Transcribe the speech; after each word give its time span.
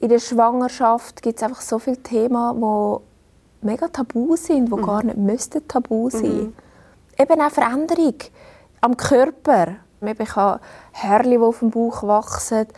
in 0.00 0.08
der 0.08 0.18
Schwangerschaft 0.18 1.22
gibt 1.22 1.38
es 1.38 1.42
einfach 1.42 1.60
so 1.60 1.78
viele 1.78 1.98
Themen, 1.98 2.60
die 2.60 3.66
mega 3.66 3.88
tabu 3.88 4.36
sind, 4.36 4.66
die 4.66 4.74
mhm. 4.74 4.82
gar 4.82 5.02
nicht 5.02 5.16
müssten 5.16 5.66
tabu 5.66 6.08
sein. 6.10 6.22
Mhm. 6.22 6.54
Eben 7.18 7.40
auch 7.40 7.50
Veränderung 7.50 8.14
am 8.80 8.96
Körper. 8.96 9.76
Ich 10.00 10.36
habe 10.36 10.60
Hörli, 10.92 11.30
die 11.30 11.38
auf 11.38 11.58
dem 11.58 11.70
Bauch 11.70 12.04
wachsen. 12.04 12.68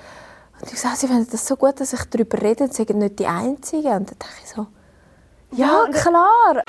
Und 0.61 0.73
ich 0.73 0.81
sage, 0.81 0.97
sie 0.97 1.07
finden 1.07 1.29
das 1.31 1.47
so 1.47 1.57
gut, 1.57 1.79
dass 1.81 1.93
ich 1.93 2.05
darüber 2.07 2.41
rede, 2.41 2.69
sie 2.69 2.85
sind 2.85 2.99
nicht 2.99 3.19
die 3.19 3.27
Einzigen. 3.27 3.93
Und 3.93 4.11
dann 4.11 4.19
denke 4.19 4.35
ich 4.43 4.51
so, 4.51 4.67
ja, 5.53 5.85
ja 5.85 5.93
klar. 5.93 6.63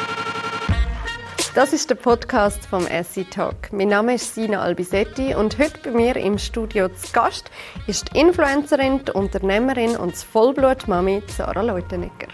Das 1.54 1.74
ist 1.74 1.90
der 1.90 1.96
Podcast 1.96 2.66
vom 2.66 2.88
Essie 2.88 3.26
Talk. 3.26 3.74
Mein 3.74 3.90
Name 3.90 4.14
ist 4.14 4.36
Sina 4.36 4.62
Albisetti 4.62 5.36
und 5.36 5.60
heute 5.60 5.80
bei 5.84 5.92
mir 5.92 6.16
im 6.16 6.38
Studio 6.38 6.88
zu 6.88 7.12
Gast 7.12 7.52
ist 7.88 8.14
die 8.14 8.22
Influencerin, 8.22 9.04
die 9.04 9.12
Unternehmerin 9.12 9.98
und 9.98 10.16
Vollblutmami 10.16 11.22
Sarah 11.28 11.62
Leutenegger. 11.62 12.30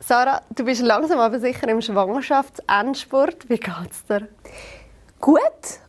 Sarah, 0.00 0.40
du 0.56 0.64
bist 0.64 0.80
langsam 0.80 1.18
aber 1.18 1.38
sicher 1.38 1.68
im 1.68 1.82
Schwangerschaftsendspurt. 1.82 3.46
Wie 3.50 3.58
geht's 3.58 4.06
dir? 4.08 4.26
Gut, 5.20 5.42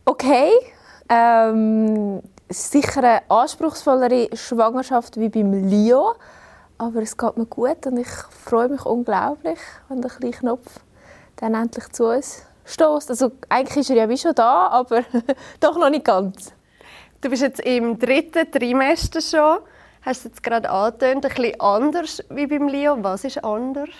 okay. 0.04 0.50
Ähm, 1.08 2.20
sicher 2.50 3.02
eine 3.02 3.30
anspruchsvollere 3.30 4.28
Schwangerschaft 4.36 5.18
wie 5.18 5.30
beim 5.30 5.70
Leo, 5.70 6.16
aber 6.76 7.00
es 7.00 7.16
geht 7.16 7.38
mir 7.38 7.46
gut 7.46 7.86
und 7.86 7.96
ich 7.96 8.10
freue 8.44 8.68
mich 8.68 8.84
unglaublich, 8.84 9.58
wenn 9.88 10.02
der 10.02 10.10
kleine 10.10 10.36
Knopf 10.36 10.80
dann 11.40 11.54
endlich 11.54 11.88
zu 11.90 12.06
uns 12.06 12.42
stößt. 12.64 13.10
Also 13.10 13.32
eigentlich 13.48 13.78
ist 13.78 13.90
er 13.90 13.96
ja 13.96 14.08
wie 14.08 14.18
schon 14.18 14.34
da, 14.34 14.68
aber 14.68 15.02
doch 15.60 15.76
noch 15.78 15.90
nicht 15.90 16.04
ganz. 16.04 16.52
Du 17.20 17.28
bist 17.28 17.42
jetzt 17.42 17.60
im 17.60 17.98
dritten 17.98 18.50
Trimester 18.50 19.20
schon. 19.20 19.58
Hast 20.02 20.24
du 20.24 20.28
jetzt 20.28 20.42
gerade 20.42 20.70
angetönt, 20.70 21.26
ein 21.26 21.34
bisschen 21.34 21.60
anders 21.60 22.22
wie 22.30 22.46
beim 22.46 22.68
Leo. 22.68 22.96
Was 23.02 23.24
ist 23.24 23.44
anders? 23.44 23.90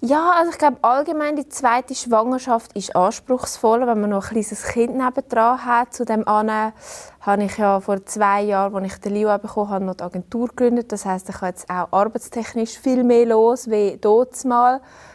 Ja, 0.00 0.32
also 0.32 0.50
ich 0.50 0.58
glaube 0.58 0.78
allgemein 0.82 1.36
die 1.36 1.48
zweite 1.48 1.94
Schwangerschaft 1.94 2.76
ist 2.76 2.94
anspruchsvoller, 2.94 3.86
wenn 3.86 4.02
man 4.02 4.10
noch 4.10 4.24
ein 4.24 4.30
kleines 4.30 4.64
Kind 4.64 4.96
nebendran 4.96 5.64
hat. 5.64 5.94
Zu 5.94 6.04
dem 6.04 6.26
habe 6.26 7.44
ich 7.44 7.56
ja 7.56 7.80
vor 7.80 8.04
zwei 8.04 8.42
Jahren, 8.42 8.76
als 8.76 8.94
ich 8.94 9.00
den 9.00 9.14
Leo 9.14 9.38
bekommen 9.38 9.70
habe, 9.70 9.84
noch 9.84 9.94
die 9.94 10.04
Agentur 10.04 10.48
gegründet. 10.48 10.92
Das 10.92 11.06
heißt, 11.06 11.28
ich 11.30 11.36
habe 11.36 11.46
jetzt 11.46 11.70
auch 11.70 11.88
arbeitstechnisch 11.90 12.78
viel 12.78 13.02
mehr 13.02 13.24
los 13.24 13.70
wie 13.70 13.96
dort. 13.98 14.36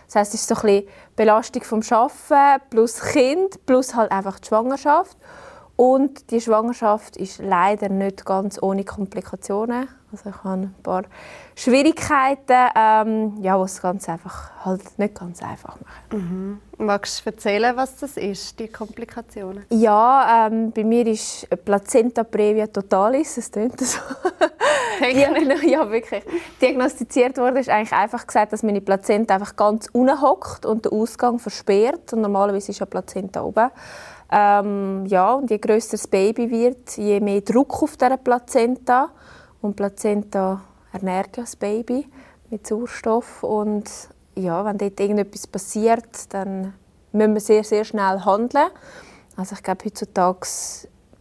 Das 0.10 0.16
heißt, 0.16 0.34
es 0.34 0.42
ist 0.42 0.50
so 0.50 0.56
ein 0.56 0.62
bisschen 0.62 0.88
Belastung 1.16 1.64
vom 1.64 1.82
Arbeiten 1.88 2.64
plus 2.72 3.00
Kind 3.00 3.64
plus 3.68 3.94
halt 3.94 4.12
einfach 4.12 4.40
die 4.40 4.48
Schwangerschaft. 4.48 5.16
Und 5.76 6.32
die 6.32 6.42
Schwangerschaft 6.42 7.16
ist 7.16 7.38
leider 7.38 7.90
nicht 7.90 8.26
ganz 8.26 8.60
ohne 8.60 8.84
Komplikationen. 8.84 9.88
Also 10.12 10.30
ich 10.30 10.44
habe 10.44 10.62
ein 10.62 10.76
paar 10.82 11.04
Schwierigkeiten, 11.56 12.72
ähm, 12.76 13.38
ja, 13.42 13.58
die 13.58 13.64
es 13.64 13.82
ganz 13.82 14.10
einfach, 14.10 14.66
halt 14.66 14.98
nicht 14.98 15.16
ganz 15.16 15.42
einfach 15.44 15.78
machen. 15.80 16.60
Mhm. 16.78 16.86
Magst 16.86 17.26
du 17.26 17.30
erzählen, 17.30 17.76
was 17.76 17.98
das 17.98 18.18
ist, 18.18 18.60
die 18.60 18.68
Komplikationen? 18.68 19.66
Ja, 19.70 20.48
ähm, 20.48 20.72
bei 20.72 20.84
mir 20.84 21.06
ist 21.06 21.48
Plazenta 21.64 22.24
previa 22.24 22.68
totalis, 22.68 23.36
das 23.36 23.52
klingt 23.52 23.80
so. 23.80 24.00
ja, 25.02 25.90
wirklich. 25.90 26.24
Diagnostiziert 26.62 27.38
wurde 27.38 27.60
ist 27.60 27.70
eigentlich 27.70 27.94
einfach 27.94 28.26
gesagt, 28.26 28.54
dass 28.54 28.64
meine 28.64 28.82
Plazenta 28.82 29.36
einfach 29.36 29.56
ganz 29.56 29.90
unten 29.92 30.22
hockt 30.22 30.66
und 30.66 30.86
der 30.86 30.94
Ausgang 30.94 31.40
versperrt. 31.40 32.14
Und 32.14 32.22
normalerweise 32.22 32.72
ist 32.72 32.80
ja 32.80 32.86
Plazenta 32.86 33.42
oben. 33.42 33.70
Ähm, 34.32 35.06
ja, 35.08 35.34
und 35.34 35.50
je 35.50 35.58
größer 35.58 35.92
das 35.92 36.08
Baby 36.08 36.50
wird, 36.52 36.98
je 36.98 37.20
mehr 37.20 37.42
Druck 37.42 37.82
auf 37.82 37.98
der 37.98 38.18
Plazenta. 38.18 39.10
Und 39.62 39.76
Plazenta 39.76 40.62
ernährt 40.94 41.38
ja 41.38 41.44
das 41.44 41.56
Baby 41.56 42.08
mit 42.50 42.66
Sauerstoff. 42.66 43.44
Und 43.44 43.90
ja, 44.36 44.64
wenn 44.66 44.78
dort 44.78 45.00
irgendetwas 45.00 45.48
passiert, 45.48 46.34
dann 46.34 46.74
müssen 47.12 47.34
wir 47.34 47.42
sehr, 47.42 47.64
sehr 47.64 47.84
schnell 47.84 48.22
handeln. 48.22 48.68
Also 49.36 49.56
ich 49.56 49.64
glaube, 49.64 49.86
heutzutage 49.86 50.48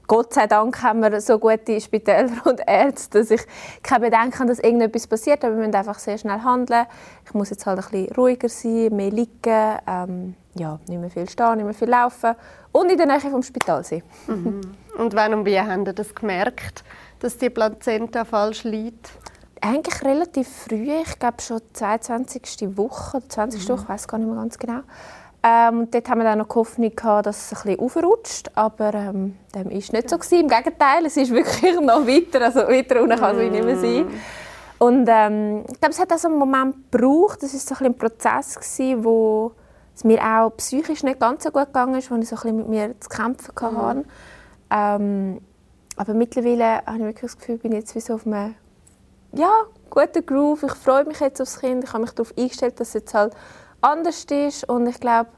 Gott 0.09 0.32
sei 0.32 0.47
Dank 0.47 0.82
haben 0.82 1.03
wir 1.03 1.21
so 1.21 1.38
gute 1.38 1.78
Spitäler 1.82 2.31
und 2.47 2.62
Ärzte, 2.66 3.19
dass 3.19 3.31
ich 3.31 3.43
kein 3.82 4.00
Bedenken 4.00 4.38
habe, 4.38 4.48
dass 4.48 4.59
irgendetwas 4.59 5.06
passiert. 5.06 5.44
Aber 5.44 5.54
wir 5.54 5.66
müssen 5.66 5.75
einfach 5.75 5.98
sehr 5.98 6.16
schnell 6.16 6.41
handeln. 6.41 6.87
Ich 7.27 7.34
muss 7.34 7.50
jetzt 7.50 7.66
halt 7.66 7.78
ein 7.78 7.91
bisschen 7.91 8.15
ruhiger 8.16 8.48
sein, 8.48 8.97
mehr 8.97 9.10
liegen, 9.10 9.78
ähm, 9.87 10.34
ja, 10.54 10.81
nicht 10.88 10.98
mehr 10.98 11.10
viel 11.10 11.28
stehen, 11.28 11.56
nicht 11.56 11.65
mehr 11.65 11.75
viel 11.75 11.91
laufen 11.91 12.34
und 12.72 12.91
in 12.91 12.97
der 12.97 13.06
Nähe 13.06 13.21
vom 13.21 13.43
Spital 13.43 13.84
sein. 13.84 14.03
Mhm. 14.27 14.62
Und 14.97 15.15
wann 15.15 15.34
und 15.34 15.44
wie 15.44 15.60
haben 15.60 15.84
Sie 15.84 15.93
das 15.93 16.15
gemerkt, 16.15 16.84
dass 17.21 17.39
die 17.39 17.51
Plazenta 17.51 18.25
falsch 18.25 18.65
liegt? 18.65 19.11
Eigentlich 19.61 20.03
relativ 20.03 20.49
früh, 20.49 20.91
ich 21.03 21.19
glaube 21.19 21.43
schon 21.43 21.61
22. 21.73 22.77
Woche, 22.77 23.21
20. 23.27 23.62
Mhm. 23.62 23.73
Woche, 23.73 23.83
ich 23.83 23.89
weiß 23.89 24.09
gar 24.09 24.19
nicht 24.19 24.29
mehr 24.29 24.37
ganz 24.37 24.59
genau. 24.59 24.81
Ähm, 25.43 25.81
und 25.81 25.95
dort 25.95 26.09
haben 26.09 26.19
wir 26.19 26.25
dann 26.25 26.39
noch 26.39 26.49
die 26.49 26.55
Hoffnung 26.55 26.95
gehabt, 26.95 27.27
dass 27.27 27.53
es 27.53 27.59
ein 27.59 27.62
bisschen 27.62 27.81
aufrutscht, 27.81 28.51
aber 28.55 28.95
ähm, 28.95 29.37
dem 29.55 29.67
war 29.67 29.73
nicht 29.73 30.11
so 30.11 30.19
gewesen. 30.19 30.41
Im 30.41 30.49
Gegenteil, 30.49 31.07
es 31.07 31.17
ist 31.17 31.31
wirklich 31.33 31.81
noch 31.81 32.07
weiter, 32.07 32.45
also 32.45 32.61
weiter 32.61 33.03
unten 33.03 33.19
kann 33.19 33.39
es 33.39 33.49
mm. 33.49 33.53
nicht 33.53 33.65
mehr 33.65 33.78
sein. 33.78 34.07
Und 34.78 35.09
ähm, 35.09 35.65
ich 35.69 35.81
glaube, 35.81 35.93
es 35.93 36.01
hat 36.01 36.12
auch 36.12 36.19
so 36.19 36.28
einen 36.28 36.39
Moment 36.39 36.91
gebraucht. 36.91 37.43
Das 37.43 37.53
war 37.53 37.61
so 37.61 37.84
ein, 37.84 37.93
ein 37.93 37.99
Prozess 37.99 38.55
gewesen, 38.57 39.05
wo 39.05 39.53
es 39.95 40.05
mir 40.05 40.21
auch 40.23 40.51
psychisch 40.57 41.03
nicht 41.03 41.21
ganz 41.21 41.45
so 41.45 41.51
gut 41.51 41.67
gegangen 41.67 41.97
ist, 41.97 42.11
wo 42.11 42.17
ich 42.17 42.28
so 42.28 42.37
ein 42.37 42.43
bisschen 42.43 42.57
mit 42.57 42.69
mir 42.69 42.95
zu 43.01 43.09
kämpfen 43.09 43.53
hatte. 43.61 44.01
Mm. 44.01 44.05
Ähm, 44.71 45.41
aber 45.98 46.14
mittlerweile 46.14 46.84
habe 46.86 46.98
ich 46.98 47.04
wirklich 47.04 47.32
das 47.32 47.38
Gefühl, 47.38 47.56
ich 47.56 47.62
bin 47.62 47.72
jetzt 47.72 47.94
wie 47.94 48.00
so 48.00 48.14
auf 48.14 48.26
einem 48.26 48.54
ja, 49.32 49.50
guten 49.91 50.25
Groove. 50.25 50.62
Ich 50.62 50.72
freue 50.72 51.04
mich 51.04 51.20
jetzt 51.20 51.41
aufs 51.41 51.60
Kind. 51.60 51.84
Ich 51.84 51.92
habe 51.92 52.03
mich 52.03 52.12
darauf 52.12 52.32
eingestellt, 52.38 52.81
dass 52.81 52.88
es 52.88 52.94
jetzt 52.94 53.14
halt 53.14 53.34
anders 53.81 54.25
ist 54.25 54.69
und 54.69 54.86
ich 54.86 54.98
glaube, 55.00 55.31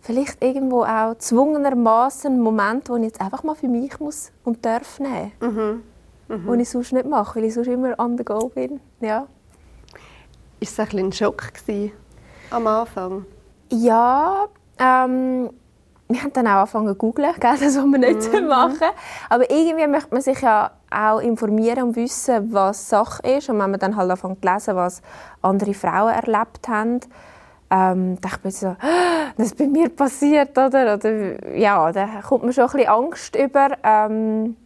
vielleicht 0.00 0.42
irgendwo 0.42 0.84
auch 0.84 1.16
zwungenermaßen 1.16 2.32
ein 2.32 2.40
Moment, 2.40 2.88
wo 2.88 2.96
ich 2.96 3.04
jetzt 3.04 3.20
einfach 3.20 3.42
mal 3.42 3.54
für 3.54 3.68
mich 3.68 3.98
muss 3.98 4.30
und 4.44 4.64
darf 4.64 5.00
nehmen. 5.00 5.32
Mhm. 5.40 5.82
Mhm. 6.28 6.46
Wo 6.46 6.54
ich 6.54 6.68
sonst 6.68 6.92
nicht 6.92 7.06
mache, 7.06 7.36
weil 7.36 7.46
ich 7.46 7.54
sonst 7.54 7.68
immer 7.68 7.98
on 7.98 8.16
the 8.16 8.24
go 8.24 8.48
bin. 8.48 8.80
Ja. 9.00 9.26
Ist 10.60 10.78
es 10.78 10.80
ein, 10.80 10.98
ein 10.98 11.12
Schock 11.12 11.54
gewesen, 11.54 11.92
am 12.50 12.66
Anfang? 12.66 13.24
Ja, 13.70 14.46
ähm, 14.78 15.50
wir 16.08 16.22
haben 16.22 16.32
dann 16.32 16.46
auch 16.46 16.52
angefangen 16.52 16.88
zu 16.88 16.94
googeln, 16.94 17.34
das, 17.38 17.60
was 17.60 17.76
wir 17.76 17.98
nicht 17.98 18.32
mhm. 18.32 18.48
machen 18.48 18.88
Aber 19.28 19.50
irgendwie 19.50 19.86
möchte 19.86 20.12
man 20.12 20.22
sich 20.22 20.40
ja 20.40 20.70
auch 20.90 21.20
informieren 21.20 21.82
und 21.82 21.96
wissen, 21.96 22.52
was 22.52 22.88
Sache 22.88 23.22
ist. 23.28 23.50
Und 23.50 23.58
wenn 23.58 23.70
man 23.70 23.80
dann 23.80 23.96
halt 23.96 24.10
anfängt 24.10 24.42
zu 24.42 24.50
lesen, 24.50 24.76
was 24.76 25.02
andere 25.42 25.74
Frauen 25.74 26.14
erlebt 26.14 26.66
haben, 26.66 27.00
ähm, 27.70 28.18
dachte 28.20 28.48
ich 28.48 28.56
so, 28.56 28.74
das 29.36 29.48
ist 29.48 29.58
bei 29.58 29.66
mir 29.66 29.90
passiert, 29.90 30.56
oder? 30.56 30.94
oder 30.94 31.56
ja, 31.56 31.92
da 31.92 32.08
kommt 32.26 32.44
mir 32.44 32.52
schon 32.52 32.64
ein 32.64 32.70
bisschen 32.70 32.88
Angst 32.88 33.36
über. 33.36 33.76
Ähm, 33.82 34.56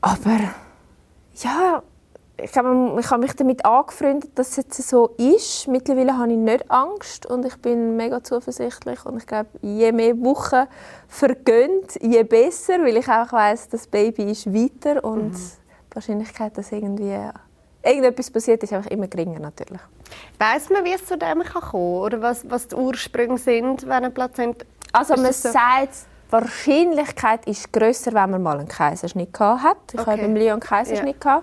aber 0.00 0.38
ja, 1.34 1.82
ich 2.42 2.54
habe, 2.56 3.00
ich 3.00 3.10
habe 3.10 3.22
mich 3.22 3.34
damit 3.34 3.64
angefreundet, 3.64 4.30
dass 4.34 4.50
es 4.50 4.56
jetzt 4.56 4.88
so 4.88 5.14
ist. 5.16 5.68
Mittlerweile 5.68 6.18
habe 6.18 6.32
ich 6.32 6.38
nicht 6.38 6.70
Angst 6.70 7.26
und 7.26 7.44
ich 7.46 7.56
bin 7.56 7.96
mega 7.96 8.22
zuversichtlich 8.22 9.04
und 9.06 9.16
ich 9.16 9.26
glaube, 9.26 9.48
je 9.62 9.90
mehr 9.92 10.18
Wochen 10.20 10.66
vergönnt, 11.08 11.96
je 12.00 12.22
besser, 12.24 12.82
weil 12.82 12.98
ich 12.98 13.08
auch 13.08 13.32
weiß, 13.32 13.70
das 13.70 13.86
Baby 13.86 14.30
ist 14.30 14.52
weiter 14.52 15.02
und 15.02 15.32
mhm. 15.32 15.52
die 15.90 15.94
Wahrscheinlichkeit, 15.94 16.58
dass 16.58 16.72
irgendwie 16.72 17.18
irgendetwas 17.82 18.30
passiert, 18.30 18.62
ist 18.62 18.72
einfach 18.72 18.90
immer 18.90 19.06
geringer 19.06 19.38
natürlich. 19.38 19.80
Weiß 20.38 20.68
man, 20.70 20.84
wie 20.84 20.92
es 20.92 21.06
zu 21.06 21.16
dem 21.16 21.42
kann 21.42 21.62
kommen 21.62 22.02
oder 22.02 22.20
was, 22.20 22.48
was 22.50 22.68
die 22.68 22.74
Ursprünge 22.74 23.38
sind, 23.38 23.86
wenn 23.88 24.04
ein 24.04 24.12
Plazent... 24.12 24.66
Also 24.92 25.14
man 25.14 25.32
so? 25.32 25.50
sagt, 25.50 25.94
die 26.26 26.32
Wahrscheinlichkeit 26.32 27.46
ist 27.46 27.72
grösser, 27.72 28.12
wenn 28.12 28.30
man 28.30 28.42
mal 28.42 28.58
einen 28.58 28.68
Kaiserschnitt 28.68 29.38
hat. 29.38 29.76
Ich 29.92 30.00
okay. 30.00 30.10
habe 30.10 30.22
beim 30.22 30.34
Leon 30.34 30.52
einen 30.54 30.60
Kaiserschnitt 30.60 31.24
ja. 31.24 31.42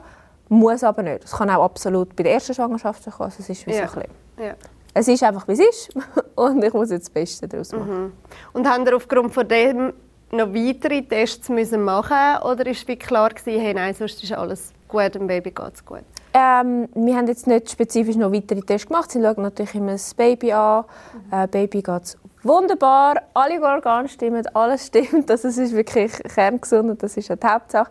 Muss 0.53 0.83
aber 0.83 1.01
nicht. 1.01 1.23
Es 1.23 1.31
kann 1.31 1.49
auch 1.49 1.63
absolut 1.63 2.15
bei 2.15 2.21
der 2.21 2.33
ersten 2.33 2.53
Schwangerschaft 2.53 3.03
kommen. 3.05 3.21
Also 3.21 3.37
es 3.39 3.49
ist 3.49 3.65
wie 3.65 3.71
ja. 3.71 3.87
so 3.87 3.99
ein 3.99 4.07
ja. 4.37 4.53
Es 4.93 5.07
ist 5.07 5.23
einfach, 5.23 5.47
wie 5.47 5.53
es 5.53 5.59
ist. 5.59 5.89
Und 6.35 6.63
ich 6.63 6.71
muss 6.73 6.91
jetzt 6.91 7.07
das 7.07 7.09
Beste 7.09 7.47
daraus 7.47 7.71
machen. 7.71 8.03
Mhm. 8.03 8.11
Und 8.53 8.69
haben 8.69 8.85
Sie 8.85 8.93
aufgrund 8.93 9.33
von 9.33 9.47
dem 9.47 9.93
noch 10.31 10.53
weitere 10.53 11.01
Tests 11.01 11.49
müssen 11.49 11.83
machen 11.83 12.41
Oder 12.43 12.65
war 12.65 12.71
es 12.71 12.85
klar, 12.99 13.29
gewesen, 13.29 13.61
hey, 13.61 13.73
nein, 13.73 13.95
sonst 13.95 14.23
ist 14.23 14.31
alles 14.31 14.71
gut, 14.87 15.15
dem 15.15 15.25
Baby 15.25 15.49
geht 15.49 15.73
es 15.73 15.83
gut? 15.83 16.03
Ähm, 16.35 16.87
wir 16.93 17.15
haben 17.15 17.27
jetzt 17.27 17.47
nicht 17.47 17.71
spezifisch 17.71 18.15
noch 18.15 18.31
weitere 18.31 18.61
Tests 18.61 18.87
gemacht. 18.87 19.11
Sie 19.11 19.21
schauen 19.21 19.41
natürlich 19.41 19.73
immer 19.73 19.93
das 19.93 20.13
Baby 20.13 20.53
an. 20.53 20.85
Mhm. 21.31 21.33
Äh, 21.33 21.47
Baby 21.47 21.81
geht 21.81 22.17
wunderbar, 22.43 23.21
alle 23.33 23.61
Organe 23.61 24.07
stimmen, 24.07 24.45
alles 24.53 24.87
stimmt. 24.87 25.31
Also 25.31 25.47
es 25.47 25.57
ist 25.57 25.73
wirklich 25.73 26.11
kerngesund 26.35 26.89
und 26.91 27.01
das 27.01 27.17
ist 27.17 27.27
ja 27.27 27.35
die 27.35 27.47
Hauptsache. 27.47 27.89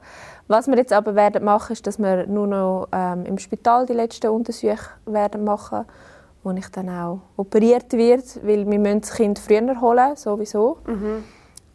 Was 0.52 0.66
wir 0.68 0.76
jetzt 0.76 0.92
aber 0.92 1.14
werden 1.14 1.44
machen, 1.44 1.72
ist, 1.72 1.86
dass 1.86 1.98
wir 1.98 2.26
nur 2.26 2.46
noch 2.46 2.88
ähm, 2.92 3.24
im 3.24 3.38
Spital 3.38 3.86
die 3.86 3.94
letzten 3.94 4.28
Untersuchungen 4.28 4.78
werden 5.06 5.44
machen, 5.44 5.86
wo 6.42 6.50
ich 6.50 6.68
dann 6.68 6.90
auch 6.90 7.20
operiert 7.38 7.90
wird, 7.94 8.38
weil 8.46 8.70
wir 8.70 8.78
müssen 8.78 9.00
das 9.00 9.14
Kind 9.14 9.38
früher 9.38 9.80
holen, 9.80 10.14
sowieso. 10.14 10.76
Mhm. 10.86 11.24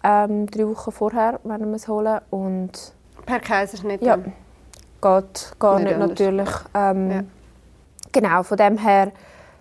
Ähm, 0.04 0.46
drei 0.46 0.68
Wochen 0.68 0.92
vorher 0.92 1.40
werden 1.44 1.70
wir 1.70 1.76
es 1.78 1.88
holen 1.88 2.20
und 2.30 2.94
per 3.26 3.40
Kaiserschnitt. 3.40 4.00
Ja, 4.04 4.18
geht 4.18 5.56
gar 5.58 5.80
nicht, 5.80 5.98
Nicht 5.98 6.10
natürlich. 6.10 6.50
Ähm, 6.76 7.12
Ja. 7.12 7.22
Genau, 8.12 8.44
von 8.44 8.58
dem 8.58 8.78
her, 8.78 9.12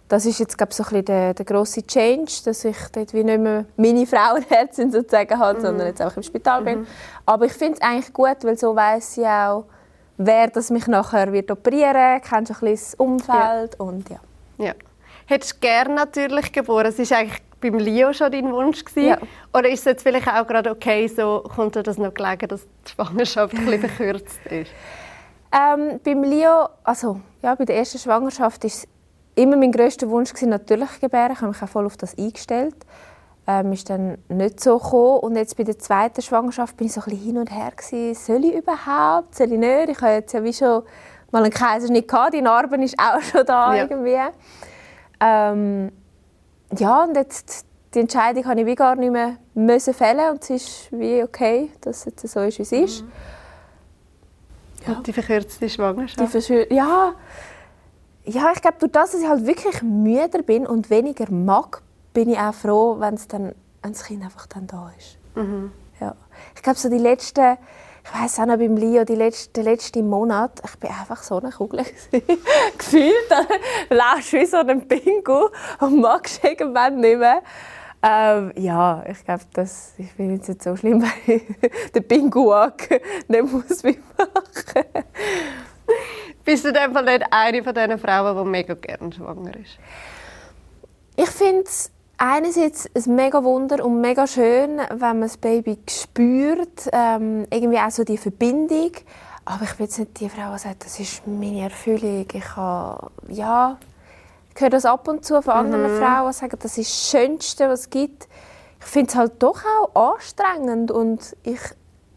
das 0.08 0.24
ist 0.24 0.38
jetzt 0.38 0.56
glaube 0.56 0.70
ich, 0.70 0.76
so 0.76 0.84
ein 0.84 0.88
bisschen 0.90 1.04
der, 1.06 1.34
der 1.34 1.44
grosse 1.44 1.86
Change, 1.86 2.32
dass 2.44 2.64
ich 2.64 2.76
dort 2.92 3.12
wie 3.12 3.24
nicht 3.24 3.40
mehr 3.40 3.64
meine 3.76 4.06
Frauenherzchen 4.06 4.92
sozusagen 4.92 5.38
habe, 5.38 5.60
sondern 5.60 5.88
jetzt 5.88 6.02
auch 6.02 6.16
im 6.16 6.22
Spital 6.22 6.62
bin. 6.62 6.86
Aber 7.24 7.46
ich 7.46 7.52
finde 7.52 7.74
es 7.74 7.80
eigentlich 7.80 8.12
gut, 8.12 8.36
weil 8.42 8.56
so 8.56 8.76
weiss 8.76 9.14
sie 9.14 9.26
auch, 9.26 9.64
wer 10.16 10.48
das 10.48 10.70
mich 10.70 10.86
nachher 10.86 11.32
wird 11.32 11.50
operieren, 11.50 12.20
kennst 12.22 12.52
ein 12.52 12.60
bisschen 12.60 12.68
das 12.70 12.94
Umfeld 12.94 13.80
und 13.80 14.08
ja. 14.08 14.20
Ja. 14.58 14.72
Hättest 15.26 15.56
du 15.56 15.58
gerne 15.60 15.94
natürlich 15.94 16.52
geboren? 16.52 16.86
Es 16.86 17.10
war 17.10 17.18
eigentlich 17.18 17.42
beim 17.60 17.78
Leo 17.78 18.12
schon 18.12 18.30
dein 18.30 18.52
Wunsch. 18.52 18.84
Gewesen. 18.84 19.08
Ja. 19.08 19.18
Oder 19.52 19.68
ist 19.68 19.80
es 19.80 19.84
jetzt 19.86 20.02
vielleicht 20.02 20.28
auch 20.28 20.46
gerade 20.46 20.70
okay, 20.70 21.08
so 21.08 21.42
kommt 21.54 21.74
dir 21.74 21.82
das 21.82 21.98
noch 21.98 22.14
gelegen, 22.14 22.48
dass 22.48 22.62
die 22.86 22.92
Schwangerschaft 22.92 23.54
ein 23.54 23.66
bisschen 23.66 23.80
verkürzt 23.90 24.38
ist? 24.46 24.70
Ähm, 25.52 26.00
beim 26.04 26.22
Leo, 26.22 26.68
also 26.84 27.20
ja, 27.42 27.54
bei 27.54 27.64
der 27.64 27.76
ersten 27.76 27.98
Schwangerschaft 27.98 28.64
ist 28.64 28.78
es 28.84 28.88
immer 29.36 29.56
mein 29.56 29.70
grösster 29.70 30.10
Wunsch 30.10 30.30
gewesen, 30.32 30.48
natürlich 30.50 31.00
gebären. 31.00 31.32
Ich 31.32 31.38
habe 31.40 31.52
mich 31.52 31.62
auch 31.62 31.68
voll 31.68 31.86
auf 31.86 31.96
das 31.96 32.18
eingestellt. 32.18 32.74
Ähm, 33.46 33.72
ist 33.72 33.88
dann 33.88 34.18
nicht 34.28 34.58
so 34.58 34.78
gekommen. 34.78 35.20
Und 35.20 35.36
jetzt 35.36 35.56
bei 35.56 35.62
der 35.62 35.78
zweiten 35.78 36.20
Schwangerschaft 36.20 36.76
bin 36.76 36.88
ich 36.88 36.92
so 36.94 37.00
ein 37.00 37.04
bisschen 37.10 37.24
hin 37.24 37.38
und 37.38 37.50
her 37.50 37.70
gewesen. 37.70 38.14
Soll 38.14 38.44
ich 38.44 38.54
überhaupt? 38.54 39.36
Soll 39.36 39.52
ich 39.52 39.58
nicht? 39.58 39.90
Ich 39.90 40.00
habe 40.00 40.12
jetzt 40.14 40.32
ja 40.32 40.42
wie 40.42 40.52
schon 40.52 40.82
mal 41.30 41.42
einen 41.44 41.52
Kaiserschnitt 41.52 42.08
gehabt. 42.08 42.34
Die 42.34 42.42
Narben 42.42 42.82
ist 42.82 42.96
auch 42.98 43.20
schon 43.22 43.46
da 43.46 43.74
Ja. 43.74 43.82
irgendwie. 43.84 44.18
Ähm, 45.20 45.92
ja, 46.76 47.04
und 47.04 47.16
jetzt 47.16 47.66
die 47.94 48.00
Entscheidung 48.00 48.44
habe 48.46 48.60
ich 48.60 48.66
wie 48.66 48.74
gar 48.74 48.96
nicht 48.96 49.12
mehr 49.12 49.36
müssen 49.54 49.94
fällen 49.94 50.30
und 50.30 50.42
es 50.42 50.50
ist 50.50 50.88
wie 50.92 51.22
okay, 51.22 51.70
dass 51.80 51.98
es 51.98 52.04
jetzt 52.06 52.28
so 52.28 52.40
ist, 52.40 52.58
wie 52.58 52.62
es 52.62 52.72
ist. 52.72 53.04
Und 54.86 55.06
die 55.06 55.12
verkürzte 55.12 55.68
Schwangerschaft? 55.68 56.48
Die 56.48 56.74
ja, 56.74 57.14
ja, 58.26 58.52
ich 58.54 58.60
glaube, 58.60 58.76
durch 58.80 58.92
das, 58.92 59.12
dass 59.12 59.20
ich 59.20 59.28
halt 59.28 59.46
wirklich 59.46 59.82
müder 59.82 60.42
bin 60.42 60.66
und 60.66 60.90
weniger 60.90 61.30
mag, 61.30 61.82
bin 62.12 62.30
ich 62.30 62.38
auch 62.38 62.54
froh, 62.54 62.96
wenn 62.98 63.14
es 63.14 63.28
dann 63.28 63.54
wenn 63.86 63.92
das 63.92 64.04
Kind 64.04 64.24
einfach 64.24 64.46
dann 64.46 64.66
da 64.66 64.90
ist. 64.98 65.16
Ja. 66.00 66.16
Ich 66.56 66.62
glaube, 66.62 66.76
so 66.76 66.88
die 66.88 66.98
letzten, 66.98 67.56
ich 68.04 68.14
weiß 68.14 68.40
auch 68.40 68.46
noch 68.46 68.56
beim 68.56 68.76
Leo, 68.76 69.04
die 69.04 69.14
letzten, 69.14 69.52
der 69.52 69.62
letzte 69.62 70.02
Monat, 70.02 70.60
ich 70.64 70.76
bin 70.80 70.90
einfach 70.90 71.22
so 71.22 71.38
eine 71.38 71.52
Kugel 71.52 71.84
gefühlt. 72.78 73.14
Dann 73.30 73.46
laufst 73.90 74.32
wie 74.32 74.44
so 74.44 74.56
ein 74.56 74.88
Pingu 74.88 75.50
und 75.78 76.00
magst 76.00 76.42
irgendwann 76.42 76.98
nicht 76.98 77.18
mehr. 77.18 77.42
Ähm, 78.02 78.52
ja, 78.56 79.04
ich 79.08 79.24
glaube, 79.24 79.44
das 79.52 79.94
ich 79.98 80.12
finde 80.12 80.34
jetzt 80.34 80.48
nicht 80.48 80.62
so 80.62 80.74
schlimm, 80.76 81.02
weil 81.26 81.36
ich 81.36 81.92
den 81.92 82.06
Pingu-Walk 82.06 83.00
nicht 83.28 83.42
muss 83.52 83.84
machen 83.84 83.94
Bist 86.46 86.64
du 86.64 86.72
Fall 86.72 87.04
nicht 87.04 87.24
eine 87.28 87.64
von 87.64 87.74
diesen 87.74 87.98
Frauen, 87.98 88.36
die 88.36 88.48
mega 88.48 88.74
gerne 88.74 89.12
schwanger 89.12 89.56
ist? 89.56 89.78
Ich 91.16 91.28
finde 91.28 91.64
es 91.64 91.90
einerseits 92.18 92.88
ein 92.94 93.16
mega 93.16 93.42
Wunder 93.42 93.84
und 93.84 94.00
mega 94.00 94.28
schön, 94.28 94.78
wenn 94.78 94.98
man 94.98 95.22
das 95.22 95.38
Baby 95.38 95.76
spürt, 95.90 96.88
ähm, 96.92 97.48
irgendwie 97.50 97.80
auch 97.80 97.90
so 97.90 98.04
die 98.04 98.16
Verbindung. 98.16 98.92
Aber 99.44 99.64
ich 99.64 99.74
bin 99.74 99.86
jetzt 99.86 99.98
nicht 99.98 100.20
die 100.20 100.28
Frau, 100.28 100.52
die 100.52 100.60
sagt, 100.60 100.84
das 100.84 101.00
ist 101.00 101.26
meine 101.26 101.62
Erfüllung. 101.62 102.28
Ich 102.32 102.56
habe, 102.56 103.10
ja, 103.28 103.76
ich 104.54 104.60
höre 104.60 104.70
das 104.70 104.84
ab 104.84 105.08
und 105.08 105.24
zu 105.24 105.42
von 105.42 105.52
anderen 105.52 105.98
Frauen, 105.98 106.30
die 106.30 106.38
sagen, 106.38 106.58
das 106.60 106.78
ist 106.78 106.92
das 106.92 107.10
Schönste, 107.10 107.68
was 107.68 107.80
es 107.80 107.90
gibt. 107.90 108.28
Ich 108.78 108.86
finde 108.86 109.10
es 109.10 109.16
halt 109.16 109.42
doch 109.42 109.64
auch 109.64 110.14
anstrengend 110.14 110.92
und 110.92 111.36
ich 111.42 111.58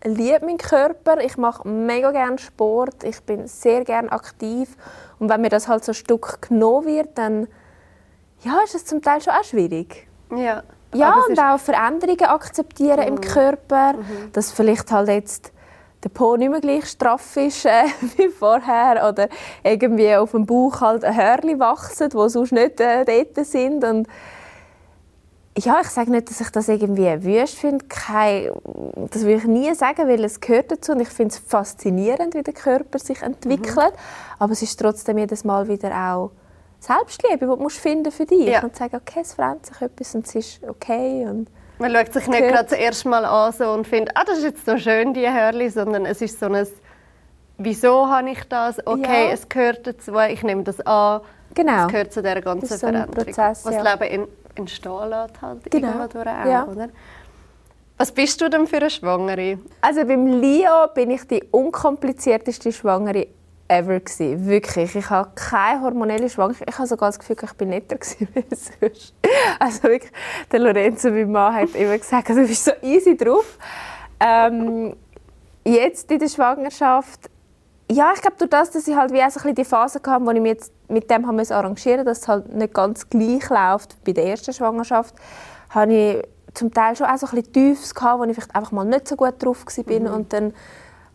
liebe 0.04 0.46
meinen 0.46 0.58
Körper, 0.58 1.20
ich 1.20 1.38
mache 1.38 1.68
mega 1.68 2.12
gerne 2.12 2.38
Sport, 2.38 3.04
ich 3.04 3.22
bin 3.24 3.48
sehr 3.48 3.84
gerne 3.84 4.12
aktiv 4.12 4.76
und 5.20 5.30
wenn 5.30 5.42
mir 5.42 5.50
das 5.50 5.68
halt 5.68 5.84
so 5.84 5.92
ein 5.92 5.96
Stück 5.96 6.48
genommen 6.48 6.88
wird, 6.88 7.18
dann 7.18 7.48
ja, 8.42 8.60
ist 8.64 8.76
es 8.76 8.86
zum 8.86 9.02
Teil 9.02 9.22
schon 9.22 9.34
auch 9.34 9.44
schwierig. 9.44 10.08
Ja. 10.36 10.64
Ja, 10.94 11.24
und 11.28 11.40
auch 11.40 11.60
Veränderungen 11.60 12.26
akzeptieren 12.26 13.02
im 13.02 13.22
Körper, 13.22 13.94
dass 14.34 14.52
vielleicht 14.52 14.92
halt 14.92 15.10
jetzt 15.10 15.52
der 16.04 16.10
Po 16.10 16.36
nicht 16.36 16.50
mehr 16.50 16.62
gleich 16.62 16.86
straff 16.86 17.38
ist 17.38 17.66
äh, 17.66 17.84
wie 18.18 18.30
vorher 18.30 19.08
oder 19.08 19.28
irgendwie 19.64 20.16
auf 20.16 20.32
dem 20.32 20.46
Bauch 20.46 20.82
halt 20.82 21.04
ein 21.04 21.16
Hörli 21.16 21.60
wachsen, 21.60 22.10
wo 22.14 22.28
sonst 22.28 22.54
nicht 22.54 22.80
äh, 22.80 23.06
dort 23.06 23.46
sind 23.46 23.84
und 23.84 24.08
ja, 25.60 25.80
ich 25.82 25.90
sage 25.90 26.12
nicht, 26.12 26.30
dass 26.30 26.42
ich 26.42 26.50
das 26.50 26.68
irgendwie 26.68 27.24
wüst 27.24 27.58
finde. 27.58 27.86
Kein, 27.88 28.52
das 29.12 29.26
will 29.26 29.38
ich 29.38 29.46
nie 29.46 29.74
sagen, 29.74 30.08
weil 30.08 30.24
es 30.24 30.40
gehört 30.40 30.72
dazu. 30.72 30.92
Und 30.94 31.02
ich 31.02 31.10
finde 31.10 31.34
es 31.34 31.40
faszinierend, 31.40 32.34
wie 32.36 32.44
der 32.44 32.54
Körper 32.54 33.00
sich 33.00 33.22
entwickelt. 33.22 33.94
Aber 34.38 34.52
es 34.52 34.62
ist 34.62 34.80
trotzdem 34.80 35.18
jedes 35.18 35.44
Mal 35.44 35.68
wieder 35.68 35.92
auch 35.92 36.32
Selbstliebe, 36.80 37.40
die 37.40 37.46
du 37.46 37.56
musst 37.56 37.78
finden 37.78 38.12
für 38.12 38.26
dich. 38.26 38.48
Ja. 38.48 38.64
Und 38.64 38.76
sagen, 38.76 38.96
okay, 38.96 39.20
es 39.22 39.34
verändert 39.34 39.66
sich 39.66 39.82
etwas 39.82 40.16
und 40.16 40.28
es 40.28 40.36
ist 40.36 40.64
okay. 40.68 41.26
Und 41.28 41.48
Man 41.78 41.94
schaut 41.94 42.14
sich 42.14 42.28
nicht 42.28 42.42
gerade 42.48 42.64
das 42.70 42.78
erste 42.78 43.10
Mal 43.10 43.26
an 43.26 43.52
so 43.54 43.72
und 43.72 43.86
findet, 43.88 44.16
ah, 44.16 44.24
das 44.26 44.38
ist 44.40 44.44
jetzt 44.46 44.66
so 44.66 44.78
schön, 44.78 45.14
die 45.14 45.30
Hörli, 45.30 45.70
sondern 45.70 46.06
es 46.06 46.22
ist 46.22 46.40
so 46.40 46.46
ein, 46.46 46.68
wieso 47.58 48.08
habe 48.08 48.30
ich 48.30 48.44
das? 48.46 48.86
Okay, 48.86 49.28
Ja. 49.28 49.34
es 49.34 49.48
gehört 49.50 49.86
dazu, 49.86 50.14
ich 50.30 50.44
nehme 50.44 50.64
das 50.64 50.80
an. 50.82 51.22
Genau. 51.56 51.86
Es 51.86 51.92
gehört 51.92 52.14
zu 52.14 52.22
dieser 52.22 52.42
ganzen 52.42 52.68
so 52.68 52.78
Veränderung. 52.78 53.26
Prozess, 53.26 53.66
was 53.66 53.74
ja. 53.74 53.84
das 53.84 54.00
Leben 54.00 54.14
in, 54.14 54.28
entstehen 54.56 55.10
lässt 55.10 55.42
halt 55.42 55.70
Genau. 55.72 55.88
irgendwo 56.02 56.20
auch, 56.20 56.26
Ja. 56.46 56.66
oder? 56.66 56.90
Was 57.98 58.12
bist 58.12 58.40
du 58.40 58.50
denn 58.50 58.66
für 58.66 58.78
eine 58.78 58.90
Schwangere? 58.90 59.60
Also 59.82 60.06
beim 60.06 60.26
Leo 60.28 60.88
bin 60.94 61.12
ich 61.12 61.24
die 61.28 61.44
unkomplizierteste 61.52 62.72
Schwangere 62.72 63.28
ever 63.68 64.00
gewesen. 64.00 64.46
Wirklich. 64.48 64.96
Ich 64.96 65.10
habe 65.10 65.30
keine 65.36 65.82
hormonelle 65.82 66.30
Schwangerschaft. 66.30 66.70
Ich 66.70 66.78
habe 66.78 66.88
sogar 66.88 67.10
das 67.10 67.20
Gefühl, 67.20 67.36
ich 67.44 67.54
bin 67.54 67.70
netter 67.70 67.98
als 67.98 68.18
sonst. 68.80 69.14
Also 69.60 69.84
wirklich, 69.84 70.12
der 70.52 70.60
Lorenzo, 70.60 71.10
mein 71.12 71.30
Mann, 71.32 71.54
hat 71.54 71.76
immer 71.76 71.98
gesagt, 71.98 72.30
also, 72.30 72.42
du 72.42 72.48
bist 72.48 72.64
so 72.66 72.72
easy 72.82 73.18
drauf. 73.18 73.58
Ähm, 74.20 74.96
jetzt 75.66 76.10
in 76.12 76.20
der 76.20 76.30
Schwangerschaft, 76.30 77.30
ja, 77.92 78.12
ich 78.14 78.22
glaube, 78.22 78.38
durch 78.38 78.50
das, 78.50 78.72
dass 78.72 78.88
ich 78.88 78.96
halt 78.96 79.12
wie 79.12 79.22
auch 79.22 79.30
so 79.30 79.40
ein 79.40 79.44
bisschen 79.44 79.56
die 79.56 79.66
Phase 79.66 80.00
hatte, 80.06 80.26
wo 80.26 80.32
ich 80.32 80.40
mich 80.40 80.52
jetzt 80.52 80.72
mit 80.88 81.10
dem 81.10 81.26
haben 81.28 81.40
arrangieren 81.40 82.06
dass 82.06 82.20
es 82.20 82.28
halt 82.28 82.54
nicht 82.54 82.74
ganz 82.74 83.10
gleich 83.10 83.50
läuft 83.50 83.98
wie 84.04 84.14
bei 84.14 84.22
der 84.22 84.26
ersten 84.28 84.54
Schwangerschaft, 84.54 85.16
habe 85.70 85.94
ich 85.94 86.24
zum 86.54 86.74
Teil 86.74 86.96
schon 86.96 87.08
auch 87.08 87.18
so 87.18 87.28
ein 87.28 87.36
bisschen 87.36 87.54
Tiefs 87.54 87.96
gehabt, 87.96 88.20
wo 88.20 88.24
ich 88.26 88.34
vielleicht 88.34 88.56
einfach 88.56 88.72
mal 88.72 88.86
nicht 88.86 89.08
so 89.08 89.16
gut 89.16 89.36
drauf 89.44 89.66
war 89.66 90.14
und 90.14 90.34
dann 90.34 90.54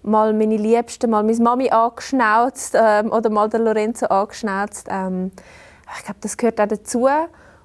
mal 0.03 0.32
meine 0.32 0.56
Liebsten, 0.56 1.11
mal 1.11 1.23
meine 1.23 1.43
Mami 1.43 1.71
angeschnauzt 1.71 2.75
ähm, 2.76 3.11
oder 3.11 3.31
mal 3.31 3.49
der 3.49 3.61
Lorenzo 3.61 4.06
angeschnauzt. 4.06 4.88
Ähm, 4.91 5.33
ich 5.97 6.04
glaube, 6.04 6.21
das 6.21 6.37
gehört 6.37 6.61
auch 6.61 6.66
dazu. 6.66 7.09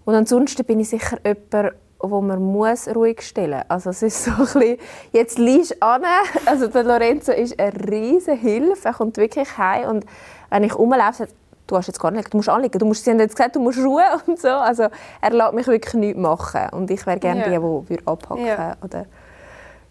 Und 0.06 0.16
ansonsten 0.16 0.63
bin 0.66 0.80
ich 0.80 0.89
sicher 0.89 1.18
jemand, 1.24 1.74
wo 2.01 2.22
man 2.22 2.41
muss 2.41 2.88
ruhig 2.88 3.22
stellen 3.22 3.63
Also 3.68 3.89
es 3.89 4.01
ist 4.01 4.24
so 4.24 4.32
ein 4.32 4.38
bisschen, 4.38 4.77
jetzt 5.12 5.38
liegst 5.38 5.72
du 5.72 5.82
an. 5.82 6.03
Also 6.46 6.68
der 6.68 6.84
Lorenzo 6.84 7.32
ist 7.32 7.60
eine 7.60 7.74
riesige 7.91 8.38
Hilfe. 8.38 8.88
Er 8.88 8.94
kommt 8.94 9.18
wirklich 9.18 9.58
heim 9.58 9.89
und 9.89 10.06
wenn 10.50 10.63
ich 10.63 10.77
rumlaufe, 10.77 11.13
sagt 11.18 11.36
du 11.68 11.77
hast 11.77 11.88
jetzt 11.88 12.00
gar 12.00 12.10
nicht, 12.12 12.34
du 12.34 12.38
musst 12.38 12.50
anliegen. 12.50 12.79
Du 12.79 12.86
musst, 12.86 13.03
sie 13.06 13.12
haben 13.12 13.20
jetzt 13.20 13.36
gesagt, 13.36 13.56
du 13.56 13.60
musst 13.60 13.77
ruhen 13.79 14.03
und 14.25 14.39
so. 14.39 14.48
Also 14.48 14.88
er 15.22 15.29
lässt 15.32 15.53
mich 15.53 15.68
wirklich 15.68 15.94
nichts 15.94 16.20
machen. 16.20 16.70
Und 16.72 16.89
ich 16.89 17.06
wäre 17.06 17.20
gerne 17.20 17.41
Ja. 17.41 17.46
die, 17.46 17.56
die 17.56 17.62
würde 17.89 18.08
abhacken 18.08 18.46
Ja. 18.46 18.75
oder 18.84 19.06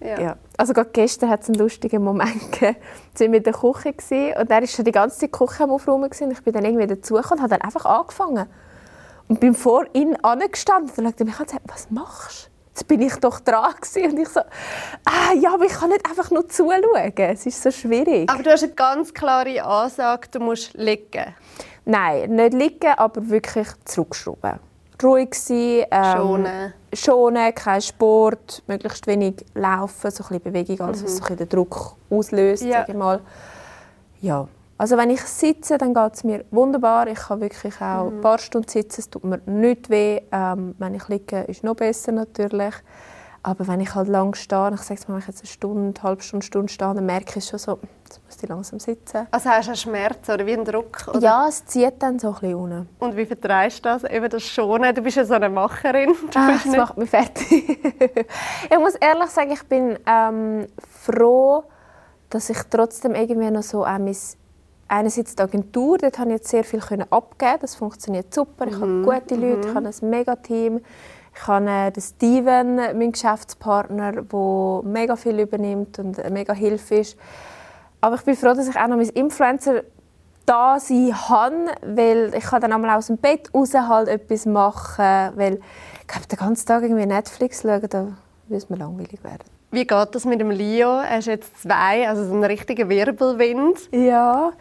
Ja. 0.01 0.21
ja. 0.21 0.37
Also 0.57 0.73
gerade 0.73 0.91
gestern 0.93 1.31
hat 1.31 1.43
es 1.43 1.49
einen 1.49 1.59
lustigen 1.59 2.03
Moment 2.03 2.51
gegeben. 2.53 2.77
Wir 3.17 3.27
waren 3.27 3.35
in 3.35 3.43
der 3.43 3.53
Küche 3.53 3.93
gewesen, 3.93 4.41
und 4.41 4.51
er 4.51 4.61
war 4.61 4.67
schon 4.67 4.85
die 4.85 4.93
ganze 4.93 5.19
Zeit 5.19 5.29
die 5.29 5.39
Küche 5.39 5.65
am 5.65 5.71
Aufräumen. 5.71 6.11
Und 6.21 6.31
ich 6.33 6.43
bin 6.43 6.53
dann 6.53 6.65
irgendwie 6.65 6.87
dazugekommen 6.87 7.39
und 7.39 7.43
habe 7.43 7.51
dann 7.59 7.63
einfach 7.63 7.85
angefangen. 7.85 8.47
Und 9.29 9.41
bin 9.41 9.55
vor 9.55 9.85
ihm 9.93 10.17
angestanden 10.23 10.93
und 10.97 11.05
schaute 11.13 11.25
mich 11.25 11.35
an 11.35 11.43
und 11.43 11.51
sagte, 11.51 11.69
was 11.69 11.91
machst 11.91 12.47
du? 12.47 12.51
Jetzt 12.71 12.89
bin 12.89 13.01
ich 13.03 13.15
doch 13.17 13.41
dran 13.41 13.75
gewesen. 13.81 14.13
Und 14.13 14.19
ich 14.21 14.29
so, 14.29 14.41
ah, 14.41 15.33
ja, 15.39 15.53
aber 15.55 15.65
ich 15.65 15.73
kann 15.73 15.91
nicht 15.91 16.09
einfach 16.09 16.31
nur 16.31 16.49
zuschauen. 16.49 17.13
Es 17.17 17.45
ist 17.45 17.63
so 17.63 17.71
schwierig. 17.71 18.31
Aber 18.31 18.43
du 18.43 18.51
hast 18.51 18.63
eine 18.63 18.73
ganz 18.73 19.13
klare 19.13 19.63
Ansage, 19.65 20.29
du 20.31 20.39
musst 20.41 20.75
liegen. 20.75 21.35
Nein, 21.85 22.31
nicht 22.31 22.55
liegen, 22.55 22.93
aber 22.97 23.29
wirklich 23.29 23.67
zurückschrauben. 23.85 24.61
Ruhig 25.03 25.35
sein. 25.35 25.85
Ähm, 25.91 26.17
Schonen. 26.17 26.73
Schonen, 26.93 27.55
kein 27.55 27.83
Sport, 27.83 28.63
möglichst 28.67 29.07
wenig 29.07 29.45
laufen, 29.55 30.11
so 30.11 30.25
ein 30.25 30.29
bisschen 30.41 30.43
Bewegung, 30.43 30.81
alles, 30.87 31.03
was 31.05 31.13
so 31.13 31.17
ein 31.19 31.21
bisschen 31.23 31.37
den 31.37 31.49
Druck 31.49 31.97
auslöst, 32.11 32.63
Mhm. 32.63 32.69
Ja. 32.71 32.79
sage 32.81 32.93
ich 32.93 32.99
mal. 32.99 33.21
Ja, 34.21 34.49
also 34.79 34.97
wenn 34.97 35.11
ich 35.11 35.21
sitze, 35.23 35.77
dann 35.77 35.93
geht 35.93 36.15
es 36.15 36.25
mir 36.25 36.45
wunderbar. 36.51 37.07
Ich 37.09 37.19
kann 37.19 37.41
wirklich 37.41 37.75
auch 37.81 38.05
Mhm. 38.11 38.19
ein 38.19 38.21
paar 38.21 38.39
Stunden 38.39 38.69
sitzen, 38.69 39.01
es 39.01 39.11
tut 39.11 39.25
mir 39.25 39.41
nicht 39.47 39.91
weh. 39.91 40.21
Ähm, 40.33 40.75
wenn 40.79 40.95
ich 40.95 41.09
liege, 41.09 41.41
ist 41.43 41.65
noch 41.65 41.75
besser 41.77 42.13
natürlich. 42.13 42.75
Aber 43.43 43.67
wenn 43.69 43.81
ich 43.81 43.95
halt 43.95 44.09
lang 44.09 44.35
stehe, 44.35 44.73
ich 44.75 44.81
sage 44.81 45.01
mal, 45.07 45.15
wenn 45.15 45.21
ich 45.21 45.27
jetzt 45.29 45.41
eine 45.43 45.47
Stunde, 45.49 45.99
eine 46.01 46.03
halbe 46.09 46.23
Stunde, 46.23 46.45
Stunde 46.45 46.73
stehe, 46.73 46.93
dann 46.95 47.07
merke 47.07 47.39
ich 47.39 47.45
schon 47.47 47.59
so, 47.59 47.79
jetzt 48.05 48.21
muss 48.27 48.43
ich 48.43 48.49
langsam 48.49 48.79
sitzen. 48.81 49.27
Also 49.31 49.49
hast 49.51 49.67
du 49.67 49.71
einen 49.71 49.77
Schmerz 49.77 50.29
oder 50.29 50.45
wie 50.45 50.53
einen 50.55 50.65
Druck? 50.65 51.07
Oder? 51.09 51.21
Ja, 51.21 51.49
es 51.49 51.65
zieht 51.65 51.95
dann 52.03 52.19
so 52.19 52.29
ein 52.29 52.35
bisschen 52.35 52.55
unten. 52.57 52.89
Und 52.99 53.17
wie 53.17 53.25
vertreibst 53.27 53.79
du 53.79 53.83
das? 53.85 54.05
Eben 54.05 54.29
das 54.29 54.43
Schonen. 54.43 54.95
Du 54.95 55.03
bist 55.03 55.17
ja 55.17 55.25
so 55.25 55.35
eine 55.35 55.49
Macherin. 55.49 56.11
Bist 56.21 56.35
das 56.35 56.67
macht 56.77 56.99
mich 56.99 57.09
fertig. 57.09 57.79
ich 58.71 58.79
muss 58.79 58.97
ehrlich 58.97 59.31
sagen, 59.31 59.53
ich 59.53 59.63
bin 59.63 59.99
ähm, 60.05 60.67
froh, 61.03 61.63
dass 62.31 62.51
ich 62.51 62.59
trotzdem 62.69 63.15
irgendwie 63.15 63.51
noch 63.51 63.63
so 63.63 63.85
auch 63.85 63.99
mein 63.99 64.17
einerseits 64.89 65.37
die 65.37 65.43
Agentur, 65.43 65.99
dort 65.99 66.19
habe 66.19 66.31
ich 66.31 66.37
jetzt 66.39 66.49
sehr 66.49 66.65
viel 66.65 66.81
abgeben 67.11 67.59
Das 67.61 67.75
funktioniert 67.75 68.33
super. 68.35 68.67
Ich 68.67 68.77
Mhm. 68.77 69.05
habe 69.07 69.21
gute 69.21 69.35
Leute, 69.37 69.69
ich 69.69 69.75
habe 69.75 69.87
ein 69.89 70.11
mega 70.11 70.37
Team. 70.37 70.81
Ich 71.35 71.47
habe 71.47 71.71
äh, 71.71 71.91
den 71.93 72.03
Steven, 72.03 72.77
meinen 72.77 73.13
Geschäftspartner, 73.13 74.23
der 74.23 74.81
mega 74.85 75.15
viel 75.15 75.39
übernimmt 75.39 75.99
und 75.99 76.19
mega 76.31 76.53
Hilfe 76.53 76.97
ist. 76.97 77.17
Aber 78.01 78.17
ich 78.17 78.23
bin 78.23 78.35
froh, 78.35 78.55
dass 78.55 78.67
ich 78.69 78.77
auch 78.77 78.89
noch 78.89 78.97
mein 78.97 79.09
Influencer 79.11 79.83
da 80.47 80.81
sein 80.81 81.15
kann, 81.29 81.69
weil 81.83 82.33
ich 82.35 82.45
kann 82.45 82.61
dann 82.61 82.73
einmal 82.73 82.97
aus 82.97 83.09
dem 83.09 83.19
Bett 83.19 83.51
raus 83.55 83.75
halt 83.75 84.09
etwas 84.09 84.47
machen, 84.47 85.05
weil 85.37 85.61
ich 86.01 86.07
glaube, 86.07 86.27
den 86.27 86.39
ganzen 86.39 86.67
Tag 86.67 86.83
irgendwie 86.83 87.07
Netflix 87.07 87.63
schauen, 87.63 87.87
da 87.91 87.99
würde 88.47 88.57
es 88.57 88.71
mir 88.71 88.77
langweilig 88.77 89.23
werden. 89.23 89.45
Wie 89.71 89.87
geht 89.87 90.15
das 90.15 90.25
mit 90.25 90.41
dem 90.41 90.51
Leo? 90.51 90.99
Er 91.01 91.19
ist 91.19 91.27
jetzt 91.27 91.63
zwei, 91.63 92.09
also 92.09 92.25
so 92.25 92.35
ein 92.35 92.45
richtiger 92.45 92.89
Wirbelwind. 92.89 93.89
Ja, 93.93 94.53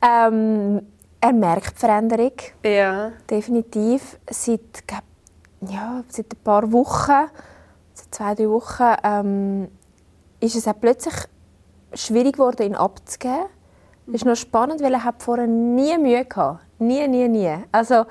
ähm, 0.00 0.86
er 1.20 1.32
merkt 1.32 1.76
die 1.76 1.80
Veränderung, 1.80 2.32
Ja. 2.64 3.12
definitiv. 3.30 4.18
Seit, 4.30 4.86
glaub, 4.86 5.02
ja, 5.68 6.02
seit 6.08 6.26
ein 6.32 6.38
paar 6.44 6.70
Wochen, 6.72 7.28
seit 7.94 8.14
zwei, 8.14 8.34
drei 8.34 8.48
Wochen, 8.48 8.94
ähm, 9.04 9.68
ist 10.40 10.56
es 10.56 10.66
auch 10.68 10.80
plötzlich 10.80 11.14
schwierig 11.94 12.34
geworden, 12.34 12.62
ihn 12.66 12.74
abzugeben. 12.76 13.46
Das 14.06 14.16
ist 14.16 14.24
noch 14.24 14.36
spannend, 14.36 14.82
weil 14.82 14.92
er 14.92 15.04
hat 15.04 15.22
vorher 15.22 15.46
nie 15.46 15.96
Mühe 15.98 16.26
hatte. 16.34 16.58
Nie, 16.78 17.06
nie, 17.06 17.28
nie. 17.28 17.54
Also 17.70 18.04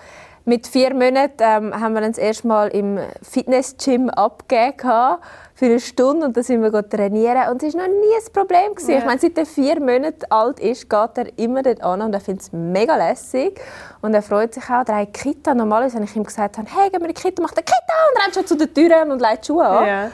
mit 0.46 0.66
vier 0.66 0.94
Monaten 0.94 1.36
ähm, 1.40 1.80
haben 1.80 1.94
wir 1.94 2.02
ihn 2.02 2.12
das 2.12 2.18
erste 2.18 2.48
Mal 2.48 2.70
im 2.70 3.00
Fitnessgym 3.22 4.10
abgegeben 4.10 4.78
gehabt, 4.78 5.24
für 5.54 5.66
eine 5.66 5.80
Stunde 5.80 6.26
und 6.26 6.36
dann 6.36 6.44
sind 6.44 6.64
wir 6.64 6.90
trainieren 6.90 7.50
und 7.52 7.62
es 7.62 7.76
war 7.76 7.88
noch 7.88 7.94
nie 7.94 8.16
ein 8.16 8.34
Problem. 8.34 8.74
Gewesen. 8.74 8.92
Ja. 8.92 8.98
Ich 8.98 9.06
meine, 9.06 9.20
seit 9.20 9.38
er 9.38 9.46
vier 9.46 9.80
Monate 9.80 10.32
alt 10.32 10.60
ist, 10.60 10.90
geht 10.90 11.18
er 11.18 11.38
immer 11.38 11.62
dort 11.62 11.84
an 11.84 12.02
und 12.02 12.14
er 12.14 12.20
findet 12.20 12.42
es 12.42 12.52
mega 12.52 12.96
lässig 12.96 13.62
und 14.02 14.16
er 14.16 14.24
freut 14.24 14.56
sich 14.56 14.64
auch. 14.64 14.84
Er 14.88 15.02
hat 15.02 15.14
Kita. 15.14 15.54
Normalerweise, 15.54 15.98
wenn 15.98 16.06
ich 16.06 16.16
ihm 16.16 16.24
gesagt 16.24 16.58
habe, 16.58 16.68
hey, 16.76 16.90
gehen 16.90 17.00
wir 17.00 17.10
in 17.10 17.14
die 17.14 17.22
Kita, 17.22 17.44
macht 17.44 17.58
er 17.58 17.64
Kita 17.64 17.94
und 18.10 18.24
rennt 18.24 18.34
schon 18.34 18.48
zu 18.48 18.58
den 18.58 18.74
Türen 18.74 19.12
und 19.12 19.22
legt 19.22 19.44
die 19.44 19.48
Schuhe 19.48 19.68
an. 19.68 19.86
Ja. 19.86 20.12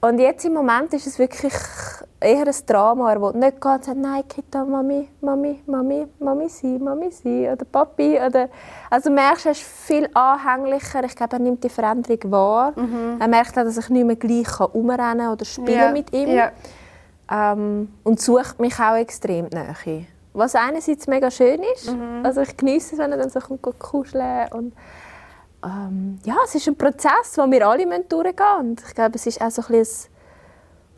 Und 0.00 0.18
jetzt 0.18 0.44
im 0.44 0.54
Moment 0.54 0.92
ist 0.92 1.06
es 1.06 1.18
wirklich 1.18 1.54
eher 2.20 2.46
ein 2.46 2.54
Drama. 2.66 3.12
Er 3.12 3.20
will 3.22 3.32
nicht 3.32 3.64
und 3.64 3.84
sagt, 3.84 3.96
nein, 3.96 4.22
Kita, 4.28 4.64
Mami, 4.64 5.08
Mami, 5.20 5.62
Mami, 5.66 6.06
Mami 6.18 6.48
sein, 6.48 6.82
Mami 6.82 7.10
sein 7.10 7.52
oder 7.52 7.64
Papi. 7.64 8.18
Oder 8.18 8.48
also 8.90 9.08
du 9.08 9.14
merkst, 9.14 9.46
er 9.46 9.52
ist 9.52 9.62
viel 9.62 10.08
anhänglicher. 10.14 11.04
Ich 11.04 11.14
glaube, 11.14 11.36
er 11.36 11.38
nimmt 11.38 11.62
die 11.62 11.68
Veränderung 11.68 12.30
wahr. 12.30 12.72
Er 13.18 13.28
merkt 13.28 13.58
auch, 13.58 13.64
dass 13.64 13.76
ich 13.78 13.88
nicht 13.90 14.06
mehr 14.06 14.16
gleich 14.16 14.60
umrennen 14.72 15.18
kann 15.18 15.32
oder 15.32 15.44
spielen 15.44 15.78
Ja. 15.78 15.90
mit 15.92 16.12
ihm. 16.12 16.28
Ja. 16.28 16.50
Ähm, 17.30 17.92
und 18.04 18.20
sucht 18.20 18.58
mich 18.58 18.78
auch 18.78 18.96
extrem 18.96 19.46
Nähe. 19.46 20.06
Was 20.32 20.54
einerseits 20.54 21.06
mega 21.06 21.30
schön 21.30 21.62
ist. 21.74 21.94
Also 22.22 22.42
ich 22.42 22.56
genieße 22.56 22.94
es, 22.94 22.98
wenn 22.98 23.12
er 23.12 23.18
dann 23.18 23.30
so 23.30 23.40
kommt, 23.40 23.78
kuscheln 23.78 24.48
und 24.52 24.72
ähm, 25.64 26.18
ja, 26.24 26.36
es 26.44 26.54
ist 26.54 26.68
ein 26.68 26.76
Prozess, 26.76 27.32
den 27.36 27.50
wir 27.50 27.66
alle 27.66 27.84
durchgehen 27.84 28.34
müssen. 28.36 28.70
Und 28.70 28.82
ich 28.86 28.94
glaube, 28.94 29.16
es 29.16 29.26
ist 29.26 29.40
auch 29.40 29.50
so 29.50 29.62
ein 29.62 29.68
bisschen 29.68 30.10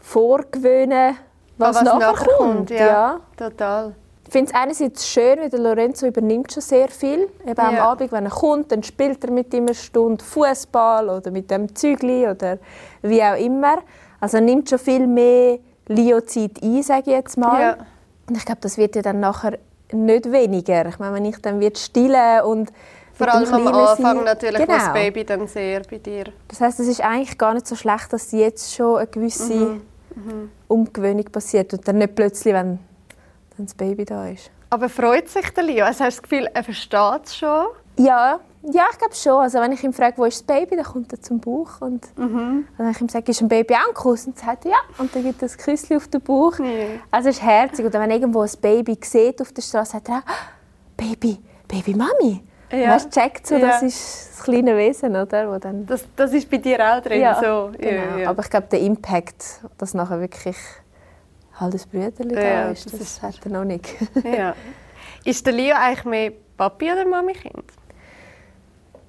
Vorgewöhnen, 0.00 1.16
was, 1.58 1.76
Was 1.76 1.82
nachher, 1.84 2.26
kommt. 2.36 2.70
ja. 2.70 2.76
ja. 2.86 3.20
Total. 3.36 3.94
Ich 4.26 4.32
finde 4.32 4.52
es 4.52 4.56
einerseits 4.56 5.08
schön, 5.08 5.40
weil 5.40 5.50
der 5.50 5.58
Lorenzo 5.58 6.06
übernimmt 6.06 6.52
schon 6.52 6.62
sehr 6.62 6.88
viel. 6.88 7.28
Eben 7.44 7.58
am 7.60 7.74
Ja. 7.74 7.84
Abend, 7.90 8.12
wenn 8.12 8.24
er 8.24 8.30
kommt, 8.30 8.70
dann 8.70 8.82
spielt 8.82 9.24
er 9.24 9.30
mit 9.32 9.52
ihm 9.52 9.64
eine 9.66 9.74
Stunde 9.74 10.24
Fußball 10.24 11.08
oder 11.08 11.30
mit 11.32 11.50
dem 11.50 11.74
Zügli 11.74 12.28
oder 12.28 12.58
wie 13.02 13.22
auch 13.22 13.36
immer. 13.36 13.78
Also 14.20 14.36
er 14.36 14.42
nimmt 14.42 14.68
schon 14.70 14.78
viel 14.78 15.06
mehr 15.06 15.58
Leo-Zeit 15.88 16.62
ein, 16.62 16.82
sage 16.82 17.02
ich 17.06 17.06
jetzt 17.08 17.36
mal. 17.38 17.60
Ja. 17.60 17.76
Und 18.28 18.36
ich 18.36 18.44
glaube, 18.44 18.60
das 18.60 18.78
wird 18.78 18.94
ja 18.94 19.02
dann 19.02 19.18
nachher 19.18 19.58
nicht 19.92 20.30
weniger. 20.30 20.86
Ich 20.86 20.98
meine, 21.00 21.14
wenn 21.16 21.24
ich 21.24 21.38
dann 21.42 21.58
wird 21.58 21.76
stillen 21.78 22.42
und 22.44 22.70
Vor 23.14 23.28
allem 23.28 23.52
am 23.52 23.66
Anfang 23.66 23.96
sein- 24.16 24.24
natürlich, 24.24 24.60
wo 24.60 24.66
das 24.66 24.82
Genau. 24.82 24.92
Baby 24.92 25.24
dann 25.24 25.46
sehr 25.48 25.82
bei 25.90 25.98
dir. 25.98 26.24
Das 26.46 26.60
heißt, 26.60 26.78
es 26.78 26.86
ist 26.86 27.00
eigentlich 27.00 27.36
gar 27.36 27.52
nicht 27.54 27.66
so 27.66 27.74
schlecht, 27.74 28.12
dass 28.12 28.30
jetzt 28.30 28.72
schon 28.74 28.98
eine 28.98 29.06
gewisse 29.08 29.52
Mhm. 29.54 29.82
Umgewöhnung 30.68 31.24
passiert 31.24 31.72
und 31.72 31.86
dann 31.86 31.98
nicht 31.98 32.14
plötzlich, 32.14 32.54
wenn 32.54 32.78
dann 33.56 33.66
das 33.66 33.74
Baby 33.74 34.04
da 34.04 34.28
ist. 34.28 34.50
Aber 34.70 34.88
freut 34.88 35.28
sich 35.28 35.50
der 35.50 35.64
Leo? 35.64 35.84
Also 35.84 36.04
hast 36.04 36.18
du 36.18 36.22
das 36.22 36.30
Gefühl, 36.30 36.48
er 36.52 36.62
versteht 36.64 37.20
es 37.24 37.36
schon? 37.36 37.66
Ja, 37.98 38.38
ja, 38.62 38.84
ich 38.92 38.98
glaube 38.98 39.14
schon. 39.14 39.40
Also 39.42 39.58
wenn 39.60 39.72
ich 39.72 39.82
ihn 39.82 39.92
frage, 39.92 40.16
wo 40.18 40.24
ist 40.26 40.36
das 40.40 40.42
Baby, 40.56 40.76
dann 40.76 40.84
kommt 40.84 41.12
er 41.12 41.20
zum 41.20 41.40
Bauch 41.40 41.80
und 41.80 42.06
Mhm. 42.16 42.66
wenn 42.76 42.90
ich 42.90 43.00
ihm 43.00 43.08
sage, 43.08 43.30
ist 43.30 43.40
ein 43.40 43.48
Baby 43.48 43.74
Kuss, 43.94 44.24
dann 44.26 44.34
sagt 44.34 44.64
ja 44.66 44.76
und 44.98 45.14
dann 45.14 45.24
gibt 45.24 45.42
er 45.42 45.48
ein 45.50 45.56
Küsschen 45.56 45.96
auf 45.96 46.06
den 46.08 46.20
Bauch. 46.20 46.58
Ja. 46.58 46.64
Also 47.10 47.30
es 47.30 47.36
ist 47.36 47.42
herzig. 47.42 47.84
Oder 47.84 47.98
wenn 48.00 48.10
irgendwo 48.10 48.42
ein 48.42 48.50
Baby 48.60 48.98
sieht 49.02 49.40
auf 49.42 49.52
der 49.52 49.62
Straße, 49.62 49.92
sagt 49.92 50.08
er 50.08 50.16
auch, 50.18 50.26
«Ah, 50.26 50.50
Baby, 50.96 51.38
Baby 51.66 51.94
Mami. 51.94 52.42
Ja. 52.72 52.94
Weißt, 52.94 53.10
checkt 53.10 53.46
so, 53.46 53.56
Ja. 53.56 53.68
das 53.68 53.82
ist 53.82 54.30
das 54.36 54.42
kleine 54.44 54.76
Wesen, 54.76 55.16
oder? 55.16 55.50
Wo 55.52 55.58
dann 55.58 55.86
Das, 55.86 56.04
das 56.16 56.32
ist 56.32 56.48
bei 56.50 56.58
dir 56.58 56.78
auch 56.80 57.00
drin 57.02 57.20
ja, 57.20 57.34
so? 57.34 57.72
genau. 57.76 58.28
Aber 58.30 58.42
ich 58.42 58.50
glaube, 58.50 58.68
der 58.70 58.80
Impact, 58.80 59.60
dass 59.78 59.92
nachher 59.94 60.20
wirklich 60.20 60.56
halt 61.58 61.74
das 61.74 61.86
Brüderli 61.86 62.34
da 62.34 62.40
Ja, 62.40 62.68
ist, 62.70 62.86
das 62.86 62.92
das, 62.92 63.00
ist- 63.02 63.22
hat 63.22 63.34
er 63.44 63.50
noch 63.50 63.64
nicht. 63.64 63.86
ja. 64.24 64.54
Ist 65.24 65.44
der 65.44 65.52
Leo 65.52 65.74
eigentlich 65.76 66.04
mehr 66.06 66.32
Papi 66.56 66.90
oder 66.92 67.04
Mami-Kind? 67.06 67.64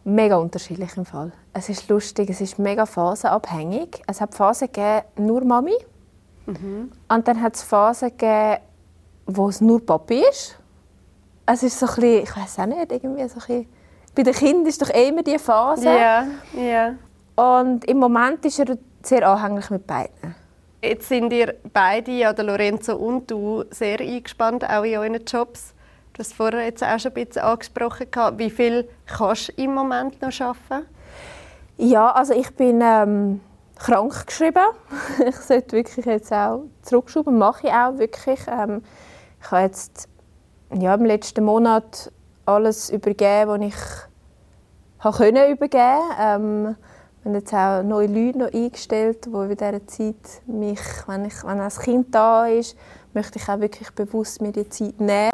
mega 0.04 0.36
unterschiedlich 0.38 0.98
im 0.98 1.06
Fall. 1.06 1.32
Es 1.54 1.70
ist 1.70 1.88
lustig, 1.88 2.30
es 2.30 2.42
ist 2.42 2.58
mega 2.60 2.86
phasenabhängig. 2.86 4.02
Es 4.08 4.20
hat 4.20 4.34
Phasen 4.34 4.68
gegeben, 4.68 5.04
nur 5.18 5.44
Mami. 5.46 5.76
Und 6.48 7.28
dann 7.28 7.42
hat 7.42 7.56
es 7.56 7.64
Phasen 7.64 8.10
gegeben, 8.10 8.58
wo 9.28 9.48
es 9.48 9.62
nur 9.62 9.86
Papi 9.86 10.24
ist. 10.30 10.58
Es 11.54 11.64
ist 11.64 11.80
so 11.80 11.86
ein 11.86 11.96
bisschen, 11.96 12.24
ich 12.24 12.38
weiß 12.38 12.60
auch 12.60 12.66
nicht, 12.66 12.92
irgendwie 12.92 13.28
so 13.28 13.40
ein 13.40 13.40
bisschen, 13.40 13.70
bei 14.16 14.24
den 14.24 14.34
Kindern 14.34 14.66
ist 14.68 14.82
doch 14.82 14.90
eh 14.90 15.10
immer 15.10 15.24
diese 15.24 15.40
Phase. 15.40 15.86
Ja, 15.86 16.26
ja. 16.54 16.96
Und 17.36 17.84
im 17.86 17.98
Moment 17.98 18.46
ist 18.46 18.60
er 18.60 18.78
sehr 19.04 19.28
anhänglich 19.28 19.70
mit 19.70 19.86
beiden. 19.86 20.36
Jetzt 20.82 21.10
sind 21.10 21.32
ihr 21.34 21.56
beide, 21.74 22.12
ja, 22.12 22.32
der 22.32 22.46
Lorenzo 22.46 22.96
und 22.96 23.30
du, 23.30 23.66
sehr 23.70 24.00
eingespannt, 24.00 24.64
auch 24.68 24.84
in 24.84 24.98
euren 24.98 25.26
Jobs. 25.26 25.74
Du 26.14 26.20
hast 26.20 26.34
vorher 26.34 26.64
jetzt 26.64 26.84
auch 26.84 27.00
schon 27.00 27.12
ein 27.12 27.26
bisschen 27.26 27.44
angesprochen. 27.44 28.10
gehabt. 28.10 28.40
Wie 28.40 28.50
viel 28.50 28.90
kannst 29.06 29.50
du 29.50 29.62
im 29.62 29.74
Moment 29.74 30.22
noch 30.22 30.40
arbeiten? 30.40 30.88
Ja, 31.78 32.12
also 32.12 32.34
ich 32.34 32.50
bin 32.56 32.80
ähm, 32.82 33.42
krank 33.78 34.26
geschrieben. 34.26 34.66
ich 35.28 35.36
sollte 35.36 35.76
wirklich 35.76 36.06
jetzt 36.06 36.32
auch 36.32 36.64
zurückschrauben, 36.82 37.38
mache 37.38 37.68
ich 37.68 37.74
auch 37.74 37.98
wirklich. 37.98 38.40
Ähm, 38.48 38.84
ich 39.42 39.52
habe 39.52 39.64
jetzt 39.64 40.08
ja, 40.80 40.94
im 40.96 41.06
letzten 41.06 41.44
Monat 41.44 42.12
alles 42.46 42.90
übergeben, 42.90 43.50
was 43.50 43.62
ich 43.62 43.76
habe 45.00 45.18
können 45.18 45.52
übergeben. 45.52 46.02
Ähm, 46.20 46.76
wir 47.24 47.32
haben 47.32 47.36
jetzt 47.36 47.54
auch 47.54 47.84
neue 47.84 48.08
Leute 48.08 48.38
noch 48.40 48.54
eingestellt, 48.54 49.26
die 49.26 49.30
in 49.30 49.50
dieser 49.50 49.88
Zeit 49.88 50.42
mich, 50.48 50.80
wenn, 51.08 51.26
ich, 51.26 51.44
wenn 51.44 51.60
ein 51.60 51.70
Kind 51.70 52.16
da 52.16 52.48
ist, 52.48 52.76
möchte 53.14 53.38
ich 53.38 53.48
auch 53.48 53.60
wirklich 53.60 53.92
bewusst 53.92 54.42
mir 54.42 54.52
die 54.52 54.68
Zeit 54.70 55.00
nehmen. 55.00 55.30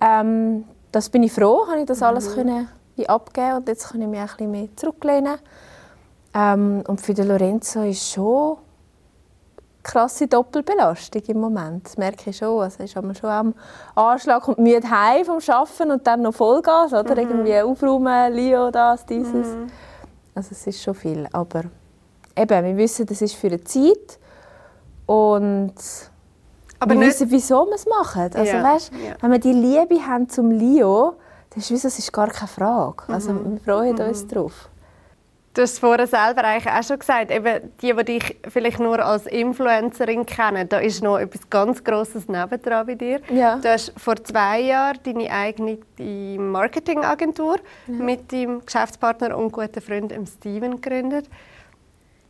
Ähm, 0.00 0.64
das 0.92 1.10
bin 1.10 1.22
ich 1.22 1.32
froh, 1.32 1.66
habe 1.68 1.80
ich 1.80 1.86
das 1.86 2.02
alles 2.02 2.34
können 2.34 2.68
wie 2.96 3.08
abgeben 3.08 3.56
und 3.56 3.68
jetzt 3.68 3.90
kann 3.90 4.00
ich 4.00 4.08
mich 4.08 4.20
auch 4.20 4.22
ein 4.22 4.28
bisschen 4.28 4.50
mehr 4.50 4.68
zurücklehnen. 4.76 5.38
Ähm, 6.32 6.84
und 6.86 7.00
für 7.00 7.12
den 7.12 7.28
Lorenzo 7.28 7.82
ist 7.82 8.12
schon 8.12 8.58
krasse 9.84 10.26
Doppelbelastung 10.26 11.22
im 11.28 11.40
Moment. 11.40 11.86
Das 11.86 11.96
merke 11.96 12.30
ich 12.30 12.36
schon. 12.38 12.60
Also 12.62 12.82
ist 12.82 12.96
aber 12.96 13.14
schon 13.14 13.30
am 13.30 13.54
Anschlag, 13.94 14.42
kommt 14.42 14.58
müde 14.58 14.88
heim 14.90 15.24
vom 15.24 15.38
Arbeiten 15.46 15.90
und 15.92 16.04
dann 16.06 16.22
noch 16.22 16.34
Vollgas, 16.34 16.92
oder? 16.92 17.16
Irgendwie 17.16 17.60
aufräumen, 17.60 18.32
Leo, 18.32 18.70
das, 18.72 19.06
dieses. 19.06 19.46
Also 20.34 20.48
es 20.50 20.66
ist 20.66 20.82
schon 20.82 20.94
viel, 20.94 21.28
aber 21.32 21.62
eben, 22.36 22.64
wir 22.64 22.76
wissen, 22.76 23.06
das 23.06 23.22
ist 23.22 23.34
für 23.36 23.46
eine 23.46 23.62
Zeit 23.62 24.18
und 25.06 25.74
Aber 26.80 26.94
wir 26.94 26.98
nicht- 26.98 27.10
wissen, 27.10 27.30
wieso 27.30 27.66
wir 27.66 27.74
es 27.74 27.86
machen. 27.86 28.30
Also 28.34 28.38
Ja, 28.56 28.62
weißt, 28.64 28.90
ja. 28.92 29.14
wenn 29.20 29.30
wir 29.30 29.38
die 29.38 29.52
Liebe 29.52 30.04
haben 30.04 30.28
zum 30.28 30.50
Leo, 30.50 31.14
dann 31.50 31.58
ist 31.60 31.70
es, 31.84 31.98
ist 31.98 32.12
gar 32.12 32.28
keine 32.28 32.48
Frage. 32.48 33.04
Also 33.08 33.32
Mhm. 33.32 33.52
wir 33.52 33.60
freuen 33.60 34.00
uns 34.00 34.26
drauf. 34.26 34.68
Du 35.54 35.62
hast 35.62 35.74
es 35.74 35.78
vorher 35.78 36.08
selber 36.08 36.42
eigentlich 36.42 36.72
auch 36.72 36.82
schon 36.82 36.98
gesagt, 36.98 37.30
eben 37.30 37.72
die, 37.80 37.94
die 37.94 38.04
dich 38.04 38.36
vielleicht 38.48 38.80
nur 38.80 38.98
als 38.98 39.26
Influencerin 39.26 40.26
kennen, 40.26 40.68
da 40.68 40.78
ist 40.78 41.00
noch 41.00 41.16
etwas 41.16 41.48
ganz 41.48 41.84
Grosses 41.84 42.26
nebendran 42.26 42.84
bei 42.84 42.96
dir. 42.96 43.20
Ja. 43.32 43.58
Du 43.58 43.68
hast 43.68 43.92
vor 43.96 44.16
zwei 44.16 44.62
Jahren 44.62 44.98
deine 45.04 45.30
eigene 45.30 45.78
Marketingagentur 46.40 47.60
mit 47.86 48.32
deinem 48.32 48.66
Geschäftspartner 48.66 49.38
und 49.38 49.52
guten 49.52 49.80
Freund 49.80 50.12
Steven 50.40 50.80
gegründet. 50.80 51.26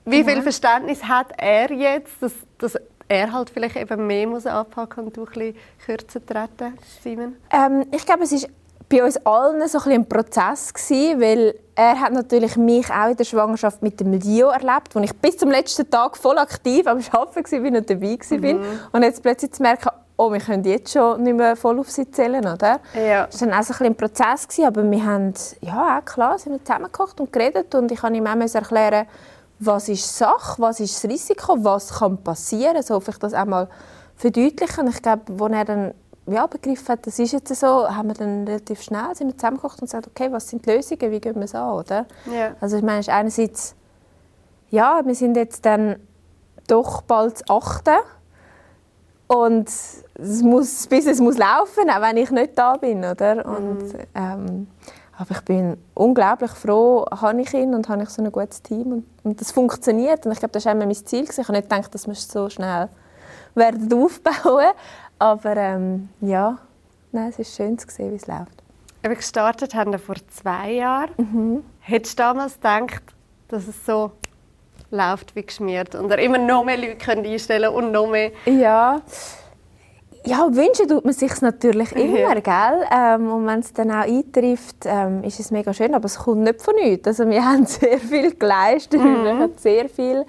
Wie 0.05 0.23
viel 0.23 0.43
Verständnis 0.43 1.03
hat 1.03 1.29
er 1.39 1.73
jetzt, 1.73 2.13
dass, 2.21 2.35
dass 2.59 2.79
er 3.09 3.33
halt 3.33 3.49
vielleicht 3.49 3.77
eben 3.77 4.07
mehr 4.07 4.27
muss 4.27 4.47
anpacken 4.47 5.05
und 5.05 5.17
du 5.17 5.25
ein 5.25 5.33
bisschen 5.33 5.57
kürzer 5.87 6.27
treten, 6.27 6.79
Steven? 7.01 7.37
Ähm, 7.51 7.87
ich 7.91 8.05
glaube, 8.05 8.25
es 8.25 8.33
ist 8.33 8.51
bei 8.95 9.05
uns 9.05 9.17
allen 9.27 9.67
so 9.67 9.79
ein, 9.79 9.85
bisschen 9.85 9.93
ein 9.93 10.09
Prozess 10.09 10.73
gewesen, 10.73 11.21
weil 11.21 11.55
er 11.75 12.01
hat 12.01 12.13
natürlich 12.13 12.57
mich 12.57 12.89
auch 12.91 13.11
in 13.11 13.17
der 13.17 13.25
Schwangerschaft 13.25 13.83
mit 13.83 13.99
dem 13.99 14.13
Leo 14.13 14.49
erlebt, 14.49 14.95
wo 14.95 15.01
ich 15.01 15.13
bis 15.17 15.37
zum 15.37 15.51
letzten 15.51 15.91
Tag 15.91 16.17
voll 16.17 16.39
aktiv 16.39 16.87
am 16.87 17.01
Arbeiten 17.11 17.65
war 17.65 17.79
und 17.79 17.91
dabei 17.91 18.19
war. 18.19 18.61
Und 18.93 19.03
jetzt 19.03 19.23
plötzlich 19.23 19.53
zu 19.53 19.63
merken, 19.63 19.91
oh, 20.17 20.31
wir 20.31 20.39
können 20.39 20.63
jetzt 20.63 20.93
schon 20.93 21.25
nicht 21.25 21.37
mehr 21.37 21.57
voll 21.57 21.81
auf 21.81 21.91
sie 21.91 22.09
zählen, 22.09 22.47
oder? 22.47 22.79
Ja. 22.95 23.27
Das 23.27 23.41
war 23.41 23.49
dann 23.49 23.59
auch 23.59 23.65
so 23.65 23.75
ein, 23.81 23.87
ein 23.87 23.97
Prozess, 23.97 24.47
gewesen, 24.47 24.67
aber 24.67 24.89
wir 24.89 25.05
haben, 25.05 25.35
ja, 25.61 25.99
auch 25.99 26.05
klar, 26.05 26.39
sind 26.39 26.53
wir 26.53 26.65
zusammengekocht 26.65 27.21
und 27.21 27.33
geredet 27.33 27.75
und 27.75 27.91
ich 27.91 28.01
habe 28.01 28.17
ihm 28.17 28.27
auch 28.29 28.55
erklären, 28.55 29.07
was 29.59 29.89
ist 29.89 30.17
Sache, 30.17 30.63
was 30.63 30.79
ist 30.79 31.03
das 31.03 31.11
Risiko, 31.11 31.57
was 31.59 31.99
kann 31.99 32.19
passieren, 32.19 32.81
so 32.83 32.95
hoffe 32.95 33.11
ich 33.11 33.19
das 33.19 33.35
auch 33.35 33.45
mal 33.45 33.69
verdeutlichen. 34.17 34.89
Ich 34.89 35.03
glaube, 35.03 35.23
als 35.33 35.53
er 35.53 35.65
dann 35.65 35.95
ja, 36.27 36.47
begriffen 36.47 36.89
hat, 36.89 37.07
das 37.07 37.19
ist 37.19 37.33
jetzt 37.33 37.55
so, 37.55 37.89
haben 37.89 38.09
wir 38.09 38.15
dann 38.15 38.47
relativ 38.47 38.83
schnell 38.83 39.15
sind 39.15 39.29
wir 39.29 39.37
zusammengekocht 39.37 39.81
und 39.81 39.87
gesagt, 39.87 40.07
okay, 40.07 40.33
was 40.33 40.49
sind 40.49 40.65
die 40.65 40.71
Lösungen, 40.71 41.11
wie 41.11 41.21
gehen 41.21 41.35
wir 41.35 41.43
es 41.43 41.55
an, 41.55 41.73
oder? 41.73 42.07
Ja. 42.33 42.55
Also 42.61 42.77
ich 42.79 42.83
meine, 42.83 43.01
ist 43.01 43.11
einerseits, 43.11 43.75
ja, 44.71 45.03
wir 45.05 45.15
sind 45.15 45.37
jetzt 45.37 45.65
dann 45.67 45.97
doch 46.67 47.03
bald 47.03 47.35
das 47.35 47.51
Achte 47.51 47.93
und 49.27 49.69
es 49.69 50.43
muss, 50.43 50.77
das 50.77 50.87
Business 50.87 51.21
muss 51.21 51.37
laufen, 51.37 51.91
auch 51.91 52.01
wenn 52.01 52.17
ich 52.17 52.31
nicht 52.31 52.57
da 52.57 52.77
bin, 52.77 53.05
oder? 53.05 53.45
Und, 53.45 53.95
ähm, 54.15 54.69
aber 55.17 55.31
ich 55.31 55.41
bin 55.43 55.77
unglaublich 55.95 56.51
froh, 56.51 57.05
habe 57.11 57.41
ich 57.43 57.53
ihn 57.53 57.75
und 57.75 57.89
habe 57.89 58.03
ich 58.03 58.09
so 58.09 58.23
ein 58.23 58.33
gutes 58.33 58.63
Team 58.63 58.93
und, 58.93 59.05
und 59.23 59.41
das 59.41 59.53
funktioniert 59.53 60.25
und 60.25 60.33
ich 60.33 60.39
glaube, 60.39 60.53
das 60.53 60.65
war 60.65 60.73
immer 60.73 60.87
mein 60.87 60.95
Ziel. 60.95 61.25
Ich 61.25 61.39
habe 61.39 61.53
nicht 61.53 61.69
gedacht, 61.69 61.95
dass 61.95 62.07
wir 62.07 62.13
es 62.13 62.29
so 62.29 62.49
schnell 62.49 62.89
werden 63.55 63.93
aufbauen 63.93 64.73
aber 65.19 65.57
ähm, 65.57 66.09
ja, 66.21 66.59
nein, 67.13 67.29
es 67.29 67.39
ist 67.39 67.55
schön 67.57 67.79
zu 67.79 67.89
sehen, 67.91 68.13
wie 68.13 68.17
es 68.17 68.27
läuft. 68.27 68.63
Wir 69.03 69.15
gestartet 69.15 69.75
haben 69.75 69.93
wir 69.93 69.99
vor 69.99 70.17
zwei 70.31 70.73
Jahren. 70.73 71.11
Mhm. 71.17 71.65
Hättest 71.81 72.19
du 72.19 72.23
damals 72.23 72.55
gedacht, 72.55 73.03
dass 73.49 73.69
es 73.69 73.85
so 73.85 74.13
läuft 74.91 75.35
wie 75.37 75.43
geschmiert 75.43 75.95
und 75.95 76.11
er 76.11 76.19
immer 76.19 76.39
noch 76.39 76.65
mehr 76.65 76.79
Leute 76.79 76.97
können 76.97 77.25
einstellen 77.27 77.71
und 77.73 77.93
noch 77.93 78.07
mehr? 78.09 78.31
Ja, 78.47 79.03
ja, 80.27 80.49
wünschen 80.55 80.89
tut 80.89 81.05
man 81.05 81.13
sich 81.13 81.39
natürlich 81.43 81.93
immer, 81.93 82.19
Ja. 82.19 82.35
gell? 82.41 82.87
Ähm, 82.91 83.31
und 83.31 83.47
wenn 83.47 83.59
es 83.61 83.75
dann 83.75 83.91
auch 83.91 84.07
eintrifft, 84.07 84.87
ähm, 84.87 85.23
ist 85.23 85.39
es 85.39 85.51
mega 85.51 85.75
schön, 85.75 85.95
aber 85.95 86.07
es 86.07 86.19
kommt 86.19 86.41
nicht 86.45 86.63
von 86.63 86.75
nichts. 86.77 87.07
Also 87.07 87.29
wir 87.29 87.45
haben 87.47 87.67
sehr 87.67 87.99
viel 87.99 88.35
geleistet, 88.35 89.03
wir 89.03 89.39
haben 89.39 89.53
sehr 89.59 89.87
viel 89.91 90.25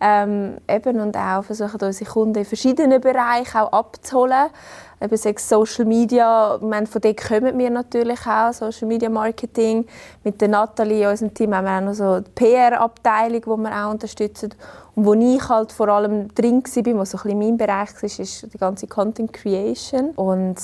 ähm, 0.00 0.56
eben 0.66 0.98
und 1.00 1.16
auch 1.16 1.44
versuchen 1.44 1.78
unsere 1.82 2.10
Kunden 2.10 2.38
in 2.38 2.44
verschiedenen 2.44 3.00
Bereichen 3.00 3.58
auch 3.58 3.72
abzuholen. 3.72 4.48
Eben 5.00 5.16
sei 5.16 5.34
Social 5.38 5.84
Media, 5.84 6.56
ich 6.56 6.62
meine, 6.62 6.86
von 6.86 7.00
dort 7.00 7.16
kommen 7.16 7.58
wir 7.58 7.70
natürlich 7.70 8.26
auch, 8.26 8.52
Social 8.52 8.88
Media 8.88 9.08
Marketing. 9.08 9.86
Mit 10.24 10.40
der 10.40 10.48
Nathalie, 10.48 11.08
unserem 11.08 11.34
Team, 11.34 11.54
haben 11.54 11.66
wir 11.66 11.76
auch 11.76 11.80
noch 11.80 11.94
so 11.94 12.20
die 12.20 12.30
PR-Abteilung, 12.30 13.40
die 13.40 13.62
wir 13.62 13.86
auch 13.86 13.90
unterstützen. 13.90 14.54
Und 14.94 15.04
wo 15.04 15.14
ich 15.14 15.48
halt 15.48 15.72
vor 15.72 15.88
allem 15.88 16.34
drin 16.34 16.62
war, 16.62 16.98
was 16.98 17.10
so 17.10 17.18
ein 17.18 17.22
bisschen 17.22 17.38
mein 17.38 17.56
Bereich 17.56 17.94
war, 17.94 18.04
ist 18.04 18.52
die 18.52 18.58
ganze 18.58 18.86
Content 18.86 19.32
Creation. 19.32 20.10
Und 20.16 20.56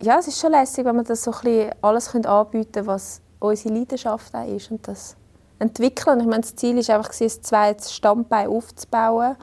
ja, 0.00 0.18
es 0.18 0.28
ist 0.28 0.40
schon 0.40 0.52
lässig, 0.52 0.84
wenn 0.84 0.96
wir 0.96 1.04
das 1.04 1.24
so 1.24 1.32
ein 1.32 1.40
bisschen 1.42 1.72
alles 1.82 2.14
anbieten 2.14 2.72
können, 2.72 2.86
was 2.86 3.20
unsere 3.40 3.74
Leidenschaft 3.74 4.34
auch 4.34 4.46
ist. 4.46 4.70
Und 4.70 4.86
das 4.86 5.16
entwickeln. 5.58 6.20
Ich 6.20 6.26
meine, 6.26 6.40
das 6.42 6.54
Ziel 6.56 6.76
war 6.76 6.96
einfach, 6.96 7.12
ein 7.20 7.28
zweites 7.42 7.94
Standbein 7.94 8.48
aufzubauen. 8.48 9.36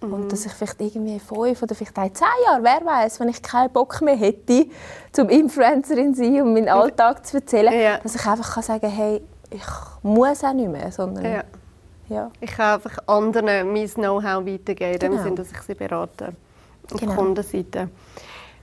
Und 0.00 0.30
dass 0.30 0.44
ich 0.44 0.52
vielleicht 0.52 0.80
irgendwie 0.80 1.18
fünf 1.18 1.62
oder 1.62 1.74
vielleicht 1.74 1.98
auch 1.98 2.12
zehn 2.12 2.26
Jahre, 2.44 2.62
wer 2.62 2.84
weiß, 2.86 3.18
wenn 3.18 3.28
ich 3.30 3.42
keinen 3.42 3.72
Bock 3.72 4.00
mehr 4.02 4.14
hätte, 4.16 4.66
zum 5.10 5.28
Influencerin 5.30 6.14
zu 6.14 6.22
sein 6.22 6.42
und 6.42 6.52
meinen 6.52 6.68
Alltag 6.68 7.26
zu 7.26 7.38
erzählen, 7.38 7.72
Ja. 7.72 7.98
dass 7.98 8.14
ich 8.14 8.26
einfach 8.26 8.54
kann 8.54 8.62
sagen 8.62 8.88
hey, 8.90 9.22
ich 9.50 9.62
muss 10.02 10.44
auch 10.44 10.52
nicht 10.52 10.68
mehr, 10.68 10.92
sondern 10.92 11.24
Ja. 11.24 11.44
ja. 12.08 12.30
Ich 12.40 12.50
kann 12.52 12.74
einfach 12.74 12.98
anderen 13.06 13.72
mein 13.72 13.88
Know-how 13.88 14.44
weitergeben, 14.46 14.98
Genau. 14.98 15.22
Sinne, 15.22 15.34
dass 15.36 15.50
ich 15.50 15.62
sie 15.62 15.74
berate. 15.74 16.34
Auf 16.92 17.00
Genau. 17.00 17.14
Kundenseite. 17.14 17.88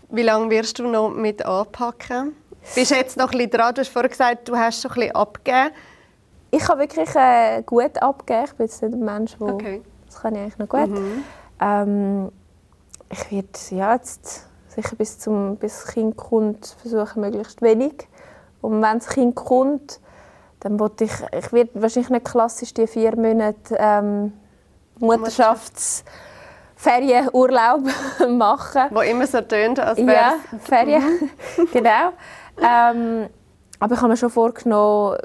Wie 0.09 0.21
lange 0.21 0.49
wirst 0.51 0.77
du 0.79 0.87
noch 0.87 1.09
mit 1.09 1.43
anpacken? 1.43 2.35
Bist 2.75 2.91
du 2.91 2.95
jetzt 2.95 3.17
noch 3.17 3.31
ein 3.31 3.37
bisschen 3.39 3.49
dran? 3.51 3.73
Du 3.73 3.81
hast 3.81 3.89
vorhin 3.89 4.11
gesagt, 4.11 4.47
du 4.47 4.55
hast 4.55 4.81
schon 4.81 4.91
ein 4.91 4.95
bisschen 4.95 5.15
abgegeben. 5.15 5.71
Ich 6.53 6.63
kann 6.63 6.77
wirklich 6.77 7.09
äh, 7.15 7.63
gut 7.63 7.99
abgeben. 7.99 8.43
Ich 8.45 8.53
bin 8.53 8.67
jetzt 8.67 8.83
nicht 8.83 8.93
ein 8.93 9.03
Mensch, 9.03 9.35
der 9.39 9.47
Okay. 9.47 9.81
das 10.05 10.21
kann 10.21 10.35
ich 10.35 10.41
eigentlich 10.41 10.59
noch 10.59 10.69
gut. 10.69 10.87
Ähm, 11.59 12.31
ich 13.09 13.31
werde 13.31 13.47
ja, 13.71 13.95
jetzt 13.95 14.47
sicher 14.67 14.95
bis, 14.95 15.17
zum, 15.17 15.57
bis 15.57 15.81
das 15.81 15.93
Kind 15.93 16.15
kommt 16.15 16.75
versuchen, 16.79 17.21
möglichst 17.21 17.63
wenig. 17.63 18.07
Und 18.61 18.83
wenn 18.83 18.99
das 18.99 19.07
Kind 19.07 19.33
kommt, 19.33 19.99
dann 20.59 20.79
wollte 20.79 21.05
ich, 21.05 21.13
ich 21.35 21.51
werde 21.51 21.71
wahrscheinlich 21.73 22.11
nicht 22.11 22.25
klassisch 22.25 22.71
die 22.71 22.85
vier 22.85 23.15
Monate 23.15 23.75
ähm, 23.75 24.33
Mutterschaftsferienurlaub 24.99 27.81
machen. 28.29 28.83
Wo 28.91 29.01
immer 29.01 29.25
so 29.25 29.41
tönt, 29.41 29.79
als 29.79 29.97
wäre 29.97 30.13
Ja, 30.13 30.35
Ferien, 30.59 31.31
genau. 31.73 32.11
Ähm, 32.61 33.27
aber 33.79 33.95
ich 33.95 34.01
habe 34.01 34.09
mir 34.09 34.17
schon 34.17 34.29
vorgenommen, 34.29 35.17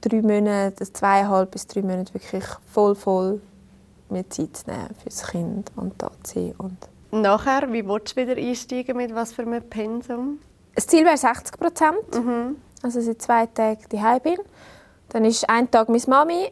drei 0.00 0.22
Monate, 0.22 0.92
zweieinhalb 0.92 1.50
bis 1.50 1.66
drei 1.66 1.82
Monate 1.82 2.14
wirklich 2.14 2.44
voll, 2.70 2.94
voll 2.94 3.40
mir 4.10 4.28
Zeit 4.28 4.56
zu 4.56 4.70
nehmen 4.70 4.88
für 4.98 5.08
das 5.08 5.26
Kind 5.26 5.70
und 5.76 5.94
da 6.02 6.10
zu 6.22 6.34
sein. 6.34 6.54
Und 6.58 6.76
Nachher, 7.10 7.72
wie 7.72 7.86
willst 7.86 8.16
du 8.16 8.22
wieder 8.22 8.36
einsteigen? 8.36 8.96
Mit 8.96 9.14
was 9.14 9.32
für 9.32 9.42
einem 9.42 9.62
Pensum? 9.62 10.38
das 10.74 10.86
Ziel 10.86 11.04
wäre 11.04 11.16
60 11.16 11.58
Prozent, 11.58 12.04
also 12.82 12.98
dass 12.98 13.08
ich 13.08 13.18
zwei 13.18 13.46
Tage 13.46 13.78
daheim 13.88 14.20
bin. 14.20 14.38
Dann 15.10 15.24
ist 15.24 15.48
ein 15.48 15.70
Tag 15.70 15.88
meine 15.88 16.02
Mami, 16.08 16.50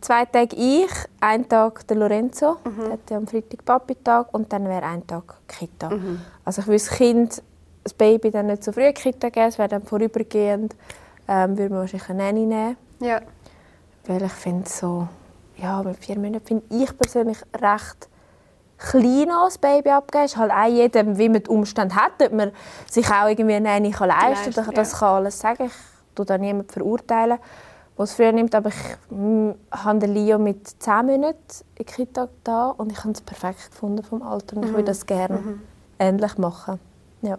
zwei 0.00 0.24
Tage 0.24 0.54
ich, 0.54 0.90
ein 1.20 1.48
Tag 1.48 1.86
der 1.88 1.96
Lorenzo, 1.96 2.58
der 2.64 2.92
hat 2.92 3.10
ja 3.10 3.16
am 3.16 3.26
Freitag 3.26 3.64
Papi-Tag 3.64 4.32
und 4.32 4.52
dann 4.52 4.68
wäre 4.68 4.84
ein 4.84 5.04
Tag 5.06 5.36
Kita. 5.48 5.90
Also 6.44 6.62
ich 6.62 6.68
will 6.68 6.76
das 6.76 6.90
Kind, 6.90 7.42
das 7.82 7.94
Baby 7.94 8.30
dann 8.30 8.46
nicht 8.46 8.62
so 8.62 8.70
früh 8.72 8.92
Kita 8.92 9.30
geben, 9.30 9.48
es 9.48 9.58
wäre 9.58 9.68
dann 9.68 9.82
vorübergehend, 9.82 10.76
ähm, 11.28 11.58
würde 11.58 11.70
man 11.70 11.80
wahrscheinlich 11.80 12.10
eine 12.10 12.22
Nanny 12.22 12.46
nehmen. 12.46 12.76
Ja. 13.00 13.20
Weil 14.06 14.22
ich 14.22 14.32
finde 14.32 14.68
so, 14.68 15.08
ja, 15.56 15.82
mit 15.82 15.96
vier 15.96 16.18
Monaten 16.18 16.46
finde 16.46 16.64
ich 16.70 16.96
persönlich 16.96 17.38
recht 17.60 18.08
klein 18.78 19.30
als 19.30 19.58
Baby 19.58 19.90
abgeben. 19.90 20.24
Ist 20.24 20.36
halt 20.36 20.52
auch 20.52 20.66
jedem, 20.66 21.18
wie 21.18 21.28
man 21.28 21.42
die 21.42 21.50
Umstände 21.50 21.94
hat, 21.94 22.22
ob 22.22 22.32
man 22.32 22.52
sich 22.90 23.06
auch 23.10 23.28
irgendwie 23.28 23.54
eine 23.54 23.68
Nanny 23.68 23.90
kann 23.90 24.08
leisten 24.08 24.52
kann. 24.52 24.74
Das 24.74 24.92
ja. 24.92 24.98
kann 24.98 25.08
alles 25.08 25.38
sagen. 25.38 25.64
Ich 25.66 26.14
tue 26.14 26.26
da 26.26 26.38
niemanden 26.38 26.70
verurteilen, 26.70 27.38
es 27.98 28.14
früher 28.14 28.32
nimmt. 28.32 28.54
Aber 28.54 28.68
ich 28.68 29.10
mm, 29.10 29.50
habe 29.70 30.06
Leo 30.06 30.38
mit 30.38 30.68
zehn 30.82 31.06
Monaten 31.06 31.64
in 31.76 31.86
Kita 31.86 32.28
da 32.44 32.68
und 32.68 32.92
ich 32.92 32.98
habe 32.98 33.12
es 33.12 33.20
perfekt 33.20 33.70
gefunden 33.70 34.02
vom 34.02 34.22
Alter. 34.22 34.56
Und 34.56 34.66
ich 34.66 34.70
würde 34.70 34.84
das 34.84 35.06
gerne 35.06 35.60
ähnlich 35.98 36.38
machen. 36.38 36.78
Ja. 37.22 37.38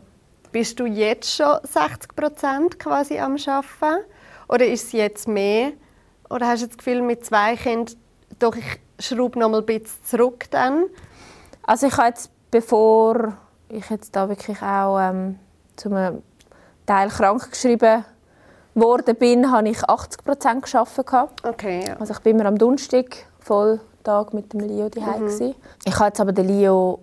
Bist 0.57 0.79
du 0.79 0.87
jetzt 0.87 1.35
schon 1.35 1.59
60 1.61 2.15
Prozent 2.15 2.79
quasi 2.79 3.19
am 3.19 3.35
Arbeiten? 3.45 4.03
Oder 4.49 4.65
ist 4.65 4.85
es 4.85 4.91
jetzt 4.93 5.27
mehr? 5.27 5.73
Oder 6.31 6.47
hast 6.47 6.63
du 6.63 6.65
das 6.65 6.77
Gefühl, 6.79 7.03
mit 7.03 7.23
zwei 7.23 7.55
Kindern, 7.55 7.95
doch 8.39 8.55
ich 8.55 8.79
schraube 8.97 9.37
noch 9.37 9.49
mal 9.49 9.59
ein 9.59 9.67
bisschen 9.67 10.03
zurück 10.03 10.45
dann? 10.49 10.85
Also 11.61 11.85
ich 11.85 11.97
habe 11.97 12.07
jetzt, 12.07 12.31
bevor 12.49 13.37
ich 13.69 13.87
jetzt 13.91 14.15
da 14.15 14.29
wirklich 14.29 14.59
auch 14.63 14.99
ähm, 14.99 15.37
zu 15.75 15.93
einem 15.93 16.23
Teil 16.87 17.09
krank 17.09 17.51
geschrieben 17.51 18.03
worden 18.73 19.15
bin, 19.15 19.51
habe 19.51 19.69
ich 19.69 19.83
80 19.87 20.23
Prozent 20.23 20.65
gearbeitet. 20.65 21.29
Okay, 21.43 21.85
ja. 21.85 21.97
Also 21.99 22.13
ich 22.13 22.19
bin 22.21 22.39
immer 22.39 22.49
am 22.49 22.57
Donnerstag 22.57 23.27
Volltag 23.41 24.33
mit 24.33 24.51
dem 24.53 24.61
Leo 24.61 24.89
daheim 24.89 25.25
mhm. 25.25 25.53
Ich 25.85 25.95
habe 25.99 26.07
jetzt 26.07 26.19
aber 26.19 26.31
den 26.31 26.47
Leo 26.47 26.97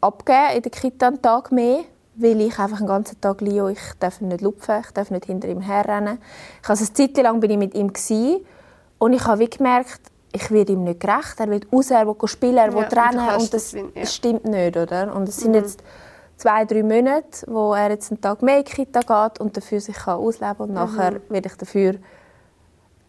abgegeben 0.00 0.56
in 0.56 0.62
der 0.62 0.72
Kita 0.72 1.08
einen 1.08 1.20
Tag 1.20 1.52
mehr, 1.52 1.84
weil 2.18 2.40
ich 2.40 2.58
einfach 2.58 2.78
den 2.78 2.86
ganzen 2.86 3.20
Tag 3.20 3.40
Leo, 3.40 3.68
ich 3.68 3.80
darf 3.98 4.20
nicht 4.20 4.40
lupfen, 4.40 4.80
ich 4.80 4.90
darf 4.92 5.10
nicht 5.10 5.26
hinter 5.26 5.48
ihm 5.48 5.60
herrennen. 5.60 6.18
Ich 6.62 6.68
also 6.68 6.84
eine 6.84 6.92
Zeit 6.92 7.16
lang 7.22 7.40
bin 7.40 7.50
ich 7.50 7.58
mit 7.58 7.74
ihm 7.74 7.92
gewesen, 7.92 8.44
und 8.98 9.12
ich 9.12 9.24
habe 9.26 9.46
gemerkt, 9.48 10.00
ich 10.32 10.50
werde 10.50 10.72
ihm 10.72 10.84
nicht 10.84 11.00
gerecht. 11.00 11.38
Er 11.38 11.48
will 11.48 11.60
raus, 11.72 11.90
er 11.90 12.06
will 12.06 12.28
spielen, 12.28 12.56
er 12.56 12.72
will 12.72 12.82
Ja, 12.82 12.88
und 12.88 12.96
rennen 12.96 13.26
kannst 13.26 13.46
und 13.46 13.54
das, 13.54 13.72
ja. 13.72 14.06
stimmt 14.06 14.44
nicht, 14.44 14.76
oder? 14.76 15.14
Und 15.14 15.28
es 15.28 15.38
sind 15.38 15.54
jetzt 15.54 15.82
zwei, 16.36 16.64
drei 16.64 16.82
Monate, 16.82 17.46
wo 17.46 17.74
er 17.74 17.90
jetzt 17.90 18.10
einen 18.10 18.20
Tag 18.20 18.42
mehr 18.42 18.58
in 18.58 18.64
die 18.64 18.72
Kita 18.72 19.00
geht 19.00 19.40
und 19.40 19.56
dafür 19.56 19.80
sich 19.80 19.96
kann 19.96 20.18
ausleben 20.18 20.56
und 20.58 20.72
nachher 20.74 21.20
werde 21.28 21.48
ich 21.48 21.56
dafür 21.56 21.94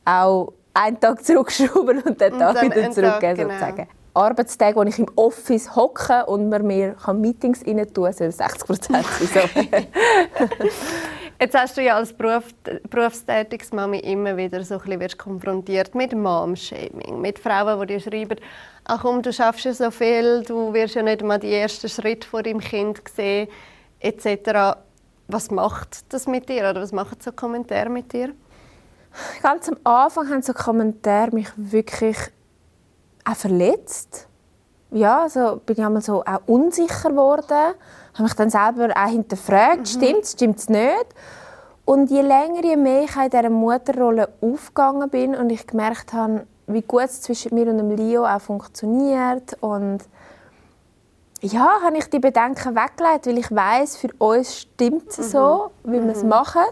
auch 0.05 0.53
einen 0.73 0.99
Tag 0.99 1.23
zurückschrauben 1.25 2.01
und 2.01 2.21
den 2.21 2.33
Und 2.33 2.39
Tag 2.39 2.55
dann 2.55 2.71
wieder 2.71 2.91
zurückgeben, 2.91 3.19
Tag, 3.19 3.35
genau. 3.35 3.49
sozusagen. 3.49 3.87
Arbeitstage, 4.17 4.75
wo 4.75 4.83
ich 4.83 4.99
im 4.99 5.07
Office 5.15 5.75
hocke 5.75 6.25
und 6.25 6.49
man 6.49 6.65
mir 6.65 6.93
kann 6.93 7.21
Meetings 7.21 7.65
rein 7.65 7.85
tun, 7.93 8.11
sollen 8.11 8.31
60 8.31 8.65
Prozent 8.65 9.05
sein. 9.05 9.49
Jetzt 11.39 11.55
hast 11.55 11.77
du 11.77 11.83
ja 11.83 11.95
als 11.95 12.13
Beruf, 12.13 12.45
berufstätiges 12.89 13.71
Mami 13.71 13.99
immer 13.99 14.35
wieder 14.35 14.63
so 14.63 14.75
ein 14.75 14.81
bisschen 14.81 14.99
wirst 14.99 15.17
konfrontiert 15.19 15.93
mit 15.93 16.15
Mom-Shaming, 16.15 17.21
mit 17.21 17.37
Frauen, 17.37 17.79
die 17.81 17.93
dir 17.93 17.99
schreiben, 17.99 18.39
ach 18.85 19.01
komm, 19.01 19.21
du 19.21 19.31
schaffst 19.31 19.65
ja 19.65 19.73
so 19.73 19.91
viel, 19.91 20.43
du 20.43 20.73
wirst 20.73 20.95
ja 20.95 21.03
nicht 21.03 21.21
mal 21.21 21.37
die 21.37 21.53
ersten 21.53 21.89
Schritte 21.89 22.27
vor 22.27 22.41
deinem 22.41 22.59
Kind 22.59 23.01
sehen, 23.15 23.49
etc. 23.99 24.79
Was 25.27 25.51
macht 25.51 26.11
das 26.11 26.25
mit 26.25 26.49
dir 26.49 26.67
oder 26.71 26.81
was 26.81 26.91
machen 26.91 27.19
so 27.21 27.31
Kommentare 27.31 27.89
mit 27.89 28.11
dir? 28.11 28.33
Ganz 29.43 29.69
am 29.69 29.77
Anfang 29.83 30.29
haben 30.29 30.41
so 30.41 30.53
Kommentare 30.53 31.31
mich 31.31 31.49
wirklich 31.55 32.17
auch 33.27 33.35
verletzt. 33.35 34.27
ja, 34.91 35.23
also 35.23 35.59
bin 35.65 35.77
ich 35.77 35.83
einmal 35.83 36.01
so 36.01 36.23
auch 36.23 36.41
unsicher 36.45 37.09
geworden. 37.09 37.73
Habe 38.13 38.23
mich 38.23 38.33
dann 38.33 38.49
selber 38.49 38.89
auch 38.95 39.09
hinterfragt, 39.09 39.79
mhm. 39.79 39.85
stimmt 39.85 40.23
es, 40.23 40.31
stimmt 40.31 40.59
es 40.59 40.69
nicht? 40.69 41.07
Und 41.85 42.09
je 42.09 42.21
länger, 42.21 42.63
je 42.63 42.75
mehr 42.75 43.03
ich 43.03 43.15
in 43.15 43.29
dieser 43.29 43.49
Mutterrolle 43.49 44.29
aufgegangen 44.41 45.09
bin 45.09 45.35
und 45.35 45.49
ich 45.49 45.65
gemerkt 45.65 46.13
habe, 46.13 46.45
wie 46.67 46.81
gut 46.81 47.03
es 47.03 47.21
zwischen 47.21 47.55
mir 47.55 47.69
und 47.69 47.77
dem 47.77 47.91
Leo 47.91 48.25
auch 48.25 48.41
funktioniert 48.41 49.55
und 49.61 49.99
ja, 51.41 51.81
habe 51.83 51.97
ich 51.97 52.09
die 52.09 52.19
Bedenken 52.19 52.75
weggelegt, 52.75 53.27
weil 53.27 53.37
ich 53.37 53.51
weiß, 53.51 53.97
für 53.97 54.09
uns 54.17 54.61
stimmt 54.61 55.09
es 55.09 55.17
mhm. 55.19 55.23
so, 55.23 55.71
wie 55.83 56.03
wir 56.03 56.11
es 56.11 56.23
mhm. 56.23 56.29
machen. 56.29 56.65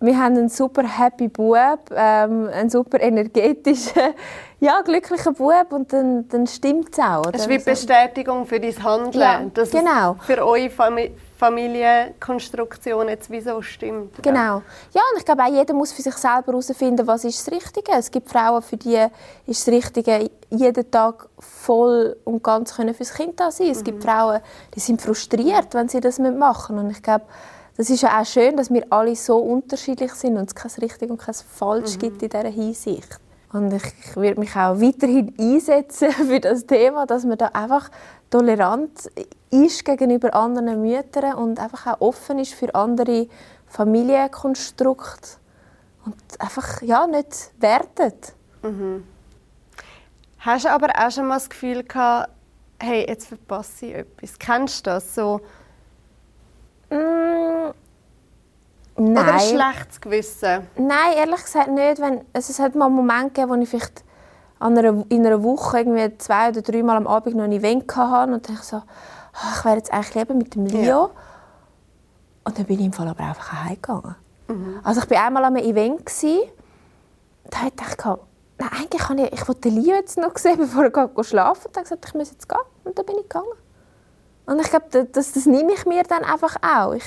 Wir 0.00 0.18
haben 0.18 0.36
einen 0.36 0.48
super 0.48 0.82
happy 0.82 1.28
Bub, 1.28 1.90
ähm, 1.94 2.48
einen 2.52 2.68
super 2.68 3.00
energetischen, 3.00 4.02
ja, 4.60 4.80
glücklichen 4.82 5.34
Bub 5.34 5.72
und 5.72 5.92
dann, 5.92 6.28
dann 6.28 6.46
stimmt 6.46 6.90
es 6.92 6.98
auch. 6.98 7.26
Es 7.32 7.42
ist 7.42 7.48
wie 7.48 7.58
Bestätigung 7.58 8.46
für 8.46 8.60
dein 8.60 8.82
Handeln, 8.82 9.20
ja, 9.20 9.42
dass 9.52 9.70
genau. 9.70 10.16
es 10.20 10.26
für 10.26 10.46
eure 10.46 10.70
Familie 10.70 11.12
Familienkonstruktion 11.36 13.08
jetzt 13.08 13.28
wieso 13.28 13.60
stimmt. 13.60 14.22
Genau. 14.22 14.62
Ja, 14.92 15.02
und 15.12 15.18
ich 15.18 15.24
glaube 15.24 15.42
auch 15.42 15.52
jeder 15.52 15.74
muss 15.74 15.92
für 15.92 16.00
sich 16.00 16.14
selber 16.14 16.52
herausfinden, 16.52 17.06
was 17.06 17.24
ist 17.24 17.46
das 17.46 17.52
Richtige. 17.52 17.92
Es 17.92 18.10
gibt 18.10 18.30
Frauen, 18.30 18.62
für 18.62 18.76
die 18.76 19.04
ist 19.46 19.66
das 19.66 19.74
Richtige, 19.74 20.30
jeden 20.50 20.90
Tag 20.90 21.28
voll 21.38 22.16
und 22.24 22.42
ganz 22.42 22.74
können 22.74 22.94
fürs 22.94 23.12
Kind 23.12 23.38
da 23.38 23.50
sein. 23.50 23.68
Es 23.68 23.80
mhm. 23.80 23.84
gibt 23.84 24.04
Frauen, 24.04 24.40
die 24.74 24.80
sind 24.80 25.02
frustriert, 25.02 25.74
wenn 25.74 25.88
sie 25.88 26.00
das 26.00 26.18
machen 26.18 26.78
Und 26.78 26.90
ich 26.90 27.02
glaube, 27.02 27.24
das 27.76 27.90
ist 27.90 28.02
ja 28.02 28.20
auch 28.20 28.26
schön, 28.26 28.56
dass 28.56 28.72
wir 28.72 28.86
alle 28.90 29.16
so 29.16 29.36
unterschiedlich 29.38 30.14
sind 30.14 30.38
und 30.38 30.48
es 30.48 30.54
kein 30.54 30.70
richtig 30.80 31.10
und 31.10 31.18
kein 31.18 31.34
falsch 31.34 31.96
mhm. 31.96 31.98
gibt 31.98 32.22
in 32.22 32.28
dieser 32.28 32.48
Hinsicht. 32.48 33.18
Und 33.54 33.72
ich, 33.72 33.84
ich 33.84 34.16
werde 34.16 34.40
mich 34.40 34.50
auch 34.56 34.80
weiterhin 34.80 35.32
einsetzen 35.38 36.10
für 36.28 36.40
das 36.40 36.66
Thema, 36.66 37.06
dass 37.06 37.24
man 37.24 37.38
da 37.38 37.46
einfach 37.52 37.88
tolerant 38.28 39.08
ist 39.50 39.84
gegenüber 39.84 40.34
anderen 40.34 40.82
Müttern 40.82 41.34
und 41.34 41.60
einfach 41.60 41.86
auch 41.86 42.00
offen 42.00 42.40
ist 42.40 42.52
für 42.52 42.74
andere 42.74 43.28
Familienkonstrukte 43.68 45.38
und 46.04 46.16
einfach 46.40 46.82
ja, 46.82 47.06
nicht 47.06 47.52
wertet. 47.60 48.34
Mhm. 48.62 49.04
Hast 50.40 50.64
du 50.64 50.70
aber 50.70 50.88
auch 50.98 51.10
schon 51.12 51.28
mal 51.28 51.36
das 51.36 51.48
Gefühl 51.48 51.84
gehabt, 51.84 52.30
hey, 52.80 53.06
jetzt 53.08 53.28
verpasse 53.28 53.86
ich 53.86 53.94
etwas? 53.94 54.36
Kennst 54.36 54.84
du 54.84 54.90
das 54.90 55.14
so? 55.14 55.40
Mm, 56.90 57.70
nein. 58.96 59.12
Oder 59.12 59.32
ein 59.34 59.40
schlechtes 59.40 60.00
Gewissen? 60.00 60.66
Nein, 60.76 61.12
ehrlich 61.16 61.42
gesagt 61.42 61.68
nicht. 61.68 62.00
Wenn, 62.00 62.24
also 62.32 62.50
es 62.50 62.58
hat 62.58 62.74
mal 62.74 62.86
einen 62.86 62.96
Moment 62.96 63.34
gegeben, 63.34 63.50
wo 63.50 63.54
ich 63.62 63.68
vielleicht 63.68 64.04
einer, 64.58 65.04
in 65.08 65.26
einer 65.26 65.42
Woche 65.42 65.78
irgendwie 65.78 66.16
zwei 66.18 66.48
oder 66.48 66.62
dreimal 66.62 66.96
am 66.96 67.06
Abend 67.06 67.36
noch 67.36 67.44
ein 67.44 67.52
Event 67.52 67.94
hatte 67.96 68.32
und 68.32 68.48
dachte 68.48 68.64
so, 68.64 68.76
oh, 68.76 69.52
ich 69.56 69.64
wäre 69.64 69.76
jetzt 69.76 69.92
eigentlich 69.92 70.14
lieber 70.14 70.34
mit 70.34 70.54
dem 70.54 70.66
Leo. 70.66 70.84
Ja. 70.84 71.10
Und 72.44 72.58
dann 72.58 72.66
bin 72.66 72.78
ich 72.78 72.86
im 72.86 72.92
Fall 72.92 73.08
aber 73.08 73.24
einfach 73.24 73.64
heimgegangen. 73.64 74.16
Mhm. 74.48 74.80
Also 74.82 75.02
ich 75.02 75.10
war 75.10 75.26
einmal 75.26 75.44
an 75.44 75.56
einem 75.56 75.66
Event, 75.66 76.06
gewesen, 76.06 76.42
da 77.50 77.58
dachte 77.74 77.96
ich, 77.96 78.04
nein, 78.58 78.80
eigentlich 78.80 79.02
kann 79.02 79.18
ich, 79.18 79.32
ich 79.32 79.48
wollte 79.48 79.62
den 79.62 79.82
Leo 79.82 79.94
jetzt 79.94 80.18
noch 80.18 80.36
sehen, 80.36 80.56
bevor 80.58 80.84
er 80.84 81.24
schlafen 81.24 81.66
Und 81.66 81.76
dann 81.76 81.84
gesagt, 81.84 82.04
ich 82.06 82.14
muss 82.14 82.30
jetzt 82.30 82.48
gehen. 82.48 82.58
Und 82.84 82.98
dann 82.98 83.06
bin 83.06 83.16
ich 83.16 83.22
gegangen. 83.22 83.46
Und 84.46 84.60
ich 84.60 84.68
glaube, 84.68 85.06
das, 85.10 85.32
das 85.32 85.46
nehme 85.46 85.72
ich 85.72 85.86
mir 85.86 86.02
dann 86.02 86.22
einfach 86.22 86.56
auch. 86.62 86.92
Ich, 86.92 87.04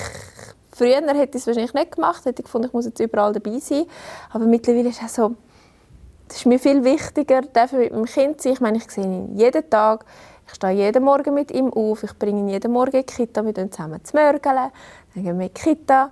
früher 0.78 1.02
hätte 1.14 1.36
ich 1.36 1.42
es 1.42 1.46
wahrscheinlich 1.46 1.74
nicht 1.74 1.92
gemacht, 1.92 2.24
hätte 2.24 2.40
ich 2.40 2.44
gefunden, 2.44 2.68
ich 2.68 2.72
muss 2.72 2.86
jetzt 2.86 3.00
überall 3.00 3.32
dabei 3.32 3.58
sein. 3.58 3.84
Aber 4.30 4.46
mittlerweile 4.46 4.88
ist 4.88 5.02
es 5.02 5.14
so, 5.14 5.34
das 6.28 6.38
ist 6.38 6.46
mir 6.46 6.58
viel 6.58 6.84
wichtiger, 6.84 7.42
dafür 7.42 7.80
mit 7.80 7.92
meinem 7.92 8.04
Kind 8.04 8.40
zu 8.40 8.44
sein. 8.44 8.52
Ich 8.52 8.60
meine, 8.60 8.78
ich 8.78 8.90
sehe 8.90 9.04
ihn 9.04 9.36
jeden 9.36 9.68
Tag. 9.68 10.04
Ich 10.46 10.54
stehe 10.54 10.72
jeden 10.72 11.04
Morgen 11.04 11.34
mit 11.34 11.50
ihm 11.50 11.72
auf. 11.72 12.02
Ich 12.02 12.18
bringe 12.18 12.40
ihn 12.40 12.48
jeden 12.48 12.72
Morgen 12.72 12.96
in 12.96 13.06
die 13.06 13.12
Kita. 13.12 13.44
Wir 13.44 13.52
gehen 13.52 13.72
zusammen 13.72 14.02
zu 14.04 14.16
Mörgeln. 14.16 14.70
Dann 15.14 15.24
gehen 15.24 15.38
wir 15.38 15.46
in 15.46 15.52
die 15.54 15.60
Kita. 15.60 16.10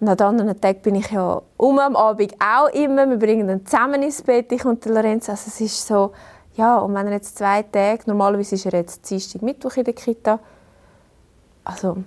Und 0.00 0.08
an 0.08 0.20
anderen 0.20 0.60
Tagen 0.60 0.82
bin 0.82 0.96
ich 0.96 1.10
ja 1.10 1.40
um 1.56 1.78
am 1.78 1.94
Abend 1.96 2.34
auch 2.40 2.68
immer. 2.68 3.08
Wir 3.08 3.16
bringen 3.18 3.48
ihn 3.48 3.64
zusammen 3.64 4.02
ins 4.02 4.22
Bett, 4.22 4.50
ich 4.50 4.64
und 4.64 4.84
Lorenz. 4.86 5.28
Also 5.28 5.44
es 5.46 5.60
ist 5.60 5.86
so, 5.86 6.12
ja, 6.54 6.78
und 6.78 6.94
wenn 6.94 7.06
er 7.06 7.14
jetzt 7.14 7.38
zwei 7.38 7.62
Tage, 7.62 8.02
normalerweise 8.06 8.56
ist 8.56 8.66
er 8.66 8.72
jetzt 8.72 9.08
Dienstag, 9.08 9.42
Mittwoch 9.42 9.76
in 9.76 9.84
der 9.84 9.94
Kita, 9.94 10.38
also 11.64 11.98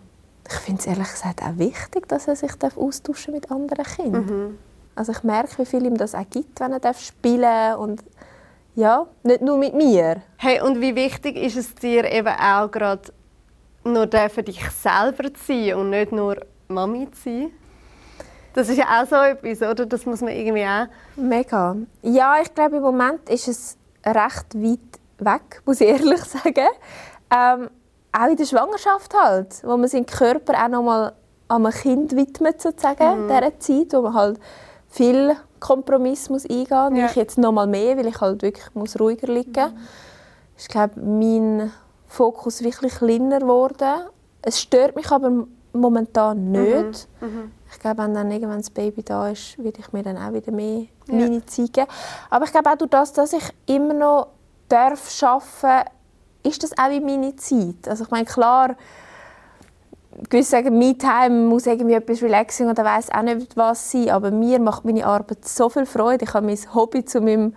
ich 0.48 0.56
finde 0.56 0.80
es 0.80 0.88
ehrlich 0.88 1.10
gesagt 1.10 1.42
auch 1.42 1.58
wichtig, 1.58 2.08
dass 2.08 2.28
er 2.28 2.36
sich 2.36 2.52
austauschen 2.76 3.34
mit 3.34 3.52
anderen 3.52 3.86
Kindern. 3.86 4.26
Mhm. 4.26 4.58
Also 4.96 5.12
ich 5.12 5.24
merke, 5.24 5.58
wie 5.58 5.66
viel 5.66 5.86
ihm 5.86 5.98
das 5.98 6.16
auch 6.16 6.30
gibt, 6.30 6.60
wenn 6.60 6.74
er 6.74 6.94
spielen 6.94 7.42
darf 7.42 7.80
und 7.80 8.04
ja, 8.76 9.08
nicht 9.24 9.42
nur 9.42 9.58
mit 9.58 9.74
mir. 9.74 10.22
Hey, 10.38 10.62
und 10.62 10.82
wie 10.82 10.96
wichtig 10.96 11.38
ist 11.38 11.58
es 11.58 11.74
dir 11.76 12.04
eben 12.12 12.28
auch 12.28 12.70
gerade 12.70 13.12
nur 13.84 14.08
für 14.30 14.44
dich 14.44 14.62
selber 14.72 15.34
zu 15.34 15.46
sein 15.48 15.76
und 15.76 15.90
nicht 15.90 16.12
nur 16.12 16.38
Mami 16.68 17.10
zu 17.12 17.24
sein? 17.24 17.52
Das 18.54 18.70
ist 18.70 18.78
ja 18.78 19.02
auch 19.02 19.08
so 19.08 19.16
etwas, 19.16 19.70
oder? 19.70 19.86
Das 19.86 20.06
muss 20.06 20.22
man 20.22 20.32
irgendwie 20.32 20.66
auch... 20.66 20.88
Mega. 21.18 21.76
Ja, 22.02 22.36
ich 22.42 22.54
glaube, 22.54 22.78
im 22.78 22.84
Moment 22.84 23.30
ist 23.30 23.50
es 23.50 23.78
recht 24.06 24.56
weit 24.56 25.00
weg, 25.20 25.62
muss 25.66 25.82
ich 25.82 25.90
ehrlich 25.90 26.20
sagen. 26.24 26.68
Ähm, 27.34 27.70
auch 28.18 28.28
in 28.28 28.38
der 28.38 28.46
Schwangerschaft 28.46 29.14
halt, 29.14 29.64
wo 29.64 29.76
man 29.78 29.88
seinen 29.88 30.06
Körper 30.06 30.54
auch 30.64 30.70
noch 30.70 30.84
mal 30.84 31.14
einem 31.48 31.72
Kind 31.72 32.16
widmet, 32.16 32.62
sozusagen, 32.62 33.26
mhm. 33.26 33.28
dieser 33.28 33.60
Zeit, 33.60 33.94
wo 33.94 34.02
man 34.02 34.14
halt 34.14 34.40
viel 34.90 35.36
Kompromiss 35.60 36.30
muss 36.30 36.46
eingehen 36.46 36.90
muss. 36.90 37.00
Ja. 37.00 37.06
Ich 37.08 37.16
jetzt 37.16 37.38
noch 37.38 37.52
mal 37.52 37.68
mehr, 37.68 37.98
weil 37.98 38.08
ich 38.08 38.20
halt 38.20 38.42
wirklich 38.42 38.66
muss 38.74 39.00
ruhiger 39.00 39.28
liegen 39.28 39.52
muss. 39.52 39.72
Mhm. 39.72 39.78
Ich 40.58 40.68
glaube, 40.68 41.00
mein 41.02 41.72
Fokus 42.08 42.64
wirklich 42.64 42.96
kleiner 42.96 43.40
geworden. 43.40 44.08
Es 44.42 44.62
stört 44.62 44.96
mich 44.96 45.12
aber 45.12 45.46
momentan 45.74 46.52
nicht. 46.52 47.08
Mhm. 47.20 47.28
Mhm. 47.28 47.52
Ich 47.72 47.80
glaube, 47.80 48.04
wenn 48.04 48.14
dann 48.14 48.32
irgendwann 48.32 48.60
das 48.60 48.70
Baby 48.70 49.04
da 49.04 49.30
ist, 49.30 49.58
würde 49.58 49.80
ich 49.80 49.92
mir 49.92 50.04
dann 50.04 50.18
auch 50.18 50.32
wieder 50.34 50.52
mehr 50.52 50.86
ja. 51.08 51.16
meine 51.16 51.46
Zeit 51.46 51.74
geben. 51.74 51.88
Aber 52.30 52.46
ich 52.46 52.52
glaube 52.52 52.70
auch 52.70 52.78
durch 52.78 52.90
das, 52.90 53.12
dass 53.12 53.34
ich 53.34 53.44
immer 53.66 53.94
noch 53.94 54.28
darf 54.70 55.12
arbeiten 55.22 55.90
ist 56.46 56.64
das 56.64 56.78
auch 56.78 56.92
in 56.92 57.06
meine 57.06 57.36
Zeit. 57.36 57.88
Also 57.88 58.06
ich 58.06 58.12
meine, 58.12 58.26
klar, 58.26 58.76
gewisse 60.30 60.52
sagen, 60.52 60.78
Me-Time 60.78 61.48
muss 61.48 61.66
irgendwie 61.66 61.96
etwas 61.96 62.22
Relaxing 62.22 62.70
oder 62.70 62.84
weiß 62.84 63.12
auch 63.12 63.22
nicht 63.22 63.58
was 63.58 63.92
sein, 63.92 64.10
aber 64.10 64.32
mir 64.32 64.60
macht 64.60 64.86
meine 64.86 65.06
Arbeit 65.06 65.46
so 65.46 65.70
viel 65.70 65.86
Freude. 65.86 66.26
Ich 66.26 66.34
habe 66.34 66.46
mein 66.46 66.58
Hobby 66.74 67.04
zu 67.04 67.22
meinem 67.22 67.56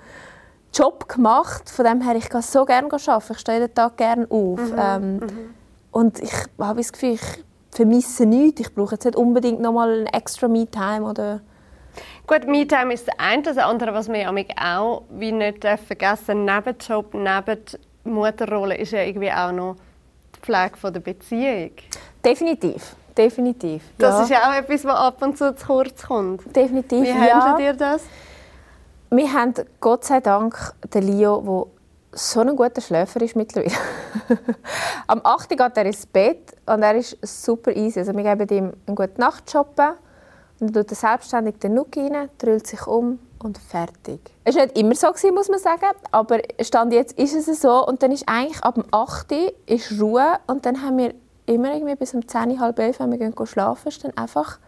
Job 0.74 1.08
gemacht. 1.08 1.70
Von 1.70 1.84
dem 1.84 2.00
her, 2.00 2.16
ich 2.16 2.28
gehe 2.28 2.42
so 2.42 2.64
gerne 2.64 2.88
arbeiten. 2.90 3.32
Ich 3.32 3.38
stehe 3.38 3.60
jeden 3.60 3.74
Tag 3.74 3.96
gerne 3.96 4.26
auf. 4.30 4.60
Mhm. 4.60 4.74
Ähm, 4.78 5.16
mhm. 5.16 5.54
Und 5.90 6.20
ich 6.20 6.32
habe 6.58 6.78
das 6.78 6.92
Gefühl, 6.92 7.14
ich 7.14 7.44
vermisse 7.70 8.26
nichts. 8.26 8.60
Ich 8.60 8.74
brauche 8.74 8.94
jetzt 8.94 9.04
nicht 9.04 9.16
unbedingt 9.16 9.60
nochmal 9.60 10.00
ein 10.00 10.06
extra 10.06 10.48
Me-Time 10.48 11.02
oder... 11.02 11.40
Gut, 12.26 12.46
Me-Time 12.46 12.92
ist 12.92 13.08
das 13.08 13.14
eine. 13.18 13.42
Das 13.42 13.56
andere, 13.56 13.94
was 13.94 14.08
wir 14.08 14.30
auch 14.30 15.02
wie 15.10 15.32
nicht 15.32 15.64
vergessen 15.64 16.44
neben 16.44 16.76
Job, 16.78 17.14
neben 17.14 17.58
Mutterrolle, 18.04 18.76
ist 18.76 18.92
ja 18.92 19.02
irgendwie 19.02 19.30
auch 19.30 19.52
noch 19.52 19.76
die 20.36 20.40
Pflege 20.40 20.92
der 20.92 21.00
Beziehung. 21.00 21.70
Definitiv. 22.24 22.96
Definitiv. 23.16 23.82
Das 23.98 24.14
ja. 24.14 24.22
ist 24.22 24.30
ja 24.30 24.48
auch 24.48 24.54
etwas, 24.54 24.84
was 24.84 24.96
ab 24.96 25.22
und 25.22 25.36
zu 25.36 25.54
zu 25.56 25.66
kurz 25.66 26.06
kommt. 26.06 26.54
Definitiv. 26.54 27.02
Wie 27.02 27.08
ja. 27.08 27.44
handelt 27.44 27.66
ihr 27.66 27.74
das? 27.74 28.02
Wir 29.10 29.32
haben 29.32 29.54
Gott 29.80 30.04
sei 30.04 30.20
Dank 30.20 30.74
den 30.94 31.02
Leo, 31.02 31.40
der 31.40 32.18
so 32.18 32.40
ein 32.40 32.54
guter 32.54 32.80
Schläfer 32.80 33.20
ist 33.22 33.34
mittlerweile. 33.34 33.74
Am 35.06 35.20
8. 35.24 35.48
geht 35.50 35.76
er 35.76 35.86
ins 35.86 36.06
Bett 36.06 36.52
und 36.66 36.82
er 36.82 36.94
ist 36.94 37.16
super 37.22 37.74
easy. 37.74 37.98
Also 37.98 38.14
wir 38.14 38.22
geben 38.22 38.48
ihm 38.56 38.72
einen 38.86 38.96
guten 38.96 39.20
Nachtshoppen 39.20 39.94
und 40.60 40.74
dann 40.76 40.86
tut 40.86 40.92
er 40.92 40.96
selbstständig 40.96 41.58
den 41.58 41.74
Nuck 41.74 41.96
rein, 41.96 42.28
drüllt 42.38 42.66
sich 42.66 42.86
um 42.86 43.18
und 43.38 43.58
fertig. 43.58 44.20
Es 44.44 44.56
war 44.56 44.64
nicht 44.64 44.78
immer 44.78 44.94
so, 44.94 45.08
muss 45.32 45.48
man 45.48 45.58
sagen, 45.58 45.86
aber 46.10 46.40
Stand 46.60 46.92
jetzt 46.92 47.18
ist 47.18 47.34
es 47.34 47.60
so 47.60 47.86
und 47.86 48.02
dann 48.02 48.12
ist 48.12 48.24
eigentlich 48.26 48.62
ab 48.62 48.74
dem 48.74 48.84
8. 48.90 49.32
ist 49.66 50.00
Ruhe 50.00 50.38
und 50.46 50.66
dann 50.66 50.82
haben 50.82 50.98
wir 50.98 51.14
immer 51.46 51.72
irgendwie 51.72 51.94
bis 51.94 52.14
um 52.14 52.26
10, 52.26 52.60
halb 52.60 52.78
11, 52.78 53.00
wenn 53.00 53.10
wir 53.10 53.18
gehen 53.18 53.34
schlafen, 53.46 53.88
ist 53.88 54.04
dann 54.04 54.16
einfach 54.16 54.58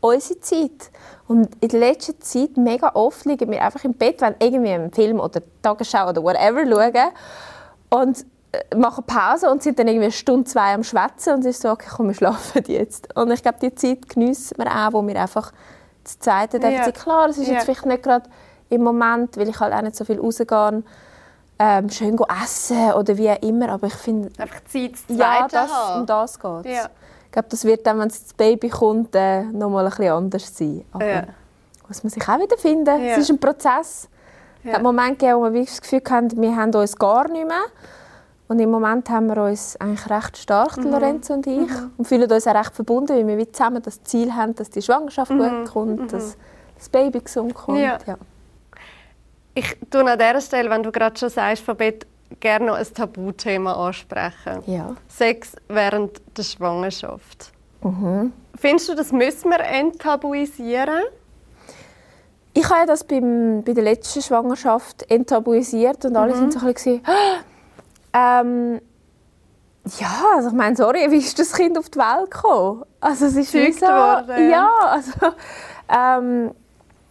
unsere 0.00 0.40
Zeit. 0.40 0.90
Und 1.28 1.50
in 1.60 1.68
der 1.68 1.80
letzten 1.80 2.20
Zeit 2.20 2.56
mega 2.56 2.90
oft 2.94 3.24
liegen 3.24 3.50
wir 3.50 3.62
einfach 3.62 3.84
im 3.84 3.94
Bett, 3.94 4.20
wenn 4.20 4.34
irgendwie 4.40 4.70
einen 4.70 4.92
Film 4.92 5.20
oder 5.20 5.42
Tagesschau 5.62 6.08
oder 6.08 6.22
whatever 6.22 6.66
schauen 6.66 7.12
und 7.90 8.24
äh, 8.52 8.76
machen 8.76 9.04
Pause 9.04 9.50
und 9.50 9.62
sind 9.62 9.78
dann 9.78 9.86
irgendwie 9.86 10.06
eine 10.06 10.12
Stunde, 10.12 10.44
zwei 10.44 10.74
am 10.74 10.82
Schwätzen 10.82 11.34
und 11.34 11.40
es 11.40 11.56
ist 11.56 11.62
so, 11.62 11.70
okay, 11.70 11.88
komm, 11.94 12.08
wir 12.08 12.14
schlafen 12.14 12.64
jetzt. 12.66 13.14
Und 13.16 13.30
ich 13.30 13.42
glaube, 13.42 13.58
die 13.62 13.74
Zeit 13.74 14.08
geniessen 14.08 14.58
wir 14.58 14.66
auch, 14.66 14.92
wo 14.92 15.06
wir 15.06 15.20
einfach 15.20 15.52
das 16.04 16.18
Zweite 16.18 16.58
ja. 16.58 16.90
Klar, 16.90 17.28
es 17.28 17.38
ist 17.38 17.48
ja. 17.48 17.54
jetzt 17.54 17.64
vielleicht 17.64 17.86
nicht 17.86 18.02
gerade 18.02 18.28
im 18.68 18.82
Moment, 18.82 19.36
weil 19.36 19.48
ich 19.48 19.60
halt 19.60 19.72
auch 19.74 19.82
nicht 19.82 19.96
so 19.96 20.04
viel 20.04 20.20
rausgehe, 20.20 20.82
ähm, 21.58 21.90
schön 21.90 22.18
essen 22.42 22.92
oder 22.92 23.16
wie 23.18 23.30
auch 23.30 23.42
immer, 23.42 23.68
aber 23.68 23.88
ich 23.88 23.94
finde... 23.94 24.30
Einfach 24.38 24.64
Zeit 24.64 24.92
das 25.08 25.16
Ja, 25.16 25.46
das, 25.46 25.70
um 25.96 26.06
das 26.06 26.38
geht 26.38 26.64
ja. 26.72 26.88
Ich 27.26 27.32
glaube, 27.32 27.48
das 27.48 27.64
wird 27.64 27.86
dann, 27.86 28.00
wenn 28.00 28.08
das 28.08 28.34
Baby 28.34 28.70
kommt, 28.70 29.14
äh, 29.14 29.42
noch 29.42 29.68
mal 29.68 29.84
ein 29.84 29.90
bisschen 29.90 30.12
anders 30.12 30.56
sein. 30.56 30.84
Aber 30.90 31.06
ja. 31.06 31.22
muss 31.86 32.02
man 32.02 32.10
sich 32.10 32.28
auch 32.28 32.40
wieder 32.40 32.56
finden. 32.56 33.00
Es 33.02 33.18
ist 33.18 33.30
ein 33.30 33.38
Prozess. 33.38 34.08
Ja. 34.64 34.70
Es 34.70 34.76
hat 34.76 34.82
Momente 34.82 35.16
gegeben, 35.18 35.38
wo 35.38 35.52
wir 35.52 35.64
das 35.64 35.80
Gefühl 35.80 36.02
hatten, 36.10 36.42
wir 36.42 36.56
haben 36.56 36.74
uns 36.74 36.96
gar 36.96 37.28
nicht 37.28 37.46
mehr. 37.46 37.62
Und 38.50 38.58
im 38.58 38.68
Moment 38.68 39.08
haben 39.08 39.28
wir 39.28 39.44
uns 39.44 39.76
eigentlich 39.76 40.10
recht 40.10 40.36
stark, 40.36 40.76
mhm. 40.76 40.90
Lorenzo 40.90 41.34
und 41.34 41.46
ich, 41.46 41.70
mhm. 41.70 41.92
und 41.96 42.04
fühlen 42.04 42.28
uns 42.28 42.48
auch 42.48 42.54
recht 42.56 42.74
verbunden, 42.74 43.16
weil 43.24 43.38
wir 43.38 43.52
zusammen 43.52 43.80
das 43.80 44.02
Ziel 44.02 44.34
haben, 44.34 44.56
dass 44.56 44.70
die 44.70 44.82
Schwangerschaft 44.82 45.30
mhm. 45.30 45.38
gut 45.38 45.72
kommt, 45.72 46.00
mhm. 46.00 46.08
dass 46.08 46.36
das 46.76 46.88
Baby 46.88 47.20
gesund 47.20 47.54
kommt. 47.54 47.78
Ja. 47.78 47.98
ja. 48.04 48.18
Ich 49.54 49.76
tue 49.88 50.04
an 50.04 50.18
dieser 50.18 50.40
Stelle, 50.40 50.68
wenn 50.68 50.82
du 50.82 50.90
gerade 50.90 51.16
schon 51.16 51.28
sagst, 51.28 51.62
Verbet, 51.62 52.08
gerne 52.40 52.66
noch 52.66 52.74
ein 52.74 52.86
Tabuthema 52.92 53.86
ansprechen. 53.86 54.64
Ja. 54.66 54.96
Sex 55.06 55.52
während 55.68 56.20
der 56.36 56.42
Schwangerschaft. 56.42 57.52
Mhm. 57.84 58.32
Findest 58.56 58.88
du, 58.88 58.96
das 58.96 59.12
müssen 59.12 59.48
wir 59.48 59.60
enttabuisieren? 59.60 61.04
Ich 62.52 62.68
habe 62.68 62.88
das 62.88 63.04
beim, 63.04 63.62
bei 63.62 63.74
der 63.74 63.84
letzten 63.84 64.22
Schwangerschaft 64.22 65.08
enttabuisiert 65.08 66.04
und 66.04 66.16
alle 66.16 66.34
mhm. 66.34 66.38
sind 66.38 66.52
so 66.54 66.66
ein 66.66 66.74
bisschen 66.74 67.02
ähm, 68.12 68.80
ja, 69.98 70.24
also 70.36 70.48
ich 70.48 70.54
meine, 70.54 70.76
sorry, 70.76 71.10
wie 71.10 71.18
ist 71.18 71.38
das 71.38 71.52
Kind 71.52 71.78
auf 71.78 71.88
die 71.88 71.98
Welt 71.98 72.30
gekommen? 72.30 72.84
Also 73.00 73.26
es 73.26 73.36
ist 73.36 73.54
wie 73.54 73.72
so, 73.72 73.86
worden. 73.86 74.50
Ja, 74.50 74.70
also, 74.82 75.12
ähm, 75.88 76.50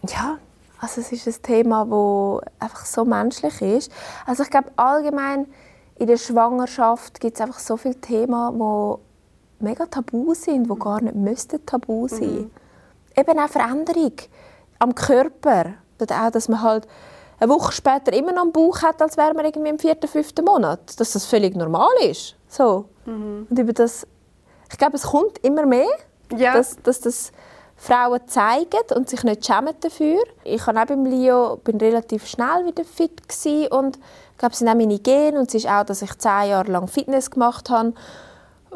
ja, 0.06 0.38
also 0.80 1.00
es 1.00 1.12
ist 1.12 1.26
ein 1.26 1.42
Thema, 1.42 1.84
das 1.84 2.50
einfach 2.60 2.84
so 2.86 3.04
menschlich 3.04 3.60
ist. 3.60 3.92
Also 4.24 4.44
ich 4.44 4.50
glaube 4.50 4.70
allgemein 4.76 5.46
in 5.98 6.06
der 6.06 6.16
Schwangerschaft 6.16 7.20
gibt 7.20 7.36
es 7.36 7.40
einfach 7.42 7.58
so 7.58 7.76
viele 7.76 7.96
Themen, 7.96 8.58
die 8.58 9.64
mega 9.64 9.86
tabu 9.86 10.32
sind, 10.34 10.70
die 10.70 10.78
gar 10.78 11.02
nicht 11.02 11.14
müssten 11.14 11.64
tabu 11.66 12.08
sein. 12.08 12.28
Mhm. 12.28 12.50
Eben 13.16 13.38
auch 13.38 13.48
Veränderung 13.48 14.14
am 14.78 14.94
Körper, 14.94 15.74
oder 16.00 16.26
auch, 16.26 16.30
dass 16.30 16.48
man 16.48 16.62
halt 16.62 16.88
eine 17.40 17.50
Woche 17.50 17.72
später 17.72 18.12
immer 18.12 18.32
noch 18.32 18.42
einen 18.42 18.52
Bauch 18.52 18.82
hat, 18.82 19.00
als 19.00 19.16
wäre 19.16 19.34
man 19.34 19.44
irgendwie 19.44 19.70
im 19.70 19.78
vierten, 19.78 20.06
fünften 20.06 20.44
Monat. 20.44 21.00
Dass 21.00 21.12
das 21.12 21.26
völlig 21.26 21.56
normal 21.56 21.88
ist. 22.02 22.36
So. 22.48 22.84
Mhm. 23.06 23.46
Und 23.48 23.58
über 23.58 23.72
das, 23.72 24.06
ich 24.70 24.78
glaube, 24.78 24.96
es 24.96 25.02
kommt 25.02 25.38
immer 25.38 25.66
mehr, 25.66 25.88
ja. 26.36 26.52
dass, 26.52 26.76
dass 26.82 27.00
das 27.00 27.32
Frauen 27.76 28.20
zeigen 28.26 28.94
und 28.94 29.08
sich 29.08 29.24
nicht 29.24 29.46
schämen 29.46 29.74
dafür. 29.80 30.22
Ich 30.44 30.66
war 30.66 30.82
auch 30.82 30.86
beim 30.86 31.06
Leo 31.06 31.56
bin 31.56 31.78
relativ 31.78 32.26
schnell 32.26 32.66
wieder 32.66 32.84
fit 32.84 33.22
und 33.70 33.96
ich 33.96 34.38
glaube, 34.38 34.52
es 34.52 34.58
sind 34.58 34.68
auch 34.68 34.74
meine 34.74 34.98
Gene 34.98 35.38
und 35.38 35.48
es 35.48 35.54
ist 35.54 35.68
auch, 35.68 35.84
dass 35.84 36.02
ich 36.02 36.16
zehn 36.18 36.50
Jahre 36.50 36.70
lang 36.70 36.88
Fitness 36.88 37.30
gemacht 37.30 37.70
habe 37.70 37.94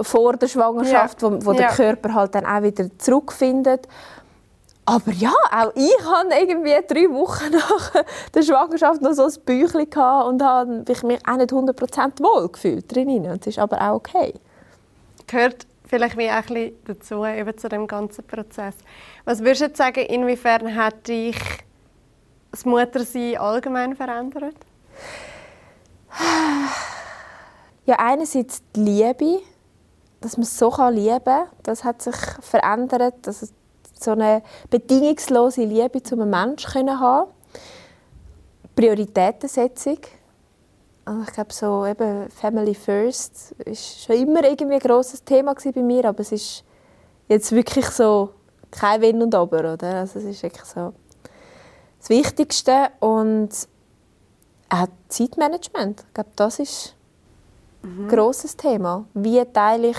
vor 0.01 0.37
der 0.37 0.49
Schwangerschaft, 0.49 1.23
ja. 1.23 1.31
wo, 1.31 1.47
wo 1.47 1.53
ja. 1.53 1.59
der 1.59 1.69
Körper 1.69 2.15
halt 2.15 2.35
dann 2.35 2.47
auch 2.47 2.63
wieder 2.63 2.87
zurückfindet. 2.99 3.89
Aber 4.87 5.13
ja, 5.13 5.33
auch 5.51 5.73
ich 5.75 5.97
hatte 6.05 6.35
irgendwie 6.39 6.75
drei 6.87 7.11
Wochen 7.11 7.51
nach 7.53 8.05
der 8.35 8.43
Schwangerschaft 8.43 9.01
noch 9.01 9.13
so 9.13 9.25
ein 9.25 9.35
Büchlein 9.45 9.87
und 10.27 10.43
habe 10.43 10.85
mich 10.87 11.27
auch 11.27 11.37
nicht 11.37 11.53
100% 11.53 12.23
wohl 12.23 12.49
gefühlt 12.49 12.95
drin. 12.95 13.25
Das 13.25 13.47
ist 13.47 13.59
aber 13.59 13.81
auch 13.81 13.95
okay. 13.95 14.35
Gehört 15.27 15.67
vielleicht 15.87 16.19
wie 16.19 16.29
auch 16.29 16.35
ein 16.35 16.45
bisschen 16.47 16.85
dazu, 16.85 17.25
eben 17.25 17.57
zu 17.57 17.69
dem 17.69 17.87
ganzen 17.87 18.27
Prozess. 18.27 18.75
Was 19.25 19.41
würdest 19.41 19.61
du 19.61 19.65
jetzt 19.67 19.79
sagen, 19.79 20.05
inwiefern 20.05 20.75
hat 20.75 21.09
dich 21.09 21.39
das 22.51 22.67
Muttersein 22.67 23.39
allgemein 23.39 23.97
verändert? 23.97 24.57
Ja, 27.87 27.97
einerseits 27.99 28.63
die 28.77 28.81
Liebe, 28.81 29.41
dass 30.21 30.37
man 30.37 30.45
so 30.45 30.71
lieben 30.91 31.25
kann, 31.25 31.47
das 31.63 31.85
hat 31.85 32.03
sich 32.03 32.17
verändert, 32.41 33.15
dass 33.23 33.53
so 34.05 34.13
eine 34.13 34.43
bedingungslose 34.71 35.65
Liebe 35.65 36.03
zu 36.03 36.15
einem 36.15 36.31
Menschen 36.31 36.71
können 36.71 37.01
haben 37.01 37.31
Prioritätensetzung. 38.75 39.99
Also 41.05 41.23
ich 41.23 41.33
glaube, 41.33 41.53
so 41.53 41.87
eben 41.87 42.31
Family 42.31 42.75
First 42.75 43.53
ist 43.65 44.05
schon 44.05 44.17
immer 44.17 44.43
irgendwie 44.45 44.75
ein 44.75 44.81
grosses 44.81 45.23
Thema 45.23 45.55
bei 45.55 45.83
mir, 45.83 46.07
aber 46.07 46.21
es 46.21 46.33
ist 46.33 46.65
jetzt 47.29 47.53
wirklich 47.53 47.87
so 47.87 48.31
kein 48.71 49.01
Wenn 49.01 49.23
und 49.23 49.35
Aber, 49.35 49.75
oder? 49.75 49.97
Also 49.97 50.19
es 50.19 50.25
ist 50.25 50.43
wirklich 50.43 50.65
so 50.65 50.93
das 51.99 52.09
Wichtigste 52.09 52.89
und 53.01 53.51
auch 54.69 54.87
Zeitmanagement. 55.09 56.05
Ich 56.09 56.15
glaube, 56.15 56.31
das 56.37 56.59
ist 56.59 56.95
mhm. 57.83 58.05
ein 58.05 58.09
grosses 58.09 58.57
Thema. 58.57 59.07
Wie 59.15 59.45
teile 59.45 59.89
ich 59.89 59.99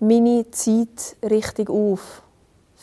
meine 0.00 0.50
Zeit 0.50 1.16
richtig 1.22 1.70
auf? 1.70 2.22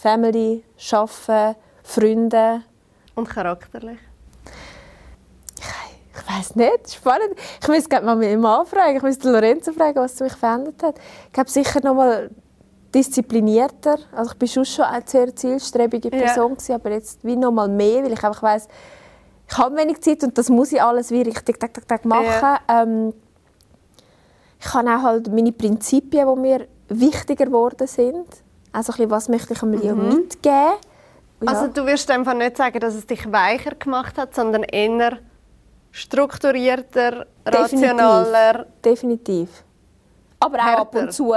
Family, 0.04 0.66
Arbeiten, 0.92 1.56
Freunde. 1.82 2.62
Und 3.16 3.30
charakterlich? 3.30 4.00
Ich, 5.58 6.18
ich 6.20 6.30
weiß 6.30 6.58
nicht, 6.58 6.94
spannend. 6.94 7.36
Ich 7.62 7.68
müsste 7.70 7.88
gerade 7.88 8.06
mal 8.06 8.18
meinen 8.18 8.42
Mann 8.42 8.66
fragen, 8.66 8.98
ich 8.98 9.02
müsste 9.02 9.32
Lorenzo 9.32 9.72
fragen, 9.72 9.96
was 9.96 10.20
mich 10.20 10.34
verändert 10.34 10.84
hat. 10.84 10.96
Ich 11.28 11.32
glaube 11.32 11.50
sicher 11.50 11.80
noch 11.82 11.94
mal 11.94 12.30
disziplinierter. 12.94 13.98
Also 14.12 14.32
ich 14.32 14.38
bin 14.38 14.50
schon 14.50 14.66
schon 14.66 14.84
eine 14.84 15.04
sehr 15.06 15.34
zielstrebige 15.34 16.10
Person 16.10 16.50
ja. 16.50 16.56
gewesen, 16.56 16.74
aber 16.74 16.92
jetzt 16.92 17.24
wie 17.24 17.38
noch 17.38 17.54
mal 17.54 17.70
mehr, 17.70 18.04
weil 18.04 18.12
ich 18.12 18.24
einfach 18.26 18.44
weiß, 18.44 18.68
ich 19.48 19.58
habe 19.58 19.78
wenig 19.78 20.02
Zeit 20.02 20.22
und 20.26 20.38
das 20.38 20.50
muss 20.50 20.74
ich 20.74 20.82
alles 20.82 21.12
wie 21.12 21.22
richtig 21.22 21.62
tak, 21.62 21.74
tak, 21.74 21.88
tak 21.88 22.04
machen. 22.04 22.26
Ja. 22.26 22.60
Ähm, 22.68 23.14
ich 24.60 24.74
habe 24.74 24.90
auch 24.90 25.02
halt 25.04 25.32
meine 25.32 25.54
Prinzipien, 25.54 26.28
die 26.28 26.42
mir 26.42 26.68
wichtiger 26.90 27.46
geworden 27.46 27.88
sind. 27.88 28.43
Also 28.74 28.92
ein 28.92 28.98
bisschen, 28.98 29.12
was 29.12 29.30
möchte 29.30 29.54
ich 29.54 29.64
einem 29.64 29.74
Leo 29.74 29.96
mhm. 29.96 30.10
mitgeben? 30.10 30.74
Ja. 31.42 31.48
Also 31.48 31.68
du 31.68 31.86
wirst 31.86 32.10
einfach 32.10 32.34
nicht 32.34 32.58
sagen, 32.58 32.80
dass 32.80 32.96
es 32.96 33.06
dich 33.06 33.32
weicher 33.32 33.76
gemacht 33.76 34.18
hat, 34.18 34.34
sondern 34.34 34.64
eher 34.64 35.20
strukturierter, 35.92 37.28
Definitiv. 37.46 37.90
rationaler. 37.90 38.66
Definitiv. 38.84 39.64
Aber 40.40 40.58
auch 40.58 40.80
ab 40.80 40.96
und 40.96 41.14
zu. 41.14 41.34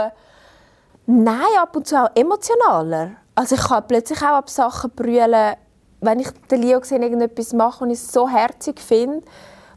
Nein, 1.06 1.40
ab 1.60 1.76
und 1.76 1.86
zu 1.86 1.96
auch 2.02 2.10
emotionaler. 2.14 3.12
Also 3.34 3.54
ich 3.54 3.62
kann 3.62 3.86
plötzlich 3.86 4.20
auch 4.22 4.36
ab 4.36 4.50
Sachen 4.50 4.90
brüllen, 4.90 5.54
wenn 6.00 6.20
ich 6.20 6.30
den 6.50 6.62
Leo 6.62 6.80
gesehen 6.80 7.02
irgendetwas 7.02 7.52
mache 7.52 7.84
und 7.84 7.90
ich 7.90 7.98
es 7.98 8.12
so 8.12 8.28
herzig 8.28 8.80
finde, 8.80 9.22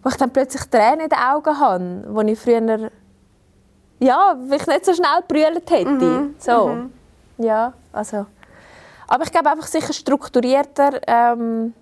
wo 0.02 0.10
ich 0.10 0.16
dann 0.16 0.32
plötzlich 0.32 0.64
Tränen 0.70 1.02
in 1.02 1.10
den 1.10 1.20
Augen 1.20 1.60
habe, 1.60 2.04
wo 2.08 2.22
ich 2.22 2.40
früher 2.40 2.90
ja, 4.02 4.38
ich 4.50 4.68
nicht 4.68 4.86
so 4.86 4.94
schnell 4.94 5.22
brüllt 5.28 5.70
hätte. 5.70 5.90
Mhm. 5.90 6.36
So. 6.40 6.68
Mhm. 6.68 6.94
Ja, 7.40 7.74
also. 7.92 8.26
Aber 9.08 9.24
ich 9.24 9.32
glaube 9.32 9.50
einfach 9.50 9.68
sicher 9.68 9.94
strukturierter. 9.94 11.02
Ähm, 11.08 11.74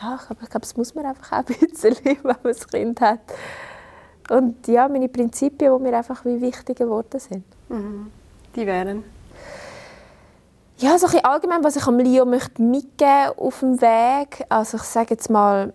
ja, 0.00 0.18
ich 0.20 0.26
glaube, 0.26 0.46
glaub, 0.46 0.62
das 0.62 0.76
muss 0.76 0.94
man 0.94 1.06
einfach 1.06 1.32
auch 1.32 1.48
ein 1.48 1.68
bisschen, 1.68 1.96
wenn 2.04 2.18
man 2.24 2.36
ein 2.44 2.70
Kind 2.70 3.00
hat. 3.00 3.20
Und 4.30 4.66
ja, 4.66 4.88
meine 4.88 5.08
Prinzipien, 5.08 5.76
die 5.76 5.82
mir 5.82 5.96
einfach 5.96 6.24
wie 6.24 6.40
wichtiger 6.40 6.86
geworden 6.86 7.20
sind. 7.20 7.44
Mhm. 7.68 8.10
Die 8.56 8.66
wären? 8.66 9.04
Ja, 10.78 10.98
so 10.98 11.06
ein 11.06 11.24
allgemein, 11.24 11.62
was 11.62 11.76
ich 11.76 11.86
am 11.86 11.98
Leo 11.98 12.24
möchte 12.24 12.62
mitgeben 12.62 13.32
auf 13.36 13.60
dem 13.60 13.80
Weg. 13.80 14.44
Also 14.48 14.78
ich 14.78 14.82
sage 14.82 15.10
jetzt 15.10 15.30
mal, 15.30 15.72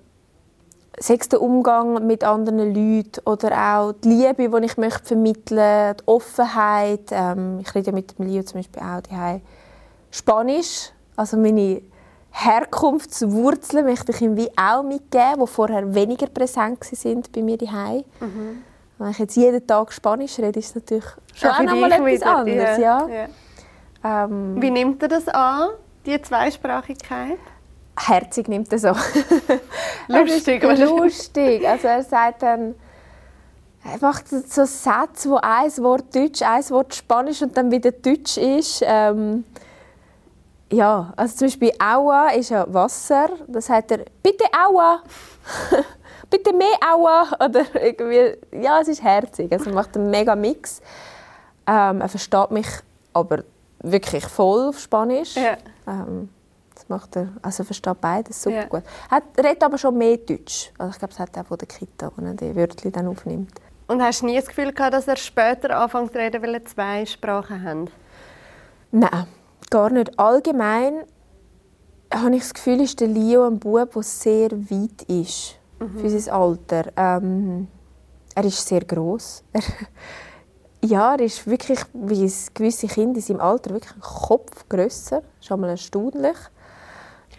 Sechs 1.00 1.30
der 1.30 1.42
Umgang 1.42 2.06
mit 2.08 2.24
anderen 2.24 2.74
Leuten 2.74 3.22
oder 3.26 3.52
auch 3.52 3.94
die 4.04 4.10
Liebe, 4.10 4.62
die 4.62 4.66
ich 4.66 4.78
möchte 4.78 5.06
vermitteln 5.06 5.96
die 5.96 6.08
Offenheit. 6.08 7.12
Ähm, 7.12 7.60
ich 7.62 7.76
rede 7.76 7.92
mit 7.92 8.18
dem 8.18 8.28
Leo 8.28 8.42
zum 8.44 8.60
Beispiel 8.60 8.82
auch 8.82 9.02
die 9.02 9.42
Spanisch, 10.10 10.92
also 11.16 11.38
meine 11.38 11.82
Herkunftswurzeln 12.32 13.86
möchte 13.86 14.12
ich 14.12 14.22
ihm 14.22 14.38
wie 14.38 14.50
auch 14.58 14.84
mitgeben, 14.84 15.40
die 15.42 15.48
vorher 15.48 15.94
weniger 15.94 16.28
präsent 16.28 16.84
sind 16.84 17.32
bei 17.32 17.42
mir 17.42 17.58
daheim. 17.58 18.04
Mhm. 18.20 18.64
Wenn 18.98 19.12
ich 19.12 19.20
jetzt 19.20 19.36
jeden 19.36 19.66
Tag 19.66 19.92
Spanisch 19.92 20.38
rede, 20.40 20.60
ist 20.60 20.70
es 20.70 20.76
natürlich 20.76 21.06
schon 21.36 21.50
auch 21.50 21.62
noch 21.62 21.76
mal 21.76 21.92
etwas 21.92 22.06
wieder. 22.06 22.36
anderes. 22.36 22.78
Ja. 22.78 23.08
ja. 23.08 24.24
Ähm, 24.24 24.62
wie 24.62 24.72
nimmt 24.72 25.02
er 25.02 25.10
das 25.10 25.28
an, 25.28 25.70
die 26.06 26.22
Zweisprachigkeit? 26.22 27.40
Herzig 27.98 28.48
nimmt 28.48 28.72
er 28.72 28.80
so. 28.80 28.90
lustig, 30.08 30.64
oder? 30.64 30.86
Lustig. 30.86 31.68
Also 31.68 31.88
er 31.88 32.04
sagt 32.04 32.44
dann, 32.44 32.76
er 33.84 34.00
macht 34.02 34.28
so 34.28 34.66
Sätze, 34.66 35.30
wo 35.30 35.40
ein 35.42 35.72
Wort 35.78 36.16
Deutsch, 36.16 36.42
ein 36.42 36.70
Wort 36.70 36.94
Spanisch 36.94 37.42
und 37.42 37.56
dann 37.56 37.72
wieder 37.72 37.92
Deutsch 37.92 38.38
ist. 38.38 38.84
Ähm, 38.86 39.46
ja, 40.72 41.14
also 41.16 41.38
zum 41.38 41.48
Beispiel 41.48 41.72
Aua 41.80 42.30
ist 42.30 42.50
ja 42.50 42.66
Wasser. 42.74 43.30
Da 43.48 43.62
sagt 43.62 43.92
er, 43.92 44.00
bitte 44.22 44.46
Aua. 44.54 45.02
bitte 46.30 46.54
mehr 46.54 46.78
Aua. 46.94 47.28
Oder 47.44 47.64
irgendwie, 47.82 48.38
ja, 48.62 48.82
es 48.82 48.90
ist 48.90 49.02
herzig. 49.02 49.52
Also 49.52 49.70
er 49.70 49.76
macht 49.76 49.96
einen 49.96 50.10
mega 50.10 50.36
Mix. 50.36 50.82
Ähm, 51.66 52.02
er 52.02 52.10
versteht 52.10 52.52
mich 52.52 52.68
aber 53.14 53.44
wirklich 53.82 54.26
voll 54.26 54.70
auf 54.70 54.80
Spanisch. 54.80 55.36
Ja. 55.36 55.58
Ähm, 55.88 56.30
macht 56.90 57.16
er, 57.16 57.30
also 57.42 57.64
versteht 57.64 58.00
beides 58.02 58.42
super 58.42 58.56
ja. 58.56 58.66
gut. 58.66 58.84
Er 59.10 59.44
redet 59.44 59.64
aber 59.64 59.78
schon 59.78 59.98
mehr 59.98 60.18
Deutsch. 60.18 60.72
Also 60.78 60.92
ich 60.92 61.00
glaube, 61.00 61.14
es 61.14 61.20
hat 61.20 61.38
auch 61.38 61.46
von 61.46 61.58
der 61.58 61.68
Kita, 61.68 62.12
wo 62.16 62.26
er 62.26 62.34
die 62.34 62.56
Wörter 62.56 62.92
dann 62.92 63.08
aufnimmt. 63.08 63.52
Und 63.88 64.02
hast 64.02 64.22
du 64.22 64.26
nie 64.26 64.36
das 64.36 64.48
Gefühl 64.48 64.74
gehabt, 64.74 64.94
dass 64.94 65.08
er 65.08 65.16
später 65.16 65.78
anfängt 65.80 66.12
zu 66.12 66.20
reden, 66.20 66.42
weil 66.42 66.56
er 66.56 66.66
zwei 66.66 67.06
Sprachen 67.06 67.64
hat? 67.64 67.92
Nein, 68.92 69.28
gar 69.70 69.90
nicht. 69.90 70.20
Allgemein 70.20 71.04
habe 72.14 72.36
ich 72.36 72.42
das 72.42 72.54
Gefühl, 72.54 72.82
ist 72.82 73.00
der 73.00 73.08
Leo 73.08 73.46
ein 73.48 73.60
Bub, 73.60 73.94
der 73.94 74.04
sehr 74.04 74.52
weit 74.52 75.04
ist 75.04 75.58
mhm. 75.80 76.00
für 76.00 76.10
sein 76.10 76.34
Alter. 76.34 76.92
Ähm, 76.96 77.68
er 78.36 78.44
ist 78.44 78.68
sehr 78.68 78.82
groß. 78.82 79.44
ja, 80.84 81.16
er 81.16 81.22
ist 81.22 81.48
wirklich, 81.48 81.80
wie 81.94 82.32
gewisse 82.54 82.88
Kinder 82.88 83.16
in 83.16 83.22
seinem 83.22 83.42
Alter, 83.42 83.72
wirklich 83.72 83.94
ein 83.94 84.02
Kopf 84.02 84.68
grösser. 84.70 85.24
Schon 85.42 85.62
mal 85.62 85.70
erstaunlich. 85.70 86.38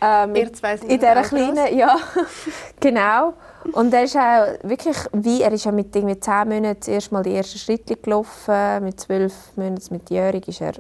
Ähm, 0.00 0.34
Ihr 0.34 0.52
zwei 0.52 0.76
sind 0.76 0.90
in 0.90 1.00
dieser 1.00 1.22
kleinen, 1.22 1.76
ja, 1.76 1.96
genau. 2.80 3.34
Und 3.72 3.92
er 3.92 4.04
ist 4.04 4.16
auch 4.16 4.46
wirklich, 4.62 4.96
wie, 5.12 5.42
er 5.42 5.52
ist 5.52 5.64
ja 5.64 5.72
mit 5.72 5.94
irgendwie 5.94 6.18
zehn 6.20 6.48
Monaten 6.48 6.80
zuerst 6.80 7.12
mal 7.12 7.22
die 7.22 7.34
ersten 7.34 7.58
Schritte 7.58 7.96
gelaufen. 7.96 8.84
Mit 8.84 9.00
zwölf 9.00 9.34
Monaten, 9.56 9.82
mit 9.90 10.08
Jährig, 10.10 10.46
ist 10.48 10.60
er 10.60 10.74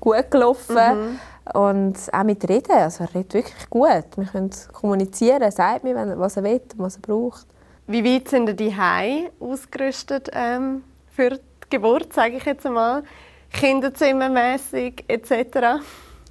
gut 0.00 0.30
gelaufen. 0.30 0.76
Mhm. 0.76 1.18
Und 1.54 1.96
auch 2.12 2.24
mit 2.24 2.48
Reden, 2.48 2.72
also 2.72 3.04
er 3.04 3.14
redet 3.14 3.34
wirklich 3.34 3.70
gut. 3.70 4.04
Wir 4.16 4.26
können 4.26 4.50
kommunizieren, 4.72 5.42
er 5.42 5.52
sagt 5.52 5.84
mir, 5.84 5.94
was 6.18 6.36
er 6.36 6.44
will 6.44 6.60
und 6.76 6.78
was 6.78 6.96
er 6.96 7.02
braucht. 7.02 7.46
Wie 7.86 8.04
weit 8.04 8.28
sind 8.28 8.58
die 8.58 8.76
Hai 8.76 9.30
ausgerüstet 9.38 10.28
ähm, 10.32 10.82
für 11.08 11.30
die 11.30 11.40
Geburt, 11.70 12.12
sage 12.12 12.36
ich 12.36 12.44
jetzt 12.44 12.66
einmal? 12.66 13.04
Kinderzimmermäßig 13.52 15.04
etc.? 15.06 15.82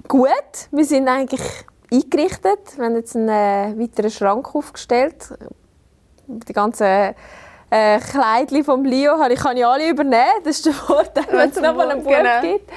Gut, 0.08 0.30
wir 0.72 0.86
sind 0.86 1.08
eigentlich 1.08 1.42
eingerichtet. 1.92 2.78
Wir 2.78 2.86
haben 2.86 2.96
jetzt 2.96 3.16
einen 3.16 3.30
äh, 3.30 3.80
weiteren 3.80 4.12
Schrank 4.12 4.54
aufgestellt. 4.56 5.34
Die 6.28 6.54
ganzen 6.54 7.16
äh, 7.70 8.00
Kleidchen 8.00 8.64
vom 8.64 8.86
Leo 8.86 9.18
habe 9.20 9.34
ich, 9.34 9.40
kann 9.40 9.58
ich 9.58 9.66
alle 9.66 9.90
übernehmen. 9.90 10.42
Das 10.44 10.58
ist 10.58 10.66
der 10.66 10.74
Vorteil, 10.74 11.26
wenn 11.32 11.50
es 11.50 11.60
noch 11.60 11.76
mal 11.76 11.90
einen 11.90 12.04
Bub 12.04 12.14
genau. 12.14 12.42
gibt. 12.42 12.70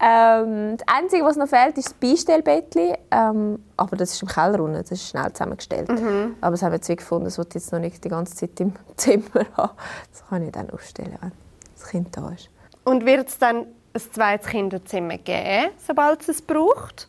Ja. 0.00 0.40
Ähm, 0.40 0.76
das 0.76 0.86
Einzige, 0.88 1.24
was 1.24 1.36
noch 1.36 1.48
fehlt, 1.48 1.76
ist 1.76 1.88
das 1.88 1.94
Beistellbettchen. 1.94 2.96
Ähm, 3.10 3.62
aber 3.76 3.96
das 3.96 4.12
ist 4.12 4.22
im 4.22 4.28
Keller 4.28 4.60
unten. 4.60 4.80
Das 4.80 4.90
ist 4.90 5.08
schnell 5.08 5.32
zusammengestellt. 5.32 5.88
Mhm. 5.88 6.36
Aber 6.40 6.52
das 6.52 6.62
haben 6.62 6.72
wir 6.72 6.76
jetzt 6.76 6.88
gefunden, 6.88 7.24
das 7.24 7.38
wird 7.38 7.54
jetzt 7.54 7.72
noch 7.72 7.80
nicht 7.80 8.02
die 8.04 8.08
ganze 8.08 8.34
Zeit 8.36 8.58
im 8.60 8.72
Zimmer 8.96 9.44
haben. 9.56 9.72
Das 10.12 10.28
kann 10.28 10.42
ich 10.42 10.52
dann 10.52 10.70
aufstellen, 10.70 11.18
wenn 11.20 11.32
das 11.74 11.88
Kind 11.88 12.16
da 12.16 12.30
ist. 12.30 12.48
Und 12.84 13.04
wird 13.04 13.28
es 13.28 13.38
dann 13.38 13.66
ein 13.94 14.00
zweites 14.12 14.48
Kinderzimmer 14.48 15.18
geben, 15.18 15.70
sobald 15.84 16.22
es 16.22 16.28
es 16.28 16.42
braucht? 16.42 17.08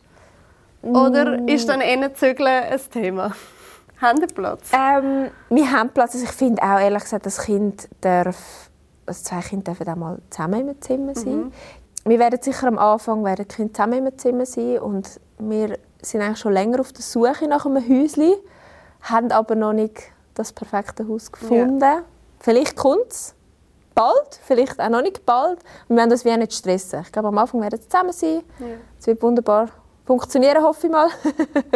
Oder 0.82 1.40
mm. 1.40 1.48
ist 1.48 1.68
dann 1.68 1.80
eher 1.80 2.14
Zügeln 2.14 2.48
ein 2.48 2.80
Thema? 2.90 3.32
Haben 4.00 4.18
Sie 4.20 4.26
Platz? 4.28 4.70
Ähm, 4.72 5.30
wir 5.50 5.70
haben 5.70 5.90
Platz. 5.90 6.14
Also 6.14 6.24
ich 6.24 6.32
finde 6.32 6.62
auch 6.62 6.78
ehrlich 6.80 7.02
gesagt, 7.02 7.26
das 7.26 7.38
Kind 7.42 7.86
darf, 8.00 8.70
also 9.04 9.22
zwei 9.22 9.40
Kinder 9.40 9.72
dürfen 9.72 9.92
auch 9.92 9.96
mal 9.96 10.18
zusammen 10.30 10.68
im 10.68 10.80
Zimmer 10.80 11.14
sein. 11.14 11.36
Mhm. 11.36 11.52
Wir 12.06 12.18
werden 12.18 12.40
sicher 12.40 12.68
am 12.68 12.78
Anfang 12.78 13.22
werden 13.24 13.46
die 13.46 13.54
Kinder 13.54 13.74
zusammen 13.74 14.06
im 14.06 14.18
Zimmer 14.18 14.46
sein 14.46 14.78
und 14.78 15.20
wir 15.38 15.78
sind 16.00 16.22
eigentlich 16.22 16.38
schon 16.38 16.54
länger 16.54 16.80
auf 16.80 16.92
der 16.92 17.02
Suche 17.02 17.46
nach 17.46 17.66
einem 17.66 17.86
Häuschen, 17.86 18.32
haben 19.02 19.30
aber 19.32 19.54
noch 19.54 19.74
nicht 19.74 20.00
das 20.32 20.50
perfekte 20.52 21.06
Haus 21.06 21.30
gefunden. 21.30 21.80
Ja. 21.80 22.02
Vielleicht 22.38 22.76
kommt 22.76 23.10
es 23.10 23.34
bald, 23.94 24.40
vielleicht 24.42 24.80
auch 24.80 24.88
noch 24.88 25.02
nicht 25.02 25.26
bald. 25.26 25.58
wir 25.88 25.96
werden 25.98 26.08
das 26.08 26.24
wie 26.24 26.34
nicht 26.38 26.54
stressen. 26.54 27.02
Ich 27.02 27.12
glaube, 27.12 27.28
am 27.28 27.36
Anfang 27.36 27.60
werden 27.60 27.78
sie 27.78 27.86
zusammen 27.86 28.12
sein. 28.12 28.42
Ja. 28.60 28.66
Es 28.98 29.06
wird 29.06 29.22
wunderbar 29.22 29.68
funktionieren, 30.10 30.60
hoffe 30.64 30.88
ich 30.88 30.92
mal. 30.92 31.08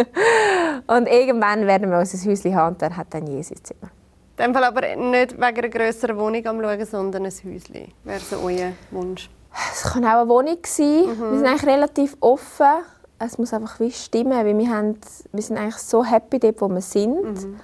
und 0.88 1.06
irgendwann 1.06 1.68
werden 1.68 1.88
wir 1.88 2.00
unser 2.00 2.28
Häuschen 2.28 2.52
haben 2.56 2.74
und 2.74 2.82
er 2.82 2.96
hat 2.96 3.06
dann 3.10 3.28
je 3.28 3.40
sein 3.42 3.58
Zimmer. 3.62 3.92
In 4.36 4.46
dem 4.46 4.54
Fall 4.54 4.64
aber 4.64 4.80
nicht 4.96 5.34
wegen 5.34 5.40
einer 5.40 5.68
grösseren 5.68 6.16
Wohnung 6.18 6.44
am 6.44 6.60
Schauen, 6.60 6.84
sondern 6.84 7.26
ein 7.26 7.30
Häuschen. 7.30 7.92
Wäre 8.02 8.18
so 8.18 8.38
euer 8.44 8.72
Wunsch? 8.90 9.30
Es 9.72 9.84
kann 9.84 10.04
auch 10.04 10.22
eine 10.22 10.28
Wohnung 10.28 10.58
sein. 10.66 11.04
Mhm. 11.06 11.30
Wir 11.30 11.38
sind 11.38 11.46
eigentlich 11.46 11.66
relativ 11.66 12.16
offen. 12.18 12.82
Es 13.20 13.38
muss 13.38 13.54
einfach 13.54 13.78
wie 13.78 13.92
stimmen, 13.92 14.32
weil 14.32 14.58
wir, 14.58 14.68
haben, 14.68 14.98
wir 15.30 15.42
sind 15.42 15.56
eigentlich 15.56 15.76
so 15.76 16.04
happy 16.04 16.40
dort, 16.40 16.60
wo 16.60 16.68
wir 16.68 16.80
sind. 16.80 17.22
Mhm. 17.22 17.60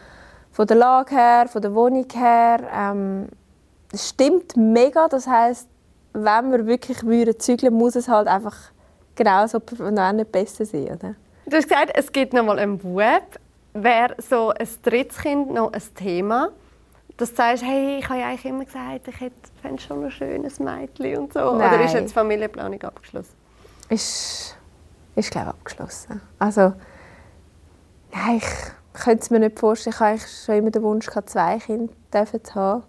Von 0.53 0.67
der 0.69 0.77
Lage 0.77 1.17
her, 1.17 1.49
von 1.49 1.63
der 1.63 1.75
Wohnung 1.75 2.07
her. 2.15 2.61
Ähm, 2.73 3.27
es 3.93 4.11
stimmt 4.11 4.57
mega. 4.57 5.09
Das 5.09 5.27
heißt, 5.27 5.67
wenn 6.13 6.53
wir 6.53 6.65
wirklich 6.69 7.03
würden 7.03 7.41
zügeln, 7.41 7.75
muss 7.75 7.97
es 7.97 8.07
halt 8.07 8.29
einfach 8.29 8.55
genauso 9.15 9.61
noch 9.79 10.13
nicht 10.13 10.33
besser 10.33 10.65
sein, 10.65 10.85
oder? 10.85 11.15
Du 11.47 11.57
hast 11.57 11.69
gesagt, 11.69 11.93
es 11.95 12.13
gibt 12.13 12.33
noch 12.33 12.45
mal 12.45 12.59
einen 12.59 12.83
Web. 12.97 13.39
Wäre 13.73 14.17
so 14.19 14.51
ein 14.51 14.69
drittes 14.83 15.19
Kind 15.19 15.53
noch 15.53 15.73
ein 15.73 15.83
Thema? 15.95 16.51
Dass 17.17 17.31
du 17.31 17.37
sagst, 17.37 17.63
hey, 17.65 17.99
ich 17.99 18.09
habe 18.09 18.21
ja 18.21 18.29
eigentlich 18.29 18.45
immer 18.47 18.65
gesagt, 18.65 19.09
ich 19.09 19.21
hätte 19.21 19.79
schon 19.79 20.05
ein 20.05 20.11
schönes 20.11 20.59
Mädchen 20.59 21.19
und 21.19 21.33
so. 21.33 21.57
Nein. 21.57 21.75
Oder 21.75 21.85
ist 21.85 21.95
jetzt 21.95 22.11
die 22.11 22.15
Familienplanung 22.15 22.83
abgeschlossen? 22.83 23.35
Ist, 23.89 24.57
ist 25.17 25.31
glaube 25.31 25.49
ich, 25.49 25.55
abgeschlossen. 25.55 26.21
Also, 26.39 26.73
nein, 28.13 28.39
ich 28.39 28.45
könnte 28.93 29.23
es 29.23 29.31
mir 29.31 29.41
nicht 29.41 29.59
vorstellen. 29.59 29.95
Ich 29.95 30.01
hatte 30.01 30.29
schon 30.29 30.55
immer 30.57 30.71
den 30.71 30.83
Wunsch, 30.83 31.09
zwei 31.27 31.59
Kinder 31.59 31.91
zu 32.43 32.55
haben. 32.55 32.85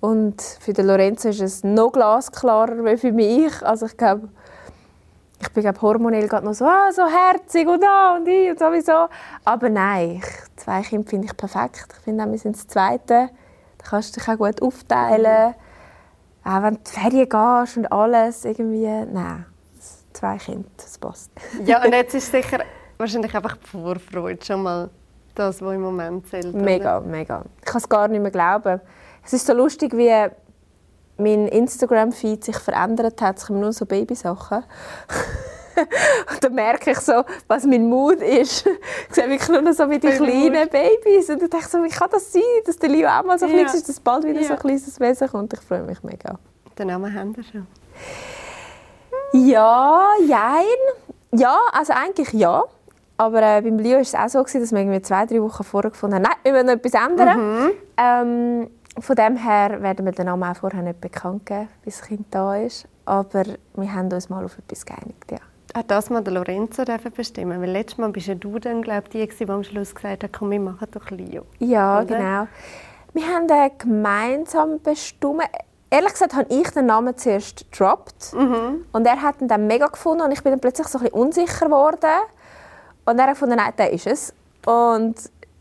Und 0.00 0.42
für 0.60 0.74
den 0.74 0.86
Lorenzo 0.86 1.30
ist 1.30 1.40
es 1.40 1.64
noch 1.64 1.90
glasklarer 1.90 2.84
als 2.84 3.00
für 3.00 3.12
mich. 3.12 3.62
Also 3.62 3.86
ich 3.86 3.96
glaube, 3.96 4.28
ich 5.44 5.52
bin 5.52 5.62
glaube 5.62 5.80
hormonell 5.80 6.26
gerade 6.26 6.44
noch 6.46 6.54
so, 6.54 6.64
ah, 6.64 6.90
so 6.92 7.02
herzig 7.06 7.68
und 7.68 7.82
da 7.82 8.16
und 8.16 8.26
ich 8.26 8.50
und 8.50 8.58
sowieso. 8.58 9.08
Aber 9.44 9.68
nein, 9.68 10.22
ich, 10.22 10.56
zwei 10.56 10.82
Kinder 10.82 11.08
finde 11.08 11.26
ich 11.26 11.36
perfekt. 11.36 11.86
Ich 11.98 12.04
finde, 12.04 12.30
wir 12.30 12.38
sind 12.38 12.56
das 12.56 12.66
Zweite. 12.66 13.30
Da 13.78 13.84
kannst 13.86 14.16
du 14.16 14.20
dich 14.20 14.28
auch 14.28 14.38
gut 14.38 14.62
aufteilen. 14.62 15.54
Mhm. 16.44 16.50
Auch 16.50 16.62
wenn 16.62 16.74
du 16.74 16.78
in 16.78 16.84
die 16.84 16.90
Ferien 16.90 17.28
gehst 17.28 17.76
und 17.76 17.92
alles, 17.92 18.44
irgendwie, 18.44 18.86
nein, 19.12 19.46
zwei 20.12 20.36
Kinder, 20.38 20.68
das 20.76 20.98
passt. 20.98 21.30
ja, 21.64 21.82
und 21.84 21.92
jetzt 21.92 22.14
ist 22.14 22.30
sicher 22.30 22.60
wahrscheinlich 22.96 23.34
einfach 23.34 23.56
die 23.56 23.66
Vorfreude 23.66 24.44
schon 24.44 24.62
mal 24.62 24.90
das, 25.34 25.60
was 25.60 25.74
im 25.74 25.82
Moment 25.82 26.26
zählt. 26.28 26.54
Mega, 26.54 26.98
oder? 26.98 27.06
mega. 27.06 27.44
Ich 27.60 27.64
kann 27.64 27.80
es 27.80 27.88
gar 27.88 28.08
nicht 28.08 28.20
mehr 28.20 28.30
glauben. 28.30 28.80
Es 29.24 29.32
ist 29.32 29.46
so 29.46 29.52
lustig, 29.52 29.96
wie 29.96 30.30
mein 31.16 31.48
Instagram-Feed 31.48 32.44
sich 32.44 32.56
verändert 32.56 33.20
hat. 33.22 33.38
Es 33.38 33.46
kommen 33.46 33.60
nur 33.60 33.72
so 33.72 33.86
Babysachen. 33.86 34.64
und 36.30 36.44
dann 36.44 36.54
merke 36.54 36.92
ich 36.92 36.98
so, 36.98 37.24
was 37.46 37.64
mein 37.64 37.88
Mut 37.88 38.20
ist. 38.20 38.66
Ich 39.08 39.14
sehe 39.14 39.28
wirklich 39.28 39.48
nur 39.48 39.62
noch 39.62 39.72
so 39.72 39.88
wie 39.90 39.98
die 39.98 40.08
kleinen 40.08 40.68
Babys. 40.68 41.30
Und 41.30 41.42
ich 41.42 41.50
denke 41.50 41.68
so, 41.68 41.82
wie 41.82 41.88
kann 41.88 42.08
das 42.10 42.32
sein, 42.32 42.42
dass 42.66 42.78
der 42.78 42.88
Leo 42.88 43.08
auch 43.08 43.24
mal 43.24 43.38
so 43.38 43.46
klein 43.46 43.66
ist, 43.66 43.88
dass 43.88 44.00
bald 44.00 44.24
wieder 44.24 44.40
ja. 44.40 44.48
so 44.48 44.54
ein 44.54 44.58
kleines 44.58 45.00
Wesen 45.00 45.28
kommt. 45.28 45.52
Ich 45.52 45.60
freue 45.60 45.82
mich 45.82 46.02
mega. 46.02 46.38
Den 46.78 46.88
Namen 46.88 47.14
haben 47.14 47.36
wir 47.36 47.44
schon. 47.44 47.66
Ja, 49.32 50.10
jein. 50.26 50.64
Ja, 51.32 51.58
also 51.72 51.92
eigentlich 51.92 52.32
ja. 52.32 52.64
Aber 53.16 53.42
äh, 53.42 53.62
beim 53.62 53.78
Leo 53.78 53.94
war 53.94 54.00
es 54.00 54.14
auch 54.14 54.28
so, 54.28 54.40
gewesen, 54.40 54.60
dass 54.60 54.72
wir 54.72 54.80
irgendwie 54.80 55.02
zwei, 55.02 55.26
drei 55.26 55.40
Wochen 55.40 55.62
vorher 55.62 55.90
gefunden 55.90 56.16
haben, 56.16 56.22
nein, 56.22 56.34
wir 56.42 56.52
wollen 56.52 56.66
noch 56.66 56.74
etwas 56.74 56.94
ändern. 56.94 57.38
Mhm. 57.38 57.70
Ähm, 57.96 58.70
von 58.98 59.16
dem 59.16 59.36
her 59.36 59.82
werden 59.82 60.04
wir 60.04 60.12
den 60.12 60.26
Namen 60.26 60.44
auch 60.44 60.56
vorher 60.56 60.82
nicht 60.82 61.00
bekannt 61.00 61.46
geben, 61.46 61.68
bis 61.84 61.98
das 61.98 62.08
Kind 62.08 62.26
da 62.30 62.56
ist. 62.56 62.86
Aber 63.04 63.44
wir 63.74 63.92
haben 63.92 64.12
uns 64.12 64.28
mal 64.28 64.44
auf 64.44 64.58
etwas 64.58 64.86
geeinigt, 64.86 65.30
ja. 65.30 65.38
Hat 65.74 65.90
das 65.90 66.08
mal 66.08 66.22
der 66.22 66.34
Lorenzo 66.34 66.84
bestimmen 67.16 67.60
Weil 67.60 67.70
letztes 67.70 67.98
Mal 67.98 68.10
bist 68.10 68.28
ja 68.28 68.36
du 68.36 68.60
dann, 68.60 68.80
glaube 68.80 69.08
die, 69.08 69.26
die 69.26 69.48
am 69.48 69.64
Schluss 69.64 69.92
gesagt 69.92 70.22
hat, 70.22 70.32
komm, 70.32 70.52
wir 70.52 70.60
machen 70.60 70.86
doch 70.92 71.10
Leo. 71.10 71.42
Ja, 71.58 72.00
Oder? 72.00 72.04
genau. 72.16 72.46
Wir 73.12 73.26
haben 73.26 73.48
den 73.48 73.70
gemeinsam 73.78 74.80
bestimmt. 74.80 75.42
Ehrlich 75.90 76.12
gesagt 76.12 76.34
habe 76.34 76.46
ich 76.48 76.70
den 76.70 76.86
Namen 76.86 77.16
zuerst 77.16 77.70
gedroppt. 77.70 78.34
Mhm. 78.34 78.84
Und 78.92 79.06
er 79.06 79.20
hat 79.20 79.40
ihn 79.40 79.48
dann 79.48 79.66
mega 79.66 79.86
gefunden 79.86 80.22
und 80.22 80.32
ich 80.32 80.42
bin 80.42 80.52
dann 80.52 80.60
plötzlich 80.60 80.86
so 80.86 80.98
ein 80.98 81.04
bisschen 81.04 81.18
unsicher 81.18 81.66
geworden. 81.66 82.20
Und 83.04 83.18
er 83.18 83.24
hat 83.24 83.34
gefunden, 83.34 83.56
nein, 83.56 83.72
der 83.76 83.92
ist 83.92 84.06
es. 84.06 84.34
Und 84.66 85.14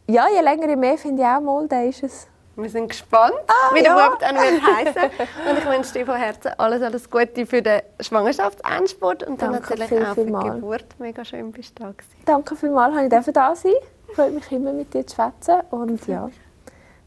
ja, 0.08 0.26
je 0.34 0.41
länger, 0.41 0.67
je 0.69 0.76
mehr 0.76 0.98
finde 0.98 1.24
ich 1.24 1.28
auch 1.28 1.41
mal, 1.41 1.67
der 1.67 1.86
ist 1.88 2.04
es. 2.04 2.28
Wir 2.56 2.70
sind 2.70 2.89
gespannt, 2.89 3.34
ah, 3.48 3.74
wie 3.74 3.82
der 3.82 3.96
ja. 3.96 4.12
Haupt 4.12 4.24
heißen 4.24 5.10
Und 5.50 5.58
ich 5.58 5.66
wünsche 5.66 5.92
dir 5.94 6.06
von 6.06 6.18
Herzen 6.18 6.52
alles, 6.58 6.84
alles 6.84 7.10
Gute 7.10 7.48
für 7.48 7.63
den 7.63 7.82
Schwangerschaftsendspurt 8.00 9.24
und 9.24 9.42
dann 9.42 9.54
Danke 9.54 9.72
natürlich 9.72 9.89
viel, 9.89 10.06
auch 10.06 10.13
für 10.13 10.26
die 10.26 10.32
Geburt. 10.32 10.86
Mega 11.00 11.26
schön, 11.26 11.52
bist 11.52 11.80
du 11.80 11.84
da 11.84 11.89
gewesen. 11.89 12.16
Danke 12.26 12.56
vielmals, 12.56 13.10
dass 13.10 13.28
ich 13.28 13.34
da 13.34 13.56
sein 13.56 13.72
Ich 14.08 14.16
freue 14.16 14.30
mich 14.30 14.52
immer, 14.52 14.72
mit 14.72 14.94
dir 14.94 15.08
zu 15.08 15.16
schwätzen. 15.16 15.62
Und 15.72 16.08
ja, 16.08 16.30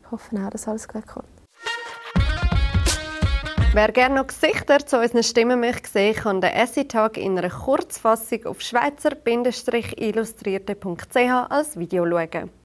ich 0.03 0.11
hoffe 0.11 0.37
auch, 0.37 0.51
dass 0.51 0.67
alles 0.67 0.89
gut 0.89 1.07
kommt. 1.07 1.29
Wer 3.73 3.93
gerne 3.93 4.17
noch 4.17 4.27
Gesichter 4.27 4.85
zu 4.85 4.99
unseren 4.99 5.23
Stimmen 5.23 5.61
möchte 5.61 5.89
sehen, 5.89 6.17
kann 6.17 6.41
den 6.41 6.51
Essay-Tag 6.51 7.19
in 7.19 7.39
einer 7.39 7.51
Kurzfassung 7.51 8.47
auf 8.47 8.61
schweizer-illustrierte.ch 8.63 11.51
als 11.51 11.79
Video 11.79 12.05
schauen. 12.05 12.51